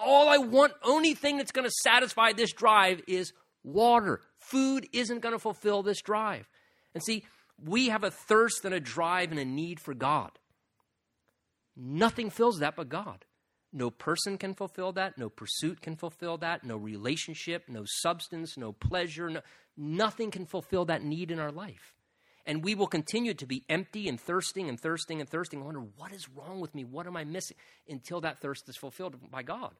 All 0.01 0.29
I 0.29 0.39
want, 0.39 0.73
only 0.83 1.15
thing 1.15 1.37
that's 1.37 1.53
going 1.53 1.67
to 1.67 1.75
satisfy 1.83 2.33
this 2.33 2.53
drive 2.53 3.03
is 3.07 3.33
water. 3.63 4.21
Food 4.39 4.89
isn't 4.93 5.21
going 5.21 5.35
to 5.35 5.39
fulfill 5.39 5.83
this 5.83 6.01
drive. 6.01 6.49
And 6.95 7.03
see, 7.03 7.25
we 7.63 7.89
have 7.89 8.05
a 8.05 8.11
thirst 8.11 8.65
and 8.65 8.75
a 8.75 8.81
drive 8.81 9.31
and 9.31 9.41
a 9.41 9.45
need 9.45 9.81
for 9.81 9.95
God. 9.95 10.31
Nothing 11.77 12.31
fills 12.31 12.61
that 12.61 12.77
but 12.77 12.89
God. 12.89 13.25
No 13.77 13.91
person 13.91 14.39
can 14.39 14.55
fulfill 14.55 14.93
that. 14.93 15.19
No 15.19 15.29
pursuit 15.29 15.83
can 15.83 15.97
fulfill 15.97 16.39
that. 16.39 16.65
No 16.65 16.79
relationship, 16.79 17.65
no 17.69 17.83
substance, 17.85 18.57
no 18.57 18.73
pleasure. 18.73 19.29
No, 19.29 19.43
nothing 19.77 20.31
can 20.31 20.47
fulfill 20.47 20.87
that 20.87 21.05
need 21.05 21.31
in 21.31 21.39
our 21.39 21.53
life. 21.53 21.95
And 22.47 22.65
we 22.65 22.75
will 22.75 22.87
continue 22.87 23.35
to 23.35 23.45
be 23.45 23.65
empty 23.69 24.09
and 24.09 24.19
thirsting 24.19 24.71
and 24.71 24.81
thirsting 24.81 25.21
and 25.21 25.29
thirsting. 25.29 25.61
I 25.61 25.65
wonder, 25.67 25.83
what 25.99 26.13
is 26.13 26.27
wrong 26.31 26.61
with 26.61 26.75
me? 26.75 26.85
What 26.85 27.07
am 27.07 27.19
I 27.19 27.25
missing? 27.25 27.59
Until 27.87 28.23
that 28.23 28.41
thirst 28.41 28.67
is 28.71 28.79
fulfilled 28.79 29.17
by 29.31 29.43
God. 29.43 29.75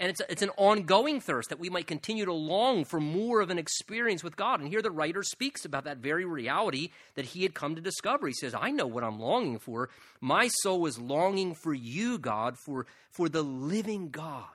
And 0.00 0.10
it's, 0.10 0.20
it's 0.28 0.42
an 0.42 0.50
ongoing 0.56 1.20
thirst 1.20 1.48
that 1.48 1.58
we 1.58 1.70
might 1.70 1.88
continue 1.88 2.24
to 2.24 2.32
long 2.32 2.84
for 2.84 3.00
more 3.00 3.40
of 3.40 3.50
an 3.50 3.58
experience 3.58 4.22
with 4.22 4.36
God. 4.36 4.60
And 4.60 4.68
here 4.68 4.80
the 4.80 4.92
writer 4.92 5.24
speaks 5.24 5.64
about 5.64 5.84
that 5.84 5.98
very 5.98 6.24
reality 6.24 6.90
that 7.16 7.24
he 7.24 7.42
had 7.42 7.52
come 7.52 7.74
to 7.74 7.80
discover. 7.80 8.28
He 8.28 8.34
says, 8.34 8.54
I 8.54 8.70
know 8.70 8.86
what 8.86 9.02
I'm 9.02 9.18
longing 9.18 9.58
for. 9.58 9.90
My 10.20 10.48
soul 10.62 10.86
is 10.86 11.00
longing 11.00 11.56
for 11.56 11.74
you, 11.74 12.18
God, 12.18 12.56
for, 12.56 12.86
for 13.10 13.28
the 13.28 13.42
living 13.42 14.10
God. 14.10 14.46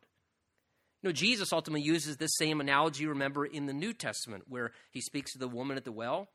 You 1.01 1.09
know, 1.09 1.13
Jesus 1.13 1.51
ultimately 1.51 1.85
uses 1.85 2.15
this 2.15 2.37
same 2.37 2.61
analogy, 2.61 3.05
remember, 3.05 3.45
in 3.45 3.65
the 3.65 3.73
New 3.73 3.91
Testament, 3.91 4.45
where 4.47 4.71
he 4.91 5.01
speaks 5.01 5.33
to 5.33 5.39
the 5.39 5.49
woman 5.49 5.75
at 5.75 5.83
the 5.83 5.91
well, 5.91 6.29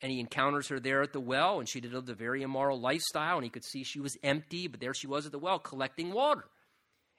and 0.00 0.10
he 0.10 0.20
encounters 0.20 0.68
her 0.68 0.80
there 0.80 1.02
at 1.02 1.12
the 1.12 1.20
well, 1.20 1.58
and 1.58 1.68
she 1.68 1.80
did 1.80 1.92
lived 1.92 2.08
a 2.08 2.14
very 2.14 2.40
immoral 2.40 2.80
lifestyle, 2.80 3.36
and 3.36 3.44
he 3.44 3.50
could 3.50 3.66
see 3.66 3.84
she 3.84 4.00
was 4.00 4.16
empty, 4.22 4.66
but 4.66 4.80
there 4.80 4.94
she 4.94 5.06
was 5.06 5.26
at 5.26 5.32
the 5.32 5.38
well 5.38 5.58
collecting 5.58 6.12
water. 6.12 6.46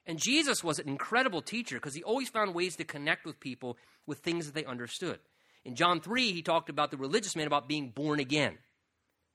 And 0.06 0.18
Jesus 0.18 0.64
was 0.64 0.78
an 0.78 0.88
incredible 0.88 1.42
teacher 1.42 1.76
because 1.76 1.94
he 1.94 2.02
always 2.02 2.28
found 2.28 2.54
ways 2.54 2.76
to 2.76 2.84
connect 2.84 3.24
with 3.24 3.40
people 3.40 3.76
with 4.06 4.18
things 4.18 4.46
that 4.46 4.54
they 4.54 4.64
understood. 4.64 5.18
In 5.64 5.74
John 5.74 6.00
3, 6.00 6.32
he 6.32 6.42
talked 6.42 6.70
about 6.70 6.90
the 6.90 6.96
religious 6.96 7.36
man 7.36 7.46
about 7.46 7.68
being 7.68 7.90
born 7.90 8.18
again. 8.18 8.58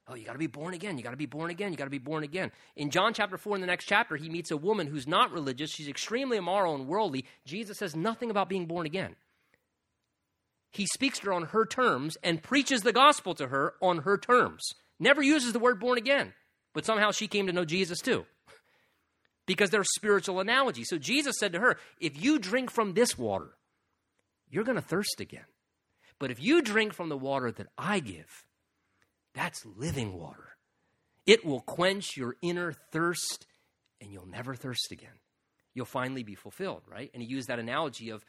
Oh, 0.08 0.16
you 0.16 0.26
got 0.26 0.34
to 0.34 0.40
be 0.40 0.48
born 0.48 0.74
again. 0.74 0.98
You 0.98 1.04
got 1.04 1.12
to 1.12 1.18
be 1.18 1.26
born 1.26 1.50
again. 1.50 1.72
You 1.72 1.78
got 1.78 1.86
to 1.86 1.90
be 1.90 1.98
born 1.98 2.24
again. 2.24 2.52
In 2.76 2.92
John 2.92 3.14
chapter 3.14 3.38
4, 3.38 3.56
in 3.56 3.62
the 3.62 3.68
next 3.68 3.86
chapter, 3.86 4.16
he 4.16 4.30
meets 4.30 4.52
a 4.52 4.58
woman 4.58 4.88
who's 4.88 5.08
not 5.08 5.32
religious. 5.32 5.72
She's 5.72 5.88
extremely 5.88 6.38
immoral 6.38 6.76
and 6.76 6.88
worldly. 6.88 7.26
Jesus 7.46 7.80
says 7.80 7.96
nothing 7.96 8.30
about 8.30 8.50
being 8.50 8.68
born 8.68 8.86
again. 8.86 9.16
He 10.72 10.86
speaks 10.86 11.20
to 11.20 11.28
her 11.28 11.34
on 11.34 11.46
her 11.46 11.66
terms 11.66 12.18
and 12.22 12.44
preaches 12.44 12.82
the 12.82 12.94
gospel 12.94 13.34
to 13.36 13.48
her 13.48 13.76
on 13.82 14.00
her 14.00 14.18
terms. 14.18 14.74
Never 15.00 15.24
uses 15.24 15.54
the 15.54 15.60
word 15.60 15.80
born 15.80 15.98
again, 15.98 16.34
but 16.74 16.86
somehow 16.86 17.12
she 17.12 17.28
came 17.28 17.48
to 17.48 17.54
know 17.54 17.66
Jesus 17.66 18.00
too 18.00 18.26
because 19.46 19.70
they're 19.70 19.84
spiritual 19.84 20.40
analogies. 20.40 20.90
So 20.90 20.98
Jesus 20.98 21.36
said 21.40 21.54
to 21.54 21.60
her, 21.60 21.78
If 22.00 22.22
you 22.22 22.40
drink 22.40 22.72
from 22.72 22.94
this 22.94 23.18
water, 23.18 23.52
you're 24.50 24.64
going 24.64 24.76
to 24.76 24.82
thirst 24.82 25.20
again. 25.20 25.46
But 26.20 26.32
if 26.32 26.42
you 26.42 26.62
drink 26.62 26.94
from 26.94 27.10
the 27.10 27.18
water 27.18 27.52
that 27.52 27.68
I 27.78 28.00
give, 28.00 28.46
that's 29.34 29.66
living 29.66 30.18
water. 30.18 30.56
It 31.26 31.46
will 31.46 31.62
quench 31.62 32.16
your 32.16 32.36
inner 32.42 32.72
thirst 32.92 33.48
and 34.00 34.12
you'll 34.12 34.28
never 34.28 34.56
thirst 34.56 34.92
again. 34.92 35.20
You'll 35.74 35.86
finally 35.86 36.24
be 36.24 36.36
fulfilled, 36.36 36.84
right? 36.88 37.10
And 37.14 37.22
he 37.22 37.28
used 37.28 37.50
that 37.50 37.60
analogy 37.60 38.12
of 38.12 38.24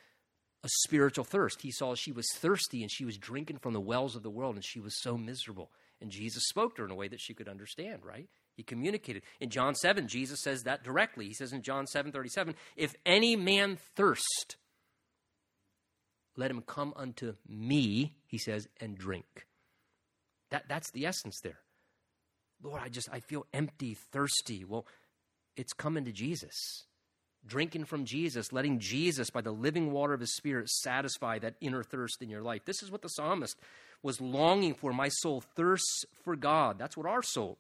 a 0.65 0.69
spiritual 0.83 1.25
thirst. 1.25 1.63
He 1.63 1.71
saw 1.71 1.95
she 1.95 2.11
was 2.11 2.27
thirsty 2.35 2.83
and 2.83 2.91
she 2.91 3.05
was 3.05 3.19
drinking 3.19 3.59
from 3.59 3.73
the 3.73 3.81
wells 3.81 4.17
of 4.17 4.23
the 4.23 4.31
world 4.31 4.57
and 4.57 4.65
she 4.65 4.81
was 4.81 5.01
so 5.01 5.17
miserable. 5.17 5.71
And 6.01 6.11
Jesus 6.11 6.43
spoke 6.49 6.75
to 6.75 6.83
her 6.83 6.87
in 6.87 6.93
a 6.93 6.97
way 6.97 7.09
that 7.09 7.21
she 7.21 7.35
could 7.35 7.49
understand, 7.49 8.05
right? 8.05 8.29
He 8.57 8.63
communicated. 8.63 9.23
In 9.39 9.51
John 9.51 9.75
7, 9.75 10.09
Jesus 10.09 10.41
says 10.43 10.63
that 10.63 10.83
directly. 10.83 11.27
He 11.27 11.35
says 11.35 11.53
in 11.53 11.63
John 11.63 11.87
7 11.87 12.11
37, 12.11 12.55
If 12.75 12.95
any 13.05 13.37
man 13.37 13.77
thirst, 13.95 14.57
let 16.37 16.51
him 16.51 16.63
come 16.63 16.95
unto 16.97 17.35
me, 17.47 18.17
he 18.27 18.39
says, 18.39 18.67
and 18.81 18.97
drink. 18.97 19.47
That, 20.51 20.65
that's 20.69 20.91
the 20.91 21.05
essence 21.05 21.41
there. 21.43 21.59
Lord, 22.63 22.81
I 22.83 22.89
just, 22.89 23.09
I 23.13 23.21
feel 23.21 23.47
empty, 23.53 23.95
thirsty. 23.95 24.65
Well, 24.65 24.87
it's 25.57 25.75
coming 25.75 26.07
to 26.07 26.13
Jesus. 26.13 26.85
Drinking 27.47 27.85
from 27.85 28.07
Jesus, 28.07 28.53
letting 28.53 28.81
Jesus, 28.81 29.31
by 29.31 29.43
the 29.43 29.53
living 29.53 29.93
water 29.93 30.15
of 30.15 30.21
his 30.21 30.35
spirit, 30.35 30.69
satisfy 30.69 31.39
that 31.41 31.55
inner 31.61 31.83
thirst 31.83 32.23
in 32.23 32.31
your 32.31 32.43
life. 32.43 32.65
This 32.65 32.83
is 32.83 32.91
what 32.91 33.03
the 33.03 33.09
psalmist 33.09 33.59
was 34.03 34.21
longing 34.21 34.75
for. 34.75 34.93
My 34.93 35.09
soul 35.09 35.43
thirsts 35.55 36.05
for 36.25 36.37
God. 36.37 36.79
That's 36.79 36.97
what 36.97 37.07
our 37.07 37.23
soul 37.23 37.59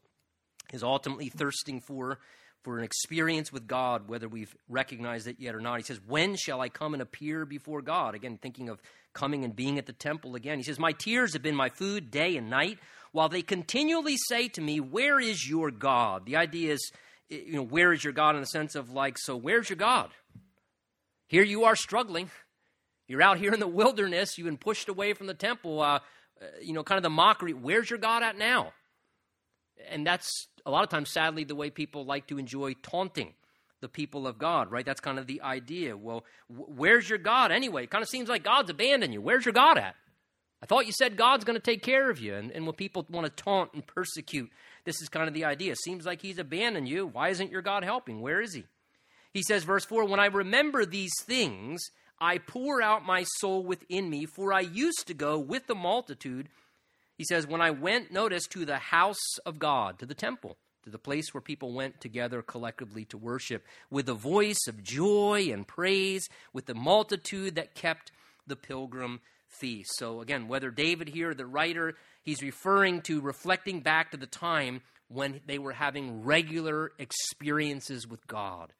is 0.73 0.83
ultimately 0.83 1.29
thirsting 1.29 1.81
for 1.81 2.19
for 2.67 2.79
an 2.79 2.85
experience 2.85 3.53
with 3.53 3.69
God, 3.69 4.09
whether 4.09 4.29
we've 4.29 4.57
recognized 4.69 5.29
it 5.29 5.37
yet 5.39 5.55
or 5.55 5.61
not. 5.61 5.77
He 5.77 5.85
says, 5.85 6.01
When 6.05 6.35
shall 6.35 6.61
I 6.61 6.69
come 6.69 6.95
and 6.95 7.03
appear 7.03 7.45
before 7.45 7.81
God? 7.81 8.17
Again, 8.17 8.39
thinking 8.43 8.69
of 8.69 8.83
coming 9.13 9.45
and 9.45 9.55
being 9.55 9.79
at 9.79 9.87
the 9.87 9.93
temple 9.93 10.35
again. 10.35 10.59
He 10.59 10.65
says, 10.65 10.79
My 10.79 10.91
tears 10.91 11.35
have 11.35 11.43
been 11.43 11.55
my 11.55 11.69
food 11.69 12.11
day 12.11 12.37
and 12.37 12.51
night, 12.51 12.81
while 13.13 13.29
they 13.29 13.43
continually 13.43 14.17
say 14.17 14.49
to 14.49 14.61
me, 14.61 14.81
Where 14.81 15.21
is 15.21 15.49
your 15.49 15.71
God? 15.71 16.27
The 16.27 16.37
idea 16.37 16.73
is, 16.73 16.91
you 17.29 17.53
know, 17.53 17.63
where 17.63 17.93
is 17.93 18.03
your 18.03 18.13
God 18.13 18.35
in 18.35 18.41
the 18.41 18.47
sense 18.49 18.75
of 18.75 18.91
like, 18.91 19.17
so 19.17 19.37
where's 19.37 19.71
your 19.71 19.77
God? 19.77 20.11
Here 21.29 21.45
you 21.45 21.65
are 21.65 21.77
struggling. 21.77 22.31
You're 23.07 23.23
out 23.23 23.39
here 23.39 23.53
in 23.53 23.61
the 23.61 23.69
wilderness. 23.69 24.37
You've 24.37 24.47
been 24.47 24.59
pushed 24.59 24.89
away 24.89 25.13
from 25.13 25.29
the 25.29 25.35
temple. 25.35 25.81
Uh, 25.81 26.01
uh, 26.41 26.47
you 26.61 26.73
know, 26.73 26.83
kind 26.83 26.99
of 26.99 27.05
the 27.05 27.11
mockery. 27.11 27.53
Where's 27.53 27.89
your 27.89 28.01
God 28.01 28.25
at 28.25 28.37
now? 28.37 28.73
And 29.89 30.05
that's 30.07 30.49
a 30.67 30.71
lot 30.71 30.83
of 30.83 30.91
times, 30.91 31.11
sadly, 31.11 31.45
the 31.45 31.55
way 31.55 31.71
people 31.71 32.05
like 32.05 32.27
to 32.27 32.39
enjoy 32.39 32.75
taunting 32.83 33.33
the 33.81 33.89
people 33.89 34.27
of 34.27 34.39
God, 34.39 34.71
right? 34.71 34.85
That's 34.85 35.01
kind 35.01 35.19
of 35.19 35.27
the 35.27 35.41
idea. 35.43 35.97
Well, 35.97 36.25
where's 36.49 37.09
your 37.09 37.19
God 37.19 37.53
anyway? 37.53 37.85
It 37.85 37.91
kind 37.91 38.03
of 38.03 38.09
seems 38.09 38.29
like 38.29 38.43
God's 38.43 38.71
abandoned 38.71 39.15
you. 39.15 39.21
Where's 39.21 39.45
your 39.45 39.53
God 39.53 39.79
at? 39.79 39.95
I 40.63 40.67
thought 40.67 40.87
you 40.87 40.93
said 40.93 41.17
God's 41.17 41.45
going 41.45 41.59
to 41.59 41.63
take 41.63 41.83
care 41.83 42.11
of 42.11 42.19
you. 42.19 42.35
And, 42.35 42.51
and 42.51 42.67
when 42.67 42.75
people 42.75 43.07
want 43.09 43.27
to 43.27 43.43
taunt 43.43 43.71
and 43.75 43.87
persecute, 43.87 44.51
this 44.85 45.01
is 45.01 45.09
kind 45.09 45.29
of 45.29 45.35
the 45.35 45.45
idea. 45.45 45.77
Seems 45.77 46.05
like 46.05 46.23
He's 46.23 46.39
abandoned 46.39 46.89
you. 46.89 47.07
Why 47.07 47.29
isn't 47.29 47.53
your 47.53 47.63
God 47.63 47.85
helping? 47.85 48.21
Where 48.21 48.41
is 48.41 48.55
He? 48.55 48.65
He 49.33 49.43
says, 49.43 49.65
verse 49.65 49.85
4 49.85 50.07
When 50.07 50.21
I 50.21 50.27
remember 50.27 50.87
these 50.87 51.13
things, 51.23 51.91
I 52.19 52.39
pour 52.39 52.81
out 52.81 53.05
my 53.05 53.25
soul 53.39 53.63
within 53.63 54.09
me, 54.09 54.27
for 54.35 54.53
I 54.53 54.61
used 54.61 55.07
to 55.07 55.15
go 55.15 55.39
with 55.39 55.67
the 55.67 55.75
multitude. 55.75 56.49
He 57.17 57.25
says, 57.25 57.47
When 57.47 57.61
I 57.61 57.71
went, 57.71 58.13
notice, 58.13 58.47
to 58.49 58.65
the 58.65 58.79
house 58.79 59.39
of 59.45 59.59
God, 59.59 59.99
to 59.99 60.07
the 60.07 60.15
temple, 60.15 60.57
to 60.85 60.91
the 60.91 60.99
place 60.99 61.33
where 61.33 61.41
people 61.41 61.73
went 61.73 62.01
together 62.01 62.43
collectively 62.43 63.05
to 63.07 63.19
worship, 63.19 63.65
with 63.91 64.09
a 64.09 64.15
voice 64.15 64.67
of 64.69 64.83
joy 64.83 65.49
and 65.51 65.67
praise, 65.67 66.29
with 66.53 66.67
the 66.67 66.75
multitude 66.75 67.55
that 67.57 67.75
kept 67.75 68.13
the 68.47 68.57
pilgrim 68.57 69.21
feast. 69.49 69.91
So, 69.99 70.21
again, 70.21 70.49
whether 70.49 70.71
David 70.71 71.09
here, 71.09 71.35
the 71.35 71.47
writer, 71.47 71.95
he's 72.23 72.43
referring 72.43 73.03
to 73.03 73.21
reflecting 73.21 73.81
back 73.81 74.11
to 74.11 74.17
the 74.17 74.27
time 74.27 74.83
when 75.09 75.41
they 75.47 75.59
were 75.59 75.73
having 75.73 76.25
regular 76.25 76.93
experiences 76.99 78.07
with 78.07 78.27
God 78.27 78.73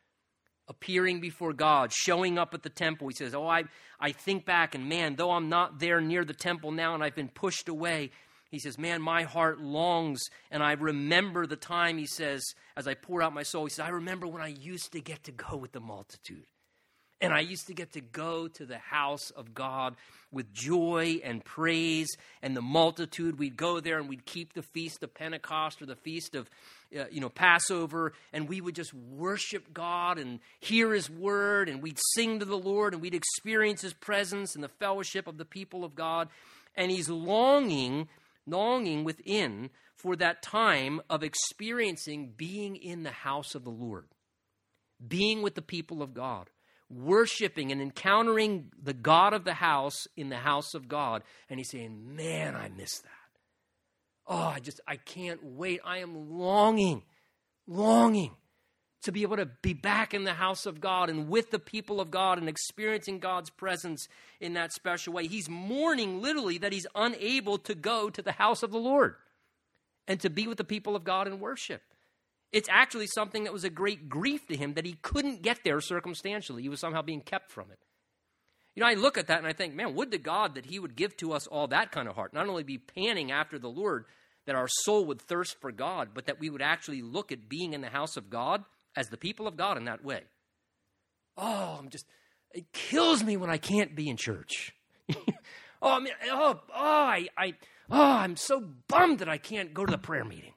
appearing 0.69 1.21
before 1.21 1.53
God, 1.53 1.93
showing 1.93 2.39
up 2.39 2.55
at 2.55 2.63
the 2.63 2.71
temple. 2.71 3.09
He 3.09 3.15
says, 3.15 3.35
Oh, 3.35 3.47
I, 3.47 3.65
I 4.01 4.13
think 4.13 4.45
back, 4.45 4.75
and 4.75 4.89
man, 4.89 5.17
though 5.17 5.31
I'm 5.31 5.49
not 5.49 5.79
there 5.79 6.01
near 6.01 6.25
the 6.25 6.35
temple 6.35 6.73
now 6.73 6.95
and 6.95 7.03
I've 7.03 7.15
been 7.15 7.29
pushed 7.29 7.69
away, 7.69 8.11
he 8.51 8.59
says, 8.59 8.79
Man, 8.79 9.03
my 9.03 9.23
heart 9.23 9.61
longs, 9.61 10.23
and 10.51 10.63
I 10.63 10.73
remember 10.73 11.47
the 11.47 11.57
time, 11.57 11.99
he 11.99 12.07
says, 12.07 12.45
as 12.77 12.87
I 12.87 12.95
pour 12.95 13.23
out 13.23 13.35
my 13.35 13.43
soul, 13.43 13.65
he 13.65 13.71
says, 13.71 13.85
I 13.85 13.91
remember 13.91 14.27
when 14.27 14.43
I 14.43 14.49
used 14.49 14.93
to 14.93 15.01
get 15.01 15.25
to 15.25 15.33
go 15.33 15.57
with 15.57 15.73
the 15.73 15.81
multitude. 15.81 16.47
And 17.21 17.33
I 17.33 17.41
used 17.41 17.67
to 17.69 17.75
get 17.75 17.93
to 17.93 18.03
go 18.03 18.47
to 18.47 18.67
the 18.67 18.77
house 18.79 19.31
of 19.31 19.55
God 19.55 19.97
with 20.31 20.53
joy 20.53 21.21
and 21.25 21.43
praise 21.43 22.15
and 22.43 22.55
the 22.55 22.61
multitude. 22.61 23.39
We'd 23.39 23.57
go 23.57 23.81
there 23.81 23.99
and 23.99 24.07
we'd 24.07 24.27
keep 24.27 24.53
the 24.53 24.63
feast 24.63 25.03
of 25.03 25.15
Pentecost 25.15 25.81
or 25.81 25.87
the 25.87 25.97
feast 25.97 26.35
of, 26.35 26.51
uh, 26.95 27.05
you 27.11 27.23
know, 27.23 27.31
Passover, 27.31 28.13
and 28.35 28.47
we 28.47 28.61
would 28.61 28.75
just 28.75 28.93
worship 28.93 29.73
God 29.73 30.19
and 30.19 30.41
hear 30.61 30.93
His 30.93 31.09
word, 31.09 31.71
and 31.71 31.83
we'd 31.83 31.99
sing 32.15 32.39
to 32.41 32.45
the 32.45 32.59
Lord, 32.59 32.93
and 32.93 33.01
we'd 33.01 33.15
experience 33.15 33.81
His 33.81 33.95
presence 33.95 34.55
and 34.55 34.63
the 34.63 34.69
fellowship 34.69 35.27
of 35.27 35.39
the 35.39 35.47
people 35.47 35.85
of 35.85 35.95
God. 35.95 36.29
And 36.75 36.91
He's 36.91 37.09
longing, 37.09 38.09
longing 38.47 39.05
within 39.05 39.71
for 39.95 40.17
that 40.17 40.43
time 40.43 41.01
of 41.09 41.23
experiencing 41.23 42.35
being 42.37 42.77
in 42.77 43.05
the 43.05 43.11
house 43.11 43.55
of 43.55 43.65
the 43.65 43.71
Lord, 43.71 44.05
being 45.07 45.41
with 45.41 45.55
the 45.55 45.63
people 45.63 46.03
of 46.03 46.13
God 46.13 46.51
worshiping 46.89 47.73
and 47.73 47.81
encountering 47.81 48.71
the 48.81 48.95
God 48.95 49.33
of 49.33 49.45
the 49.45 49.55
house 49.55 50.07
in 50.17 50.29
the 50.29 50.37
house 50.37 50.75
of 50.75 50.89
God. 50.89 51.23
And 51.49 51.59
he's 51.59 51.71
saying, 51.71 52.17
Man, 52.17 52.55
I 52.55 52.69
miss 52.69 53.01
that. 53.01 53.11
Oh, 54.27 54.53
I 54.55 54.59
just, 54.61 54.81
I 54.87 54.97
can't 54.97 55.43
wait. 55.43 55.81
I 55.85 55.99
am 55.99 56.39
longing, 56.39 57.03
longing 57.67 58.37
to 59.03 59.13
be 59.13 59.23
able 59.23 59.37
to 59.37 59.47
be 59.47 59.73
back 59.73 60.15
in 60.15 60.25
the 60.25 60.35
house 60.35 60.67
of 60.67 60.81
God 60.81 61.09
and 61.09 61.29
with 61.29 61.53
the 61.53 61.61
people 61.61 62.01
of 62.01 62.11
God 62.11 62.39
and 62.39 62.49
experiencing 62.49 63.21
God's 63.21 63.51
presence 63.51 64.09
in 64.41 64.55
that 64.55 64.73
special 64.73 65.13
way. 65.13 65.29
He's 65.29 65.49
mourning 65.49 66.21
literally 66.21 66.59
that 66.59 66.73
he's 66.73 66.89
unable 66.93 67.59
to 67.59 67.77
go 67.77 68.11
to 68.11 68.21
the 68.21 68.33
house 68.33 68.65
of 68.65 68.73
the 68.73 68.79
Lord 68.79 69.15
and 70.09 70.19
to 70.21 70.31
be 70.31 70.49
with 70.49 70.59
the 70.59 70.65
people 70.65 70.97
of 70.97 71.05
God 71.05 71.29
and 71.29 71.41
worship. 71.41 71.83
It's 72.57 72.71
actually 72.71 73.07
something 73.09 73.45
that 73.45 73.53
was 73.53 73.65
a 73.65 73.71
great 73.71 74.09
grief 74.09 74.47
to 74.47 74.57
him 74.57 74.73
that 74.75 74.87
he 74.87 74.95
couldn't 75.03 75.43
get 75.43 75.59
there 75.63 75.79
circumstantially. 75.83 76.63
He 76.63 76.71
was 76.71 76.81
somehow 76.81 77.03
being 77.03 77.21
kept 77.21 77.53
from 77.53 77.71
it. 77.71 77.79
You 78.75 78.81
know, 78.81 78.89
I 78.89 78.95
look 78.95 79.19
at 79.19 79.27
that 79.27 79.37
and 79.37 79.47
I 79.47 79.53
think, 79.53 79.75
man, 79.75 79.95
would 79.95 80.11
to 80.13 80.17
God 80.17 80.55
that 80.55 80.65
he 80.65 80.79
would 80.79 80.97
give 80.97 81.19
to 81.19 81.35
us 81.35 81.47
all 81.47 81.67
that 81.67 81.93
kind 81.93 82.09
of 82.09 82.15
heart, 82.15 82.33
not 82.33 82.49
only 82.49 82.63
be 82.63 82.79
panning 82.79 83.31
after 83.31 83.59
the 83.59 83.69
Lord, 83.69 84.07
that 84.47 84.55
our 84.55 84.69
soul 84.69 85.05
would 85.05 85.21
thirst 85.21 85.61
for 85.61 85.71
God, 85.71 86.13
but 86.15 86.25
that 86.25 86.41
we 86.41 86.49
would 86.49 86.63
actually 86.63 87.03
look 87.03 87.31
at 87.31 87.47
being 87.47 87.75
in 87.75 87.83
the 87.83 87.91
house 87.91 88.17
of 88.17 88.31
God 88.31 88.65
as 88.97 89.11
the 89.11 89.19
people 89.19 89.47
of 89.47 89.59
God 89.59 89.77
in 89.77 89.85
that 89.85 90.03
way. 90.03 90.23
Oh, 91.37 91.77
I'm 91.79 91.91
just, 91.91 92.07
it 92.55 92.73
kills 92.73 93.23
me 93.23 93.37
when 93.37 93.51
I 93.51 93.59
can't 93.59 93.95
be 93.95 94.09
in 94.09 94.17
church. 94.17 94.73
oh, 95.83 95.93
I 95.93 96.01
mean, 96.01 96.15
oh, 96.31 96.59
oh, 96.71 96.75
I, 96.75 97.29
I, 97.37 97.53
oh, 97.91 98.03
I'm 98.03 98.37
so 98.37 98.65
bummed 98.89 99.19
that 99.19 99.29
I 99.29 99.37
can't 99.37 99.75
go 99.75 99.85
to 99.85 99.91
the 99.91 99.99
prayer 99.99 100.25
meeting. 100.25 100.55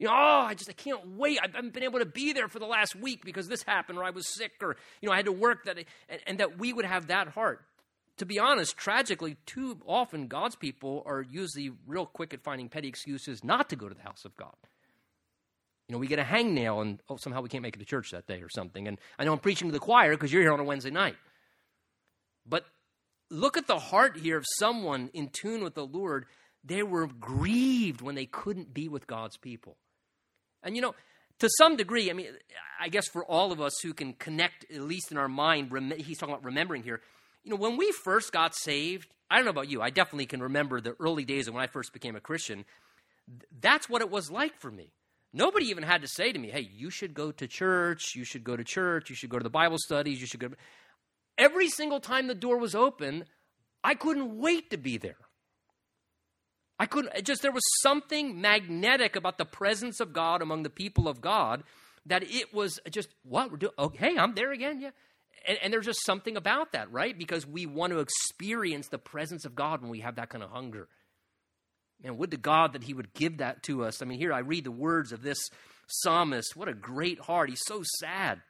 You 0.00 0.06
know, 0.06 0.14
oh, 0.14 0.46
I 0.46 0.54
just 0.54 0.70
I 0.70 0.72
can't 0.72 1.16
wait. 1.18 1.38
I 1.42 1.46
haven't 1.54 1.74
been 1.74 1.82
able 1.82 1.98
to 1.98 2.06
be 2.06 2.32
there 2.32 2.48
for 2.48 2.58
the 2.58 2.66
last 2.66 2.96
week 2.96 3.22
because 3.22 3.48
this 3.48 3.62
happened, 3.62 3.98
or 3.98 4.04
I 4.04 4.10
was 4.10 4.26
sick, 4.26 4.52
or 4.62 4.76
you 5.02 5.06
know, 5.06 5.12
I 5.12 5.16
had 5.16 5.26
to 5.26 5.32
work. 5.32 5.66
That 5.66 5.76
and, 6.08 6.20
and 6.26 6.38
that 6.38 6.58
we 6.58 6.72
would 6.72 6.86
have 6.86 7.08
that 7.08 7.28
heart. 7.28 7.62
To 8.16 8.24
be 8.24 8.38
honest, 8.38 8.78
tragically, 8.78 9.36
too 9.44 9.78
often 9.86 10.26
God's 10.26 10.56
people 10.56 11.02
are 11.04 11.20
usually 11.20 11.70
real 11.86 12.06
quick 12.06 12.32
at 12.32 12.42
finding 12.42 12.70
petty 12.70 12.88
excuses 12.88 13.44
not 13.44 13.68
to 13.68 13.76
go 13.76 13.90
to 13.90 13.94
the 13.94 14.02
house 14.02 14.24
of 14.24 14.34
God. 14.38 14.54
You 15.86 15.94
know, 15.94 15.98
we 15.98 16.06
get 16.06 16.18
a 16.18 16.24
hangnail 16.24 16.80
and 16.80 17.02
oh, 17.10 17.16
somehow 17.16 17.42
we 17.42 17.50
can't 17.50 17.62
make 17.62 17.76
it 17.76 17.80
to 17.80 17.84
church 17.84 18.10
that 18.12 18.26
day 18.26 18.40
or 18.40 18.48
something. 18.48 18.88
And 18.88 18.98
I 19.18 19.24
know 19.24 19.32
I'm 19.32 19.38
preaching 19.38 19.68
to 19.68 19.72
the 19.72 19.80
choir 19.80 20.12
because 20.12 20.32
you're 20.32 20.42
here 20.42 20.52
on 20.52 20.60
a 20.60 20.64
Wednesday 20.64 20.90
night. 20.90 21.16
But 22.46 22.64
look 23.30 23.58
at 23.58 23.66
the 23.66 23.78
heart 23.78 24.16
here 24.16 24.38
of 24.38 24.46
someone 24.58 25.10
in 25.12 25.28
tune 25.28 25.62
with 25.62 25.74
the 25.74 25.86
Lord. 25.86 26.26
They 26.64 26.82
were 26.82 27.06
grieved 27.06 28.02
when 28.02 28.14
they 28.14 28.26
couldn't 28.26 28.72
be 28.72 28.88
with 28.88 29.06
God's 29.06 29.36
people. 29.36 29.76
And 30.62 30.76
you 30.76 30.82
know, 30.82 30.94
to 31.40 31.48
some 31.58 31.76
degree, 31.76 32.10
I 32.10 32.12
mean, 32.12 32.28
I 32.80 32.88
guess 32.88 33.08
for 33.08 33.24
all 33.24 33.52
of 33.52 33.60
us 33.60 33.80
who 33.82 33.94
can 33.94 34.12
connect, 34.14 34.70
at 34.70 34.80
least 34.80 35.10
in 35.10 35.16
our 35.16 35.28
mind, 35.28 35.72
rem- 35.72 35.92
he's 35.96 36.18
talking 36.18 36.34
about 36.34 36.44
remembering 36.44 36.82
here. 36.82 37.00
You 37.44 37.50
know, 37.50 37.56
when 37.56 37.76
we 37.76 37.92
first 38.04 38.32
got 38.32 38.54
saved, 38.54 39.08
I 39.30 39.36
don't 39.36 39.44
know 39.44 39.50
about 39.50 39.70
you, 39.70 39.80
I 39.80 39.90
definitely 39.90 40.26
can 40.26 40.42
remember 40.42 40.80
the 40.80 40.96
early 41.00 41.24
days 41.24 41.48
of 41.48 41.54
when 41.54 41.62
I 41.62 41.66
first 41.66 41.92
became 41.92 42.16
a 42.16 42.20
Christian. 42.20 42.64
That's 43.60 43.88
what 43.88 44.02
it 44.02 44.10
was 44.10 44.30
like 44.30 44.58
for 44.60 44.70
me. 44.70 44.92
Nobody 45.32 45.66
even 45.66 45.84
had 45.84 46.02
to 46.02 46.08
say 46.08 46.32
to 46.32 46.38
me, 46.38 46.50
hey, 46.50 46.68
you 46.72 46.90
should 46.90 47.14
go 47.14 47.30
to 47.30 47.46
church, 47.46 48.14
you 48.16 48.24
should 48.24 48.42
go 48.42 48.56
to 48.56 48.64
church, 48.64 49.08
you 49.08 49.16
should 49.16 49.30
go 49.30 49.38
to 49.38 49.44
the 49.44 49.50
Bible 49.50 49.78
studies, 49.78 50.20
you 50.20 50.26
should 50.26 50.40
go. 50.40 50.48
Every 51.38 51.68
single 51.68 52.00
time 52.00 52.26
the 52.26 52.34
door 52.34 52.58
was 52.58 52.74
open, 52.74 53.24
I 53.84 53.94
couldn't 53.94 54.38
wait 54.38 54.70
to 54.70 54.76
be 54.76 54.98
there. 54.98 55.16
I 56.80 56.86
couldn't, 56.86 57.24
just 57.24 57.42
there 57.42 57.52
was 57.52 57.62
something 57.82 58.40
magnetic 58.40 59.14
about 59.14 59.36
the 59.36 59.44
presence 59.44 60.00
of 60.00 60.14
God 60.14 60.40
among 60.40 60.62
the 60.62 60.70
people 60.70 61.08
of 61.08 61.20
God 61.20 61.62
that 62.06 62.22
it 62.22 62.54
was 62.54 62.80
just, 62.90 63.10
what? 63.22 63.50
We're 63.50 63.58
doing, 63.58 63.74
oh, 63.76 63.90
hey, 63.90 64.16
I'm 64.16 64.34
there 64.34 64.50
again, 64.50 64.80
yeah. 64.80 64.90
And, 65.46 65.58
and 65.62 65.72
there's 65.74 65.84
just 65.84 66.06
something 66.06 66.38
about 66.38 66.72
that, 66.72 66.90
right? 66.90 67.16
Because 67.16 67.46
we 67.46 67.66
want 67.66 67.92
to 67.92 67.98
experience 67.98 68.88
the 68.88 68.96
presence 68.96 69.44
of 69.44 69.54
God 69.54 69.82
when 69.82 69.90
we 69.90 70.00
have 70.00 70.16
that 70.16 70.30
kind 70.30 70.42
of 70.42 70.48
hunger. 70.48 70.88
Man, 72.02 72.16
would 72.16 72.30
to 72.30 72.38
God 72.38 72.72
that 72.72 72.84
He 72.84 72.94
would 72.94 73.12
give 73.12 73.38
that 73.38 73.62
to 73.64 73.84
us. 73.84 74.00
I 74.00 74.06
mean, 74.06 74.18
here 74.18 74.32
I 74.32 74.38
read 74.38 74.64
the 74.64 74.70
words 74.70 75.12
of 75.12 75.20
this 75.20 75.50
psalmist. 75.86 76.56
What 76.56 76.68
a 76.68 76.74
great 76.74 77.20
heart. 77.20 77.50
He's 77.50 77.60
so 77.66 77.82
sad 77.98 78.40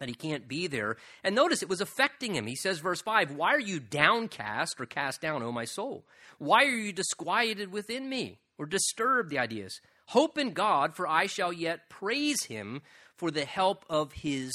that 0.00 0.08
he 0.08 0.14
can't 0.14 0.48
be 0.48 0.66
there. 0.66 0.96
And 1.22 1.34
notice 1.34 1.62
it 1.62 1.68
was 1.68 1.82
affecting 1.82 2.34
him. 2.34 2.46
He 2.46 2.56
says, 2.56 2.80
verse 2.80 3.02
5, 3.02 3.32
Why 3.32 3.50
are 3.50 3.60
you 3.60 3.78
downcast 3.78 4.80
or 4.80 4.86
cast 4.86 5.20
down, 5.20 5.42
O 5.42 5.52
my 5.52 5.66
soul? 5.66 6.04
Why 6.38 6.64
are 6.64 6.76
you 6.76 6.92
disquieted 6.92 7.70
within 7.70 8.08
me 8.08 8.38
or 8.58 8.66
disturbed? 8.66 9.30
The 9.30 9.38
idea 9.38 9.66
is, 9.66 9.80
Hope 10.06 10.38
in 10.38 10.52
God, 10.52 10.96
for 10.96 11.06
I 11.06 11.26
shall 11.26 11.52
yet 11.52 11.88
praise 11.88 12.44
him 12.44 12.80
for 13.16 13.30
the 13.30 13.44
help 13.44 13.84
of 13.88 14.12
his 14.12 14.50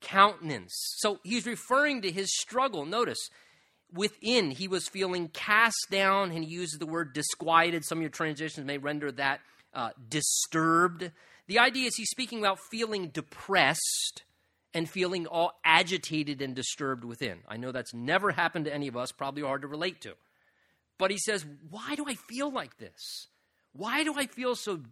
countenance. 0.00 0.72
So 0.96 1.20
he's 1.22 1.46
referring 1.46 2.02
to 2.02 2.10
his 2.10 2.34
struggle. 2.34 2.86
Notice, 2.86 3.28
within 3.92 4.50
he 4.50 4.66
was 4.68 4.88
feeling 4.88 5.28
cast 5.28 5.86
down, 5.90 6.30
and 6.32 6.42
he 6.42 6.50
uses 6.50 6.78
the 6.78 6.86
word 6.86 7.12
disquieted. 7.12 7.84
Some 7.84 7.98
of 7.98 8.02
your 8.02 8.10
transitions 8.10 8.66
may 8.66 8.78
render 8.78 9.12
that 9.12 9.40
uh, 9.74 9.90
disturbed. 10.08 11.12
The 11.46 11.58
idea 11.58 11.86
is 11.88 11.96
he's 11.96 12.10
speaking 12.10 12.40
about 12.40 12.58
feeling 12.70 13.08
depressed 13.08 14.22
and 14.78 14.88
feeling 14.88 15.26
all 15.26 15.58
agitated 15.64 16.40
and 16.40 16.54
disturbed 16.54 17.04
within. 17.04 17.40
I 17.48 17.56
know 17.56 17.72
that's 17.72 17.92
never 17.92 18.30
happened 18.30 18.66
to 18.66 18.72
any 18.72 18.86
of 18.86 18.96
us, 18.96 19.10
probably 19.10 19.42
hard 19.42 19.62
to 19.62 19.68
relate 19.68 20.00
to. 20.02 20.14
But 20.98 21.10
he 21.10 21.18
says, 21.18 21.44
Why 21.68 21.96
do 21.96 22.04
I 22.06 22.14
feel 22.14 22.48
like 22.48 22.78
this? 22.78 23.26
Why 23.72 24.04
do 24.04 24.14
I 24.16 24.26
feel 24.26 24.54
so 24.54 24.82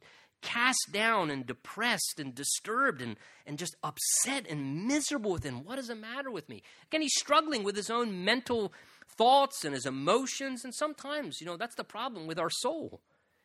cast 0.42 0.88
down 0.90 1.30
and 1.30 1.46
depressed 1.46 2.18
and 2.18 2.34
disturbed 2.34 3.00
and, 3.00 3.16
and 3.46 3.58
just 3.58 3.76
upset 3.84 4.46
and 4.50 4.88
miserable 4.88 5.30
within? 5.30 5.62
What 5.62 5.78
is 5.78 5.86
the 5.86 5.94
matter 5.94 6.32
with 6.32 6.48
me? 6.48 6.64
Again, 6.90 7.02
he's 7.02 7.14
struggling 7.16 7.62
with 7.62 7.76
his 7.76 7.88
own 7.88 8.24
mental 8.24 8.72
thoughts 9.16 9.64
and 9.64 9.72
his 9.72 9.86
emotions. 9.86 10.64
And 10.64 10.74
sometimes, 10.74 11.40
you 11.40 11.46
know, 11.46 11.56
that's 11.56 11.76
the 11.76 11.84
problem 11.84 12.26
with 12.26 12.40
our 12.40 12.50
soul, 12.50 13.02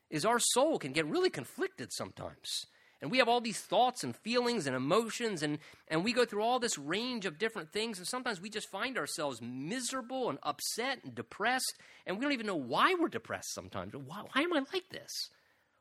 is 0.10 0.26
our 0.26 0.40
soul 0.40 0.80
can 0.80 0.92
get 0.92 1.06
really 1.06 1.30
conflicted 1.30 1.94
sometimes. 1.94 2.66
And 3.02 3.10
we 3.10 3.18
have 3.18 3.28
all 3.28 3.42
these 3.42 3.60
thoughts 3.60 4.04
and 4.04 4.16
feelings 4.16 4.68
and 4.68 4.76
emotions, 4.76 5.42
and, 5.42 5.58
and 5.88 6.04
we 6.04 6.14
go 6.14 6.24
through 6.24 6.44
all 6.44 6.60
this 6.60 6.78
range 6.78 7.26
of 7.26 7.40
different 7.40 7.72
things. 7.72 7.98
And 7.98 8.08
sometimes 8.08 8.40
we 8.40 8.50
just 8.50 8.70
find 8.70 8.98
ourselves 8.98 9.42
miserable 9.42 10.30
and 10.30 10.38
upset 10.44 11.00
and 11.04 11.16
depressed, 11.16 11.74
and 12.06 12.18
we 12.18 12.24
don't 12.24 12.34
even 12.34 12.46
know 12.46 12.56
why 12.56 12.96
we're 13.00 13.10
depressed 13.10 13.54
sometimes. 13.54 13.94
Why, 13.94 14.24
why 14.32 14.42
am 14.44 14.54
I 14.54 14.60
like 14.72 14.90
this? 14.92 15.30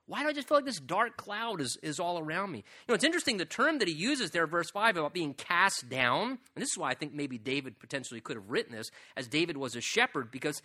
Why 0.07 0.23
do 0.23 0.29
I 0.29 0.33
just 0.33 0.49
feel 0.49 0.57
like 0.57 0.65
this 0.65 0.81
dark 0.81 1.17
cloud 1.17 1.61
is, 1.61 1.79
is 1.83 2.01
all 2.01 2.19
around 2.19 2.51
me? 2.51 2.59
You 2.59 2.65
know, 2.89 2.95
it's 2.95 3.05
interesting 3.05 3.37
the 3.37 3.45
term 3.45 3.79
that 3.79 3.87
he 3.87 3.95
uses 3.95 4.33
there, 4.33 4.47
verse 4.47 4.69
5, 4.71 4.97
about 4.97 5.15
being 5.15 5.35
cast 5.35 5.89
down. 5.89 6.31
And 6.31 6.39
this 6.63 6.71
is 6.71 6.79
why 6.79 6.91
I 6.91 6.95
think 6.95 7.15
maybe 7.15 7.39
David 7.39 7.79
potentially 7.79 8.21
could 8.21 8.37
have 8.37 8.51
written 8.51 8.75
this, 8.75 8.91
as 9.17 9.29
David 9.29 9.57
was 9.57 9.77
a 9.77 9.81
shepherd, 9.81 10.33
because 10.33 10.63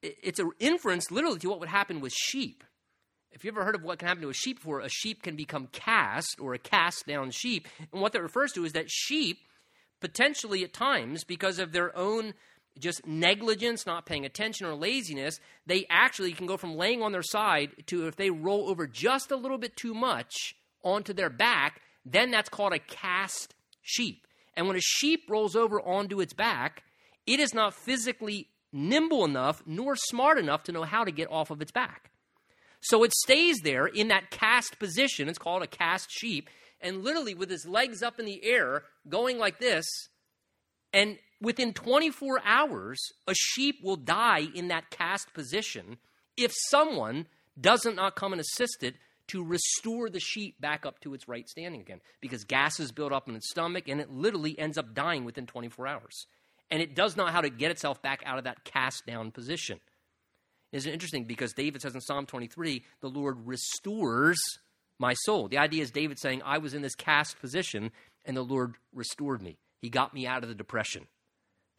it's 0.00 0.38
an 0.38 0.52
inference 0.58 1.10
literally 1.10 1.38
to 1.40 1.50
what 1.50 1.60
would 1.60 1.68
happen 1.68 2.00
with 2.00 2.12
sheep. 2.12 2.64
If 3.32 3.44
you 3.44 3.50
ever 3.50 3.64
heard 3.64 3.74
of 3.74 3.82
what 3.82 3.98
can 3.98 4.08
happen 4.08 4.22
to 4.22 4.28
a 4.28 4.34
sheep 4.34 4.58
before, 4.58 4.80
a 4.80 4.88
sheep 4.88 5.22
can 5.22 5.36
become 5.36 5.66
cast 5.68 6.38
or 6.38 6.54
a 6.54 6.58
cast 6.58 7.06
down 7.06 7.30
sheep. 7.30 7.66
And 7.92 8.02
what 8.02 8.12
that 8.12 8.22
refers 8.22 8.52
to 8.52 8.64
is 8.64 8.72
that 8.72 8.90
sheep, 8.90 9.38
potentially 10.00 10.62
at 10.64 10.72
times, 10.72 11.24
because 11.24 11.58
of 11.58 11.72
their 11.72 11.96
own 11.96 12.34
just 12.78 13.06
negligence, 13.06 13.86
not 13.86 14.06
paying 14.06 14.24
attention, 14.24 14.66
or 14.66 14.74
laziness, 14.74 15.40
they 15.66 15.86
actually 15.90 16.32
can 16.32 16.46
go 16.46 16.56
from 16.56 16.76
laying 16.76 17.02
on 17.02 17.12
their 17.12 17.22
side 17.22 17.70
to 17.86 18.06
if 18.06 18.16
they 18.16 18.30
roll 18.30 18.68
over 18.68 18.86
just 18.86 19.30
a 19.30 19.36
little 19.36 19.58
bit 19.58 19.76
too 19.76 19.94
much 19.94 20.54
onto 20.84 21.12
their 21.12 21.30
back, 21.30 21.80
then 22.04 22.30
that's 22.30 22.48
called 22.48 22.72
a 22.72 22.78
cast 22.78 23.54
sheep. 23.82 24.26
And 24.54 24.66
when 24.66 24.76
a 24.76 24.82
sheep 24.82 25.24
rolls 25.28 25.56
over 25.56 25.80
onto 25.80 26.20
its 26.20 26.34
back, 26.34 26.82
it 27.26 27.40
is 27.40 27.54
not 27.54 27.74
physically 27.74 28.48
nimble 28.72 29.24
enough 29.24 29.62
nor 29.66 29.96
smart 29.96 30.38
enough 30.38 30.64
to 30.64 30.72
know 30.72 30.82
how 30.82 31.04
to 31.04 31.10
get 31.10 31.30
off 31.30 31.50
of 31.50 31.60
its 31.62 31.72
back. 31.72 32.11
So 32.82 33.04
it 33.04 33.12
stays 33.14 33.60
there 33.60 33.86
in 33.86 34.08
that 34.08 34.30
cast 34.30 34.78
position. 34.78 35.28
It's 35.28 35.38
called 35.38 35.62
a 35.62 35.66
cast 35.66 36.10
sheep. 36.10 36.50
And 36.80 37.04
literally, 37.04 37.34
with 37.34 37.50
its 37.52 37.64
legs 37.64 38.02
up 38.02 38.18
in 38.18 38.26
the 38.26 38.44
air, 38.44 38.82
going 39.08 39.38
like 39.38 39.60
this, 39.60 39.86
and 40.92 41.16
within 41.40 41.72
24 41.72 42.40
hours, 42.44 43.00
a 43.26 43.34
sheep 43.34 43.76
will 43.82 43.96
die 43.96 44.46
in 44.54 44.68
that 44.68 44.90
cast 44.90 45.32
position 45.32 45.98
if 46.36 46.52
someone 46.68 47.26
doesn't 47.60 47.96
not 47.96 48.16
come 48.16 48.32
and 48.32 48.40
assist 48.40 48.82
it 48.82 48.96
to 49.28 49.44
restore 49.44 50.10
the 50.10 50.20
sheep 50.20 50.60
back 50.60 50.84
up 50.84 51.00
to 51.00 51.14
its 51.14 51.28
right 51.28 51.48
standing 51.48 51.80
again 51.80 52.00
because 52.20 52.44
gases 52.44 52.92
build 52.92 53.12
up 53.12 53.28
in 53.28 53.36
its 53.36 53.50
stomach 53.50 53.88
and 53.88 54.00
it 54.00 54.10
literally 54.10 54.58
ends 54.58 54.76
up 54.76 54.94
dying 54.94 55.24
within 55.24 55.46
24 55.46 55.86
hours 55.86 56.26
and 56.70 56.82
it 56.82 56.94
does 56.94 57.16
not 57.16 57.26
know 57.26 57.32
how 57.32 57.40
to 57.40 57.50
get 57.50 57.70
itself 57.70 58.02
back 58.02 58.22
out 58.26 58.38
of 58.38 58.44
that 58.44 58.64
cast 58.64 59.06
down 59.06 59.30
position 59.30 59.78
is 60.72 60.86
interesting 60.86 61.24
because 61.24 61.52
david 61.52 61.80
says 61.80 61.94
in 61.94 62.00
psalm 62.00 62.26
23 62.26 62.82
the 63.00 63.08
lord 63.08 63.46
restores 63.46 64.40
my 64.98 65.14
soul 65.24 65.48
the 65.48 65.58
idea 65.58 65.82
is 65.82 65.90
david 65.90 66.18
saying 66.18 66.42
i 66.44 66.58
was 66.58 66.74
in 66.74 66.82
this 66.82 66.94
cast 66.94 67.38
position 67.40 67.90
and 68.24 68.36
the 68.36 68.42
lord 68.42 68.74
restored 68.92 69.42
me 69.42 69.56
he 69.80 69.88
got 69.88 70.12
me 70.14 70.26
out 70.26 70.42
of 70.42 70.48
the 70.48 70.54
depression 70.54 71.06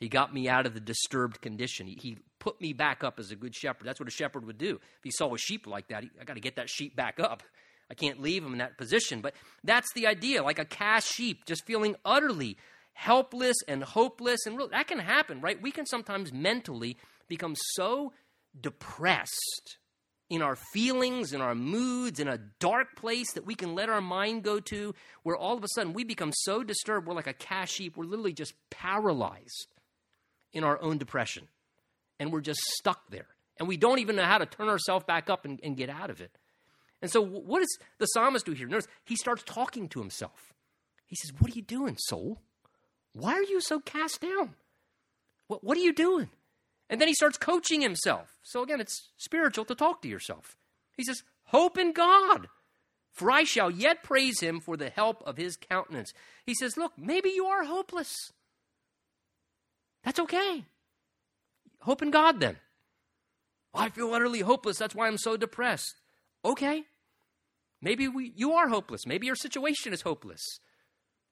he 0.04 0.10
got 0.10 0.34
me 0.34 0.50
out 0.50 0.66
of 0.66 0.74
the 0.74 0.82
disturbed 0.82 1.40
condition. 1.40 1.88
He, 1.88 1.98
he, 2.02 2.18
put 2.44 2.60
me 2.60 2.74
back 2.74 3.06
up 3.06 3.20
as 3.20 3.32
a 3.32 3.38
good 3.38 3.56
shepherd. 3.56 3.88
That's 3.88 4.02
what 4.02 4.10
a 4.10 4.12
shepherd 4.12 4.46
would 4.46 4.58
do. 4.58 4.76
If 4.76 5.04
he 5.04 5.12
saw 5.12 5.34
a 5.34 5.38
sheep 5.38 5.66
like 5.66 5.88
that, 5.88 6.04
he, 6.04 6.10
I 6.20 6.26
got 6.26 6.34
to 6.34 6.42
get 6.42 6.58
that 6.58 6.70
sheep 6.70 6.94
back 6.94 7.18
up. 7.18 7.42
I 7.90 7.94
can't 7.94 8.22
leave 8.22 8.44
him 8.44 8.52
in 8.52 8.58
that 8.58 8.78
position. 8.78 9.22
But 9.22 9.34
that's 9.64 9.88
the 9.94 10.08
idea, 10.08 10.44
like 10.44 10.60
a 10.60 10.66
cast 10.66 11.08
sheep, 11.08 11.46
just 11.46 11.66
feeling 11.66 11.96
utterly 12.04 12.58
helpless 12.92 13.56
and 13.66 13.82
hopeless. 13.82 14.46
And 14.46 14.58
really, 14.58 14.72
that 14.72 14.88
can 14.88 15.00
happen, 15.00 15.40
right? 15.40 15.62
We 15.62 15.72
can 15.72 15.86
sometimes 15.86 16.34
mentally 16.34 16.98
become 17.30 17.56
so 17.76 18.12
depressed 18.60 19.78
in 20.30 20.42
our 20.42 20.56
feelings, 20.56 21.34
in 21.34 21.42
our 21.42 21.54
moods, 21.54 22.20
in 22.20 22.28
a 22.28 22.40
dark 22.60 22.96
place 22.96 23.34
that 23.34 23.46
we 23.46 23.56
can 23.56 23.76
let 23.76 23.90
our 23.90 24.02
mind 24.02 24.44
go 24.44 24.60
to, 24.60 24.96
where 25.24 25.38
all 25.38 25.56
of 25.56 25.64
a 25.64 25.68
sudden 25.76 25.94
we 25.94 26.04
become 26.04 26.32
so 26.34 26.64
disturbed, 26.64 27.08
we're 27.08 27.14
like 27.14 27.28
a 27.28 27.34
cast 27.34 27.74
sheep, 27.74 27.96
we're 27.96 28.06
literally 28.06 28.34
just 28.34 28.54
paralyzed 28.70 29.68
in 30.52 30.64
our 30.64 30.82
own 30.82 30.98
depression. 30.98 31.48
And 32.20 32.32
we're 32.32 32.42
just 32.42 32.62
stuck 32.78 33.10
there. 33.10 33.28
And 33.60 33.68
we 33.68 33.78
don't 33.78 34.00
even 34.00 34.16
know 34.16 34.24
how 34.24 34.38
to 34.38 34.46
turn 34.46 34.70
ourselves 34.70 35.06
back 35.06 35.30
up 35.30 35.46
and, 35.46 35.60
and 35.64 35.78
get 35.78 35.90
out 35.90 36.10
of 36.10 36.22
it. 36.22 36.38
And 37.02 37.12
so, 37.12 37.22
what 37.22 37.60
does 37.60 37.78
the 37.98 38.06
psalmist 38.06 38.46
do 38.46 38.54
here? 38.54 38.68
Notice 38.68 38.88
he 39.04 39.16
starts 39.16 39.44
talking 39.44 39.90
to 39.90 40.00
himself. 40.00 40.54
He 41.06 41.16
says, 41.16 41.32
What 41.38 41.52
are 41.52 41.56
you 41.56 41.62
doing, 41.62 41.98
soul? 42.00 42.40
Why 43.12 43.34
are 43.34 43.44
you 43.44 43.62
so 43.62 43.80
cast 43.80 44.22
down? 44.22 44.56
What, 45.48 45.64
what 45.64 45.78
are 45.78 45.82
you 45.82 45.94
doing? 45.94 46.30
And 46.94 47.02
then 47.02 47.08
he 47.08 47.16
starts 47.16 47.40
coaching 47.40 47.82
himself. 47.82 48.38
So, 48.44 48.62
again, 48.62 48.80
it's 48.80 49.10
spiritual 49.18 49.66
to 49.66 49.74
talk 49.74 50.04
to 50.04 50.08
yourself. 50.08 50.56
He 50.96 51.04
says, 51.04 51.24
Hope 51.46 51.76
in 51.76 51.92
God, 51.92 52.50
for 53.12 53.32
I 53.32 53.46
shall 53.46 53.72
yet 53.72 54.04
praise 54.04 54.42
him 54.42 54.60
for 54.60 54.78
the 54.78 54.92
help 54.92 55.24
of 55.26 55.36
his 55.36 55.58
countenance. 55.58 56.14
He 56.46 56.54
says, 56.54 56.78
Look, 56.78 56.92
maybe 56.96 57.32
you 57.32 57.48
are 57.48 57.64
hopeless. 57.64 58.32
That's 60.04 60.20
okay. 60.20 60.66
Hope 61.80 62.04
in 62.04 62.12
God 62.12 62.40
then. 62.40 62.58
Oh, 63.74 63.80
I 63.80 63.90
feel 63.90 64.14
utterly 64.14 64.42
hopeless. 64.42 64.78
That's 64.78 64.94
why 64.94 65.08
I'm 65.08 65.18
so 65.18 65.36
depressed. 65.36 65.96
Okay. 66.46 66.84
Maybe 67.82 68.08
we, 68.08 68.34
you 68.36 68.54
are 68.54 68.70
hopeless. 68.70 69.08
Maybe 69.08 69.26
your 69.26 69.36
situation 69.36 69.94
is 69.94 70.04
hopeless. 70.04 70.60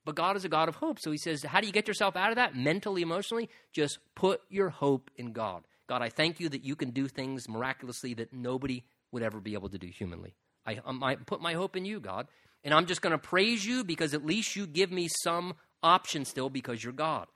But 0.03 0.15
God 0.15 0.35
is 0.35 0.45
a 0.45 0.49
God 0.49 0.67
of 0.67 0.75
hope. 0.75 0.99
So 0.99 1.11
he 1.11 1.17
says, 1.17 1.43
How 1.43 1.61
do 1.61 1.67
you 1.67 1.73
get 1.73 1.87
yourself 1.87 2.15
out 2.15 2.29
of 2.29 2.35
that 2.35 2.55
mentally, 2.55 3.01
emotionally? 3.01 3.49
Just 3.71 3.99
put 4.15 4.41
your 4.49 4.69
hope 4.69 5.11
in 5.15 5.31
God. 5.31 5.63
God, 5.87 6.01
I 6.01 6.09
thank 6.09 6.39
you 6.39 6.49
that 6.49 6.63
you 6.63 6.75
can 6.75 6.91
do 6.91 7.07
things 7.07 7.49
miraculously 7.49 8.13
that 8.15 8.33
nobody 8.33 8.83
would 9.11 9.23
ever 9.23 9.39
be 9.39 9.53
able 9.53 9.69
to 9.69 9.77
do 9.77 9.87
humanly. 9.87 10.33
I, 10.65 10.79
um, 10.85 11.03
I 11.03 11.15
put 11.15 11.41
my 11.41 11.53
hope 11.53 11.75
in 11.75 11.85
you, 11.85 11.99
God. 11.99 12.27
And 12.63 12.73
I'm 12.73 12.85
just 12.85 13.01
going 13.01 13.11
to 13.11 13.17
praise 13.17 13.65
you 13.65 13.83
because 13.83 14.13
at 14.13 14.25
least 14.25 14.55
you 14.55 14.67
give 14.67 14.91
me 14.91 15.09
some 15.23 15.55
option 15.81 16.25
still 16.25 16.49
because 16.49 16.83
you're 16.83 16.93
God. 16.93 17.27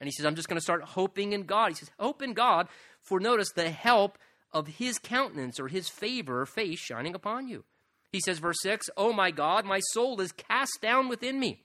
And 0.00 0.06
he 0.06 0.12
says, 0.12 0.26
I'm 0.26 0.36
just 0.36 0.48
going 0.48 0.58
to 0.58 0.62
start 0.62 0.82
hoping 0.82 1.32
in 1.32 1.44
God. 1.44 1.68
He 1.68 1.74
says, 1.74 1.90
Hope 1.98 2.22
in 2.22 2.34
God, 2.34 2.68
for 3.00 3.18
notice 3.18 3.50
the 3.52 3.70
help 3.70 4.18
of 4.52 4.66
his 4.66 4.98
countenance 4.98 5.58
or 5.58 5.68
his 5.68 5.88
favor 5.88 6.42
or 6.42 6.46
face 6.46 6.78
shining 6.78 7.14
upon 7.14 7.48
you. 7.48 7.64
He 8.12 8.20
says, 8.20 8.38
verse 8.38 8.58
6, 8.62 8.88
Oh 8.96 9.12
my 9.12 9.30
God, 9.30 9.64
my 9.64 9.80
soul 9.92 10.20
is 10.20 10.32
cast 10.32 10.78
down 10.80 11.08
within 11.08 11.40
me. 11.40 11.62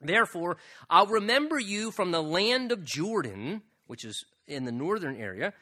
Therefore, 0.00 0.56
I'll 0.88 1.06
remember 1.06 1.58
you 1.58 1.90
from 1.90 2.10
the 2.10 2.22
land 2.22 2.72
of 2.72 2.84
Jordan, 2.84 3.62
which 3.86 4.04
is 4.04 4.24
in 4.46 4.64
the 4.64 4.72
northern 4.72 5.16
area, 5.16 5.52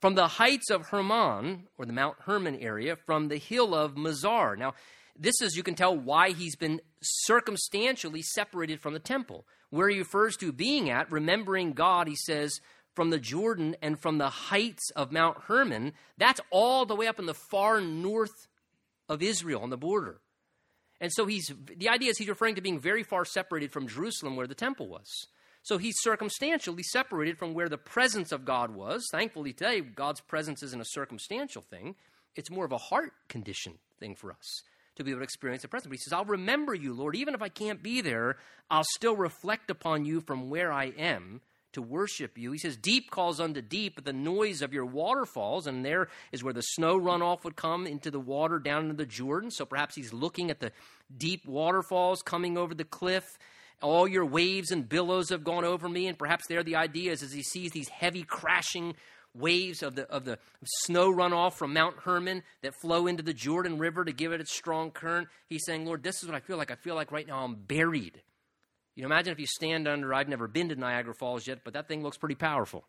from 0.00 0.14
the 0.14 0.28
heights 0.28 0.70
of 0.70 0.86
Hermon, 0.86 1.64
or 1.76 1.84
the 1.84 1.92
Mount 1.92 2.16
Hermon 2.20 2.56
area, 2.56 2.96
from 2.96 3.28
the 3.28 3.36
hill 3.36 3.74
of 3.74 3.94
Mizar. 3.94 4.56
Now, 4.56 4.74
this 5.18 5.42
is, 5.42 5.56
you 5.56 5.62
can 5.62 5.74
tell 5.74 5.96
why 5.96 6.30
he's 6.30 6.56
been 6.56 6.80
circumstantially 7.02 8.22
separated 8.22 8.80
from 8.80 8.92
the 8.92 9.00
temple 9.00 9.44
where 9.70 9.88
he 9.88 9.98
refers 9.98 10.36
to 10.36 10.52
being 10.52 10.88
at, 10.88 11.10
remembering 11.10 11.72
God, 11.72 12.08
he 12.08 12.16
says, 12.16 12.60
from 12.94 13.10
the 13.10 13.18
Jordan 13.18 13.76
and 13.82 14.00
from 14.00 14.18
the 14.18 14.30
heights 14.30 14.90
of 14.96 15.12
Mount 15.12 15.42
Hermon, 15.42 15.92
that's 16.16 16.40
all 16.50 16.86
the 16.86 16.96
way 16.96 17.06
up 17.06 17.18
in 17.18 17.26
the 17.26 17.34
far 17.34 17.80
north 17.80 18.48
of 19.08 19.22
Israel 19.22 19.62
on 19.62 19.70
the 19.70 19.76
border. 19.76 20.20
And 21.00 21.12
so 21.12 21.26
he's 21.26 21.52
the 21.76 21.88
idea 21.88 22.10
is 22.10 22.18
he's 22.18 22.28
referring 22.28 22.56
to 22.56 22.60
being 22.60 22.80
very 22.80 23.02
far 23.02 23.24
separated 23.24 23.72
from 23.72 23.86
Jerusalem 23.86 24.36
where 24.36 24.46
the 24.46 24.54
temple 24.54 24.88
was. 24.88 25.08
So 25.62 25.78
he's 25.78 25.96
circumstantially 26.00 26.82
separated 26.82 27.38
from 27.38 27.52
where 27.54 27.68
the 27.68 27.78
presence 27.78 28.32
of 28.32 28.44
God 28.44 28.74
was. 28.74 29.06
Thankfully 29.12 29.52
today, 29.52 29.80
God's 29.80 30.20
presence 30.20 30.62
isn't 30.62 30.80
a 30.80 30.86
circumstantial 30.86 31.62
thing. 31.62 31.94
It's 32.34 32.50
more 32.50 32.64
of 32.64 32.72
a 32.72 32.78
heart 32.78 33.12
condition 33.28 33.74
thing 34.00 34.14
for 34.14 34.32
us 34.32 34.62
to 34.96 35.04
be 35.04 35.10
able 35.10 35.20
to 35.20 35.24
experience 35.24 35.62
the 35.62 35.68
presence. 35.68 35.88
But 35.88 35.94
he 35.94 35.98
says, 35.98 36.12
I'll 36.12 36.24
remember 36.24 36.74
you, 36.74 36.92
Lord. 36.92 37.16
Even 37.16 37.34
if 37.34 37.42
I 37.42 37.48
can't 37.48 37.82
be 37.82 38.00
there, 38.00 38.36
I'll 38.70 38.84
still 38.84 39.16
reflect 39.16 39.70
upon 39.70 40.04
you 40.04 40.20
from 40.20 40.50
where 40.50 40.72
I 40.72 40.86
am 40.86 41.40
to 41.78 41.82
worship 41.82 42.36
you. 42.36 42.50
He 42.50 42.58
says, 42.58 42.76
Deep 42.76 43.10
calls 43.10 43.40
unto 43.40 43.62
deep 43.62 43.94
at 43.98 44.04
the 44.04 44.12
noise 44.12 44.62
of 44.62 44.72
your 44.72 44.84
waterfalls. 44.84 45.66
And 45.66 45.84
there 45.84 46.08
is 46.32 46.42
where 46.42 46.52
the 46.52 46.62
snow 46.62 46.98
runoff 46.98 47.44
would 47.44 47.56
come 47.56 47.86
into 47.86 48.10
the 48.10 48.20
water 48.20 48.58
down 48.58 48.82
into 48.84 48.96
the 48.96 49.06
Jordan. 49.06 49.50
So 49.50 49.64
perhaps 49.64 49.94
he's 49.94 50.12
looking 50.12 50.50
at 50.50 50.58
the 50.58 50.72
deep 51.16 51.46
waterfalls 51.46 52.22
coming 52.22 52.58
over 52.58 52.74
the 52.74 52.84
cliff. 52.84 53.24
All 53.80 54.08
your 54.08 54.26
waves 54.26 54.72
and 54.72 54.88
billows 54.88 55.30
have 55.30 55.44
gone 55.44 55.64
over 55.64 55.88
me. 55.88 56.08
And 56.08 56.18
perhaps 56.18 56.46
there 56.48 56.64
the 56.64 56.76
idea 56.76 57.12
is 57.12 57.22
as 57.22 57.32
he 57.32 57.44
sees 57.44 57.70
these 57.70 57.88
heavy 57.88 58.24
crashing 58.24 58.96
waves 59.34 59.84
of 59.84 59.94
the, 59.94 60.10
of 60.10 60.24
the 60.24 60.38
snow 60.64 61.12
runoff 61.12 61.52
from 61.52 61.72
Mount 61.72 61.94
Hermon 62.02 62.42
that 62.62 62.74
flow 62.80 63.06
into 63.06 63.22
the 63.22 63.34
Jordan 63.34 63.78
River 63.78 64.04
to 64.04 64.12
give 64.12 64.32
it 64.32 64.40
its 64.40 64.52
strong 64.52 64.90
current. 64.90 65.28
He's 65.48 65.64
saying, 65.64 65.86
Lord, 65.86 66.02
this 66.02 66.22
is 66.22 66.28
what 66.28 66.34
I 66.34 66.40
feel 66.40 66.56
like. 66.56 66.72
I 66.72 66.76
feel 66.76 66.96
like 66.96 67.12
right 67.12 67.26
now 67.26 67.44
I'm 67.44 67.54
buried. 67.54 68.20
You 68.98 69.04
know, 69.04 69.14
imagine 69.14 69.32
if 69.32 69.38
you 69.38 69.46
stand 69.46 69.86
under, 69.86 70.12
I've 70.12 70.28
never 70.28 70.48
been 70.48 70.70
to 70.70 70.74
Niagara 70.74 71.14
Falls 71.14 71.46
yet, 71.46 71.60
but 71.62 71.74
that 71.74 71.86
thing 71.86 72.02
looks 72.02 72.16
pretty 72.16 72.34
powerful. 72.34 72.84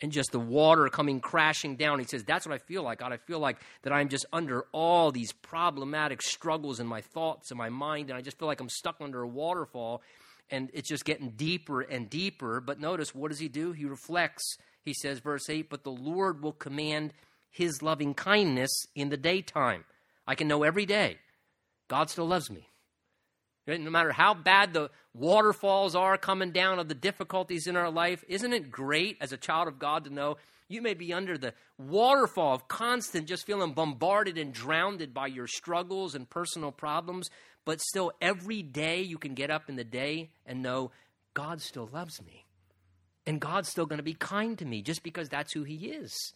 And 0.00 0.10
just 0.10 0.32
the 0.32 0.38
water 0.38 0.88
coming 0.88 1.20
crashing 1.20 1.76
down. 1.76 1.98
He 1.98 2.06
says, 2.06 2.24
That's 2.24 2.46
what 2.46 2.54
I 2.54 2.58
feel 2.58 2.82
like. 2.82 3.00
God, 3.00 3.12
I 3.12 3.18
feel 3.18 3.38
like 3.38 3.58
that 3.82 3.92
I'm 3.92 4.08
just 4.08 4.24
under 4.32 4.64
all 4.72 5.12
these 5.12 5.32
problematic 5.32 6.22
struggles 6.22 6.80
in 6.80 6.86
my 6.86 7.02
thoughts 7.02 7.50
and 7.50 7.58
my 7.58 7.68
mind, 7.68 8.08
and 8.08 8.16
I 8.16 8.22
just 8.22 8.38
feel 8.38 8.48
like 8.48 8.60
I'm 8.60 8.70
stuck 8.70 9.02
under 9.02 9.20
a 9.20 9.28
waterfall, 9.28 10.00
and 10.50 10.70
it's 10.72 10.88
just 10.88 11.04
getting 11.04 11.32
deeper 11.32 11.82
and 11.82 12.08
deeper. 12.08 12.62
But 12.62 12.80
notice, 12.80 13.14
what 13.14 13.28
does 13.28 13.40
he 13.40 13.48
do? 13.48 13.72
He 13.72 13.84
reflects 13.84 14.56
he 14.82 14.94
says, 14.94 15.18
verse 15.18 15.50
8, 15.50 15.68
but 15.68 15.84
the 15.84 15.90
Lord 15.90 16.42
will 16.42 16.52
command 16.52 17.12
his 17.50 17.82
loving 17.82 18.14
kindness 18.14 18.70
in 18.94 19.10
the 19.10 19.18
daytime. 19.18 19.84
I 20.26 20.34
can 20.34 20.48
know 20.48 20.62
every 20.62 20.86
day 20.86 21.18
God 21.88 22.08
still 22.08 22.26
loves 22.26 22.50
me. 22.50 22.70
No 23.68 23.90
matter 23.90 24.12
how 24.12 24.32
bad 24.32 24.72
the 24.72 24.90
waterfalls 25.12 25.94
are 25.94 26.16
coming 26.16 26.52
down 26.52 26.78
of 26.78 26.88
the 26.88 26.94
difficulties 26.94 27.66
in 27.66 27.76
our 27.76 27.90
life, 27.90 28.24
isn't 28.26 28.52
it 28.52 28.70
great 28.70 29.18
as 29.20 29.32
a 29.32 29.36
child 29.36 29.68
of 29.68 29.78
God 29.78 30.04
to 30.04 30.10
know 30.10 30.38
you 30.68 30.80
may 30.80 30.94
be 30.94 31.12
under 31.12 31.36
the 31.36 31.54
waterfall 31.78 32.54
of 32.54 32.68
constant, 32.68 33.26
just 33.26 33.46
feeling 33.46 33.72
bombarded 33.72 34.38
and 34.38 34.52
drowned 34.52 35.12
by 35.12 35.26
your 35.26 35.46
struggles 35.46 36.14
and 36.14 36.28
personal 36.28 36.72
problems, 36.72 37.28
but 37.64 37.80
still 37.80 38.12
every 38.20 38.62
day 38.62 39.02
you 39.02 39.18
can 39.18 39.34
get 39.34 39.50
up 39.50 39.68
in 39.68 39.76
the 39.76 39.84
day 39.84 40.30
and 40.46 40.62
know 40.62 40.90
God 41.34 41.60
still 41.60 41.88
loves 41.92 42.22
me. 42.22 42.46
And 43.26 43.40
God's 43.40 43.68
still 43.68 43.86
going 43.86 43.98
to 43.98 44.02
be 44.02 44.14
kind 44.14 44.58
to 44.58 44.64
me 44.64 44.80
just 44.80 45.02
because 45.02 45.28
that's 45.28 45.52
who 45.52 45.64
He 45.64 45.88
is. 45.88 46.32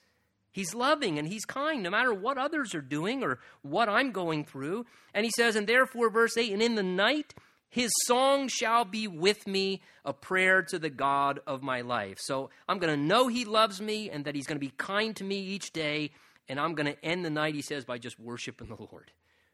He's 0.53 0.75
loving 0.75 1.19
and 1.19 1.27
he's 1.27 1.45
kind 1.45 1.83
no 1.83 1.91
matter 1.91 2.13
what 2.13 2.39
others 2.39 2.75
are 2.75 2.83
doing 2.83 3.25
or 3.25 3.39
what 3.63 3.89
I'm 3.89 4.13
going 4.13 4.45
through. 4.45 4.87
And 5.15 5.25
he 5.25 5.33
says, 5.35 5.57
and 5.57 5.67
therefore, 5.67 6.11
verse 6.11 6.37
8, 6.37 6.53
and 6.53 6.63
in 6.63 6.75
the 6.75 6.83
night 6.83 7.35
his 7.73 7.91
song 8.05 8.49
shall 8.49 8.85
be 8.85 9.09
with 9.09 9.47
me, 9.47 9.81
a 10.05 10.13
prayer 10.13 10.61
to 10.65 10.79
the 10.79 10.91
God 10.91 11.41
of 11.47 11.63
my 11.63 11.81
life. 11.81 12.19
So 12.21 12.51
I'm 12.69 12.79
going 12.79 12.95
to 12.95 13.03
know 13.03 13.29
he 13.29 13.47
loves 13.47 13.81
me 13.81 14.11
and 14.11 14.27
that 14.27 14.35
he's 14.35 14.47
going 14.47 14.57
to 14.57 14.65
be 14.65 14.75
kind 14.77 15.17
to 15.17 15.25
me 15.25 15.39
each 15.39 15.73
day. 15.73 16.11
And 16.51 16.61
I'm 16.61 16.75
going 16.75 16.93
to 16.93 17.03
end 17.03 17.25
the 17.25 17.31
night, 17.31 17.55
he 17.55 17.63
says, 17.63 17.87
by 17.87 17.97
just 17.97 18.21
worshiping 18.21 18.69
the 18.69 18.77
Lord, 18.79 19.11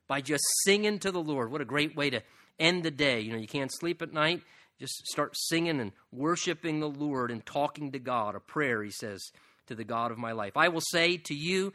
by 0.09 0.21
just 0.21 0.43
singing 0.65 0.99
to 0.99 1.13
the 1.13 1.23
Lord. 1.23 1.53
What 1.53 1.61
a 1.61 1.65
great 1.65 1.95
way 1.95 2.11
to 2.11 2.21
end 2.59 2.83
the 2.83 2.91
day. 2.91 3.21
You 3.21 3.31
know, 3.31 3.39
you 3.39 3.47
can't 3.47 3.71
sleep 3.73 4.03
at 4.03 4.13
night. 4.13 4.43
Just 4.81 5.07
start 5.07 5.37
singing 5.37 5.79
and 5.79 5.93
worshiping 6.11 6.81
the 6.81 6.89
Lord 6.89 7.31
and 7.31 7.47
talking 7.47 7.93
to 7.93 8.01
God. 8.01 8.35
A 8.35 8.41
prayer, 8.41 8.83
he 8.83 8.91
says 8.91 9.31
to 9.69 9.75
the 9.75 9.85
God 9.85 10.11
of 10.11 10.19
my 10.19 10.33
life. 10.33 10.57
I 10.57 10.69
will 10.69 10.83
say 10.91 11.17
to 11.17 11.35
you, 11.35 11.73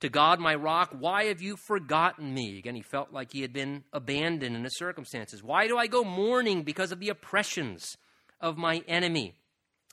to 0.00 0.08
God 0.08 0.40
my 0.40 0.54
rock, 0.56 0.94
why 0.98 1.26
have 1.26 1.40
you 1.40 1.56
forgotten 1.56 2.34
me? 2.34 2.58
Again, 2.58 2.74
he 2.74 2.82
felt 2.82 3.12
like 3.12 3.32
he 3.32 3.42
had 3.42 3.52
been 3.52 3.84
abandoned 3.92 4.56
in 4.56 4.64
his 4.64 4.76
circumstances. 4.76 5.44
Why 5.44 5.68
do 5.68 5.78
I 5.78 5.86
go 5.86 6.02
mourning 6.02 6.62
because 6.62 6.90
of 6.90 6.98
the 6.98 7.08
oppressions 7.08 7.96
of 8.40 8.56
my 8.56 8.82
enemy? 8.88 9.34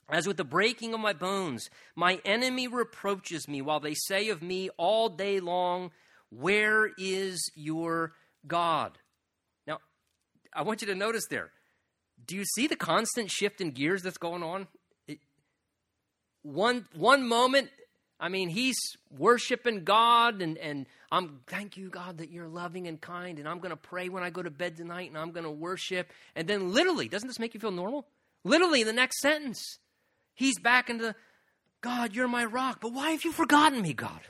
As 0.08 0.26
with 0.26 0.36
the 0.36 0.44
breaking 0.44 0.92
of 0.94 1.00
my 1.00 1.12
bones, 1.12 1.70
my 1.94 2.20
enemy 2.24 2.66
reproaches 2.66 3.46
me 3.46 3.62
while 3.62 3.78
they 3.78 3.94
say 3.94 4.28
of 4.28 4.42
me 4.42 4.68
all 4.76 5.08
day 5.08 5.38
long, 5.38 5.92
Where 6.30 6.90
is 6.98 7.52
your 7.54 8.14
God? 8.44 8.98
Now, 9.68 9.78
I 10.52 10.62
want 10.62 10.82
you 10.82 10.88
to 10.88 10.96
notice 10.96 11.26
there. 11.30 11.52
Do 12.26 12.34
you 12.34 12.44
see 12.44 12.66
the 12.66 12.74
constant 12.74 13.30
shift 13.30 13.60
in 13.60 13.70
gears 13.70 14.02
that's 14.02 14.18
going 14.18 14.42
on 14.42 14.66
one 16.42 16.86
one 16.94 17.26
moment 17.26 17.70
I 18.20 18.28
mean, 18.28 18.50
he's 18.50 18.78
worshiping 19.16 19.82
God, 19.82 20.42
and, 20.42 20.58
and 20.58 20.86
I'm 21.10 21.40
thank 21.46 21.78
you, 21.78 21.88
God, 21.88 22.18
that 22.18 22.30
you're 22.30 22.48
loving 22.48 22.86
and 22.86 23.00
kind, 23.00 23.38
and 23.38 23.48
I'm 23.48 23.60
going 23.60 23.70
to 23.70 23.76
pray 23.76 24.10
when 24.10 24.22
I 24.22 24.28
go 24.28 24.42
to 24.42 24.50
bed 24.50 24.76
tonight, 24.76 25.08
and 25.08 25.16
I'm 25.16 25.30
going 25.30 25.44
to 25.44 25.50
worship. 25.50 26.10
And 26.36 26.46
then, 26.46 26.74
literally, 26.74 27.08
doesn't 27.08 27.26
this 27.26 27.38
make 27.38 27.54
you 27.54 27.60
feel 27.60 27.70
normal? 27.70 28.06
Literally, 28.44 28.82
the 28.82 28.92
next 28.92 29.20
sentence, 29.20 29.78
he's 30.34 30.58
back 30.60 30.90
into 30.90 31.14
God, 31.80 32.14
you're 32.14 32.28
my 32.28 32.44
rock, 32.44 32.80
but 32.82 32.92
why 32.92 33.12
have 33.12 33.24
you 33.24 33.32
forgotten 33.32 33.80
me, 33.80 33.94
God? 33.94 34.20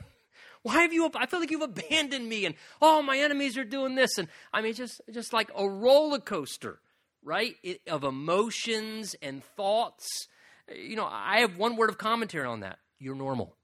Why 0.63 0.83
have 0.83 0.93
you? 0.93 1.09
I 1.13 1.25
feel 1.25 1.41
like 1.41 1.51
you've 1.51 1.61
abandoned 1.61 2.29
me, 2.29 2.45
and 2.45 2.55
oh, 2.81 3.01
my 3.01 3.17
enemies 3.17 3.57
are 3.57 3.65
doing 3.65 3.95
this, 3.95 4.17
and 4.17 4.29
I 4.53 4.61
mean, 4.61 4.73
just 4.73 5.01
just 5.11 5.33
like 5.33 5.51
a 5.53 5.67
roller 5.67 6.19
coaster, 6.19 6.79
right, 7.23 7.55
it, 7.61 7.81
of 7.87 8.05
emotions 8.05 9.15
and 9.21 9.43
thoughts 9.43 10.27
you 10.75 10.95
know, 10.95 11.07
I 11.09 11.41
have 11.41 11.57
one 11.57 11.75
word 11.75 11.89
of 11.89 11.97
commentary 11.97 12.45
on 12.45 12.61
that. 12.61 12.79
You're 12.99 13.15
normal. 13.15 13.55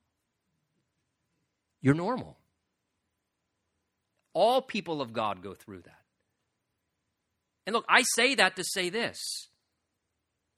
You're 1.81 1.93
normal. 1.93 2.37
All 4.33 4.61
people 4.61 5.01
of 5.01 5.13
God 5.13 5.41
go 5.41 5.53
through 5.53 5.81
that. 5.83 6.01
And 7.65 7.73
look, 7.73 7.85
I 7.89 8.03
say 8.15 8.35
that 8.35 8.55
to 8.55 8.63
say 8.63 8.89
this 8.89 9.49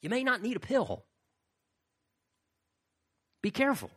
you 0.02 0.10
may 0.10 0.24
not 0.24 0.42
need 0.42 0.56
a 0.56 0.62
pill. 0.62 1.06
Be 3.42 3.52
careful. 3.52 3.92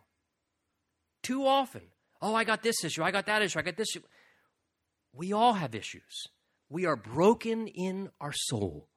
Too 1.23 1.47
often, 1.47 1.83
oh, 2.21 2.35
I 2.35 2.45
got 2.45 2.63
this 2.63 2.85
issue, 2.85 3.03
I 3.03 3.11
got 3.11 3.27
that 3.27 3.43
issue, 3.43 3.59
I 3.59 3.63
got 3.63 3.77
this 3.77 3.95
issue. 3.95 4.05
We 5.13 5.33
all 5.33 5.53
have 5.53 5.75
issues. 5.75 6.25
We 6.69 6.87
are 6.87 6.97
broken 6.97 7.69
in 7.69 8.11
our 8.21 8.33
soul. 8.33 8.89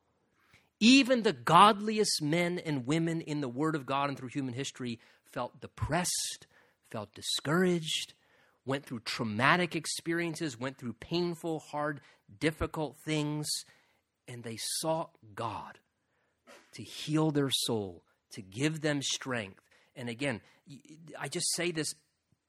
Even 0.80 1.24
the 1.24 1.34
godliest 1.34 2.22
men 2.22 2.60
and 2.60 2.86
women 2.86 3.22
in 3.22 3.42
the 3.42 3.50
Word 3.50 3.76
of 3.76 3.86
God 3.86 4.10
and 4.10 4.18
through 4.18 4.30
human 4.30 4.54
history 4.54 5.00
felt 5.32 5.62
depressed, 5.62 6.48
felt 6.92 7.14
discouraged, 7.14 8.14
went 8.66 8.86
through 8.86 9.00
traumatic 9.02 9.76
experiences, 9.76 10.60
went 10.60 10.78
through 10.78 10.94
painful, 10.94 11.60
hard, 11.60 12.02
difficult 12.40 12.98
things, 13.06 13.48
and 14.28 14.44
they 14.44 14.58
sought 14.58 15.12
God 15.36 15.80
to 16.74 16.84
heal 16.84 17.32
their 17.32 17.52
soul, 17.52 18.04
to 18.32 18.42
give 18.42 18.82
them 18.82 19.02
strength. 19.02 19.62
And 19.96 20.10
again, 20.10 20.42
I 21.18 21.28
just 21.28 21.54
say 21.56 21.72
this 21.72 21.94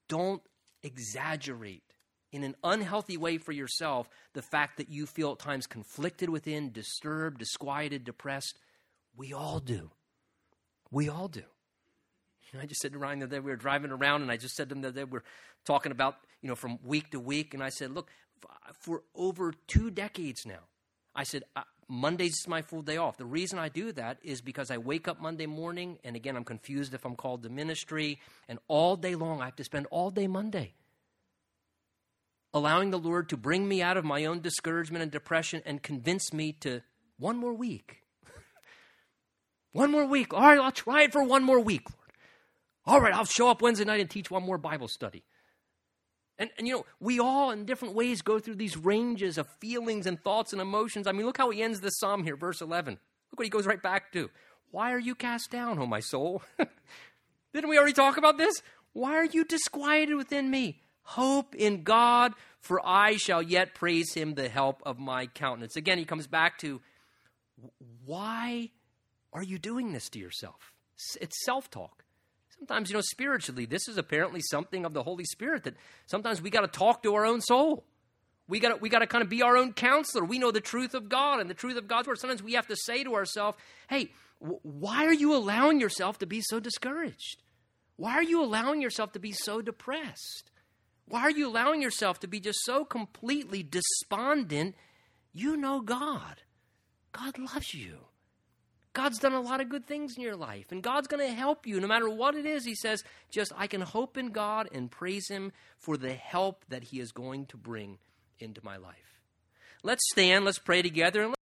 don't 0.08 0.42
exaggerate 0.82 1.82
in 2.32 2.42
an 2.44 2.54
unhealthy 2.62 3.16
way 3.16 3.38
for 3.38 3.52
yourself 3.52 4.08
the 4.34 4.42
fact 4.42 4.78
that 4.78 4.88
you 4.88 5.06
feel 5.06 5.32
at 5.32 5.38
times 5.38 5.66
conflicted 5.66 6.28
within, 6.28 6.72
disturbed, 6.72 7.38
disquieted, 7.38 8.04
depressed. 8.04 8.58
We 9.16 9.32
all 9.32 9.60
do. 9.60 9.90
We 10.90 11.08
all 11.08 11.28
do. 11.28 11.42
You 12.52 12.58
know, 12.58 12.62
I 12.62 12.66
just 12.66 12.80
said 12.80 12.92
to 12.92 12.98
Ryan 12.98 13.20
that 13.20 13.30
we 13.30 13.50
were 13.50 13.56
driving 13.56 13.90
around, 13.90 14.22
and 14.22 14.30
I 14.30 14.36
just 14.36 14.54
said 14.54 14.68
to 14.68 14.74
them 14.74 14.82
that 14.82 14.94
they 14.94 15.04
were 15.04 15.24
talking 15.64 15.92
about, 15.92 16.16
you 16.42 16.48
know, 16.48 16.54
from 16.54 16.78
week 16.84 17.10
to 17.10 17.20
week. 17.20 17.54
And 17.54 17.62
I 17.62 17.70
said, 17.70 17.90
look, 17.90 18.10
for 18.80 19.02
over 19.14 19.52
two 19.66 19.90
decades 19.90 20.46
now, 20.46 20.60
I 21.14 21.24
said, 21.24 21.44
uh, 21.56 21.62
Mondays 21.88 22.38
is 22.40 22.48
my 22.48 22.62
full 22.62 22.82
day 22.82 22.96
off. 22.96 23.16
The 23.16 23.24
reason 23.24 23.58
I 23.58 23.68
do 23.68 23.92
that 23.92 24.18
is 24.22 24.40
because 24.40 24.70
I 24.70 24.78
wake 24.78 25.08
up 25.08 25.20
Monday 25.20 25.46
morning, 25.46 25.98
and 26.04 26.16
again, 26.16 26.36
I'm 26.36 26.44
confused 26.44 26.94
if 26.94 27.04
I'm 27.04 27.16
called 27.16 27.42
to 27.44 27.48
ministry, 27.48 28.20
and 28.48 28.58
all 28.68 28.96
day 28.96 29.14
long, 29.14 29.40
I 29.40 29.46
have 29.46 29.56
to 29.56 29.64
spend 29.64 29.86
all 29.90 30.10
day 30.10 30.26
Monday 30.26 30.74
allowing 32.54 32.90
the 32.90 32.98
Lord 32.98 33.28
to 33.28 33.36
bring 33.36 33.68
me 33.68 33.82
out 33.82 33.96
of 33.96 34.04
my 34.04 34.24
own 34.24 34.40
discouragement 34.40 35.02
and 35.02 35.10
depression 35.10 35.62
and 35.66 35.82
convince 35.82 36.32
me 36.32 36.52
to 36.60 36.82
one 37.18 37.36
more 37.36 37.54
week. 37.54 38.02
one 39.72 39.90
more 39.90 40.06
week. 40.06 40.32
All 40.32 40.40
right, 40.40 40.58
I'll 40.58 40.72
try 40.72 41.02
it 41.02 41.12
for 41.12 41.22
one 41.22 41.42
more 41.42 41.60
week, 41.60 41.82
Lord. 41.90 42.12
All 42.86 43.00
right, 43.00 43.14
I'll 43.14 43.24
show 43.24 43.48
up 43.50 43.62
Wednesday 43.62 43.84
night 43.84 44.00
and 44.00 44.08
teach 44.08 44.30
one 44.30 44.44
more 44.44 44.58
Bible 44.58 44.88
study. 44.88 45.24
And, 46.38 46.50
and, 46.58 46.66
you 46.66 46.74
know, 46.74 46.86
we 47.00 47.18
all 47.18 47.50
in 47.50 47.64
different 47.64 47.94
ways 47.94 48.20
go 48.20 48.38
through 48.38 48.56
these 48.56 48.76
ranges 48.76 49.38
of 49.38 49.48
feelings 49.58 50.06
and 50.06 50.22
thoughts 50.22 50.52
and 50.52 50.60
emotions. 50.60 51.06
I 51.06 51.12
mean, 51.12 51.24
look 51.24 51.38
how 51.38 51.50
he 51.50 51.62
ends 51.62 51.80
this 51.80 51.98
psalm 51.98 52.24
here, 52.24 52.36
verse 52.36 52.60
11. 52.60 52.98
Look 53.30 53.38
what 53.38 53.46
he 53.46 53.50
goes 53.50 53.66
right 53.66 53.82
back 53.82 54.12
to. 54.12 54.30
Why 54.70 54.92
are 54.92 54.98
you 54.98 55.14
cast 55.14 55.50
down, 55.50 55.78
O 55.78 55.86
my 55.86 56.00
soul? 56.00 56.42
Didn't 57.54 57.70
we 57.70 57.78
already 57.78 57.94
talk 57.94 58.18
about 58.18 58.36
this? 58.36 58.62
Why 58.92 59.14
are 59.16 59.24
you 59.24 59.44
disquieted 59.44 60.14
within 60.16 60.50
me? 60.50 60.82
Hope 61.10 61.54
in 61.54 61.84
God, 61.84 62.32
for 62.60 62.84
I 62.84 63.16
shall 63.16 63.40
yet 63.40 63.74
praise 63.74 64.12
him, 64.12 64.34
the 64.34 64.48
help 64.48 64.82
of 64.84 64.98
my 64.98 65.26
countenance. 65.26 65.76
Again, 65.76 65.98
he 65.98 66.04
comes 66.04 66.26
back 66.26 66.58
to 66.58 66.80
why 68.04 68.70
are 69.32 69.42
you 69.42 69.58
doing 69.58 69.92
this 69.92 70.08
to 70.10 70.18
yourself? 70.18 70.72
It's 71.20 71.44
self 71.44 71.70
talk. 71.70 72.04
Sometimes, 72.58 72.90
you 72.90 72.94
know, 72.96 73.02
spiritually, 73.02 73.66
this 73.66 73.86
is 73.86 73.98
apparently 73.98 74.40
something 74.40 74.84
of 74.84 74.94
the 74.94 75.04
Holy 75.04 75.24
Spirit 75.24 75.62
that 75.62 75.74
sometimes 76.06 76.42
we 76.42 76.50
got 76.50 76.62
to 76.62 76.68
talk 76.68 77.04
to 77.04 77.14
our 77.14 77.24
own 77.24 77.40
soul. 77.40 77.84
We 78.48 78.58
got 78.58 78.80
we 78.80 78.88
got 78.88 78.98
to 79.00 79.06
kind 79.06 79.22
of 79.22 79.28
be 79.28 79.42
our 79.42 79.56
own 79.56 79.74
counselor. 79.74 80.24
We 80.24 80.40
know 80.40 80.50
the 80.50 80.60
truth 80.60 80.94
of 80.94 81.08
God 81.08 81.38
and 81.38 81.48
the 81.48 81.54
truth 81.54 81.76
of 81.76 81.86
God's 81.86 82.08
word. 82.08 82.18
Sometimes 82.18 82.42
we 82.42 82.54
have 82.54 82.66
to 82.66 82.76
say 82.76 83.04
to 83.04 83.14
ourselves, 83.14 83.56
"Hey, 83.88 84.10
w- 84.40 84.58
why 84.62 85.04
are 85.06 85.14
you 85.14 85.34
allowing 85.34 85.80
yourself 85.80 86.18
to 86.18 86.26
be 86.26 86.40
so 86.40 86.58
discouraged? 86.58 87.42
Why 87.96 88.14
are 88.14 88.22
you 88.22 88.42
allowing 88.42 88.82
yourself 88.82 89.12
to 89.12 89.18
be 89.20 89.32
so 89.32 89.62
depressed? 89.62 90.50
Why 91.08 91.20
are 91.20 91.30
you 91.30 91.48
allowing 91.48 91.82
yourself 91.82 92.20
to 92.20 92.26
be 92.26 92.40
just 92.40 92.58
so 92.64 92.84
completely 92.84 93.62
despondent? 93.62 94.74
You 95.32 95.56
know 95.56 95.80
God. 95.80 96.42
God 97.12 97.38
loves 97.38 97.74
you. 97.74 97.98
God's 98.92 99.18
done 99.18 99.34
a 99.34 99.40
lot 99.40 99.60
of 99.60 99.68
good 99.68 99.86
things 99.86 100.14
in 100.16 100.22
your 100.22 100.36
life, 100.36 100.72
and 100.72 100.82
God's 100.82 101.06
going 101.06 101.26
to 101.26 101.34
help 101.34 101.66
you 101.66 101.78
no 101.80 101.86
matter 101.86 102.08
what 102.08 102.34
it 102.34 102.46
is. 102.46 102.64
He 102.64 102.74
says, 102.74 103.04
just 103.30 103.52
I 103.54 103.66
can 103.66 103.82
hope 103.82 104.16
in 104.16 104.30
God 104.30 104.68
and 104.72 104.90
praise 104.90 105.28
Him 105.28 105.52
for 105.78 105.98
the 105.98 106.14
help 106.14 106.64
that 106.70 106.84
He 106.84 106.98
is 106.98 107.12
going 107.12 107.44
to 107.46 107.58
bring 107.58 107.98
into 108.38 108.62
my 108.64 108.78
life. 108.78 109.20
Let's 109.82 110.02
stand, 110.10 110.46
let's 110.46 110.58
pray 110.58 110.80
together, 110.80 111.22
and 111.22 111.34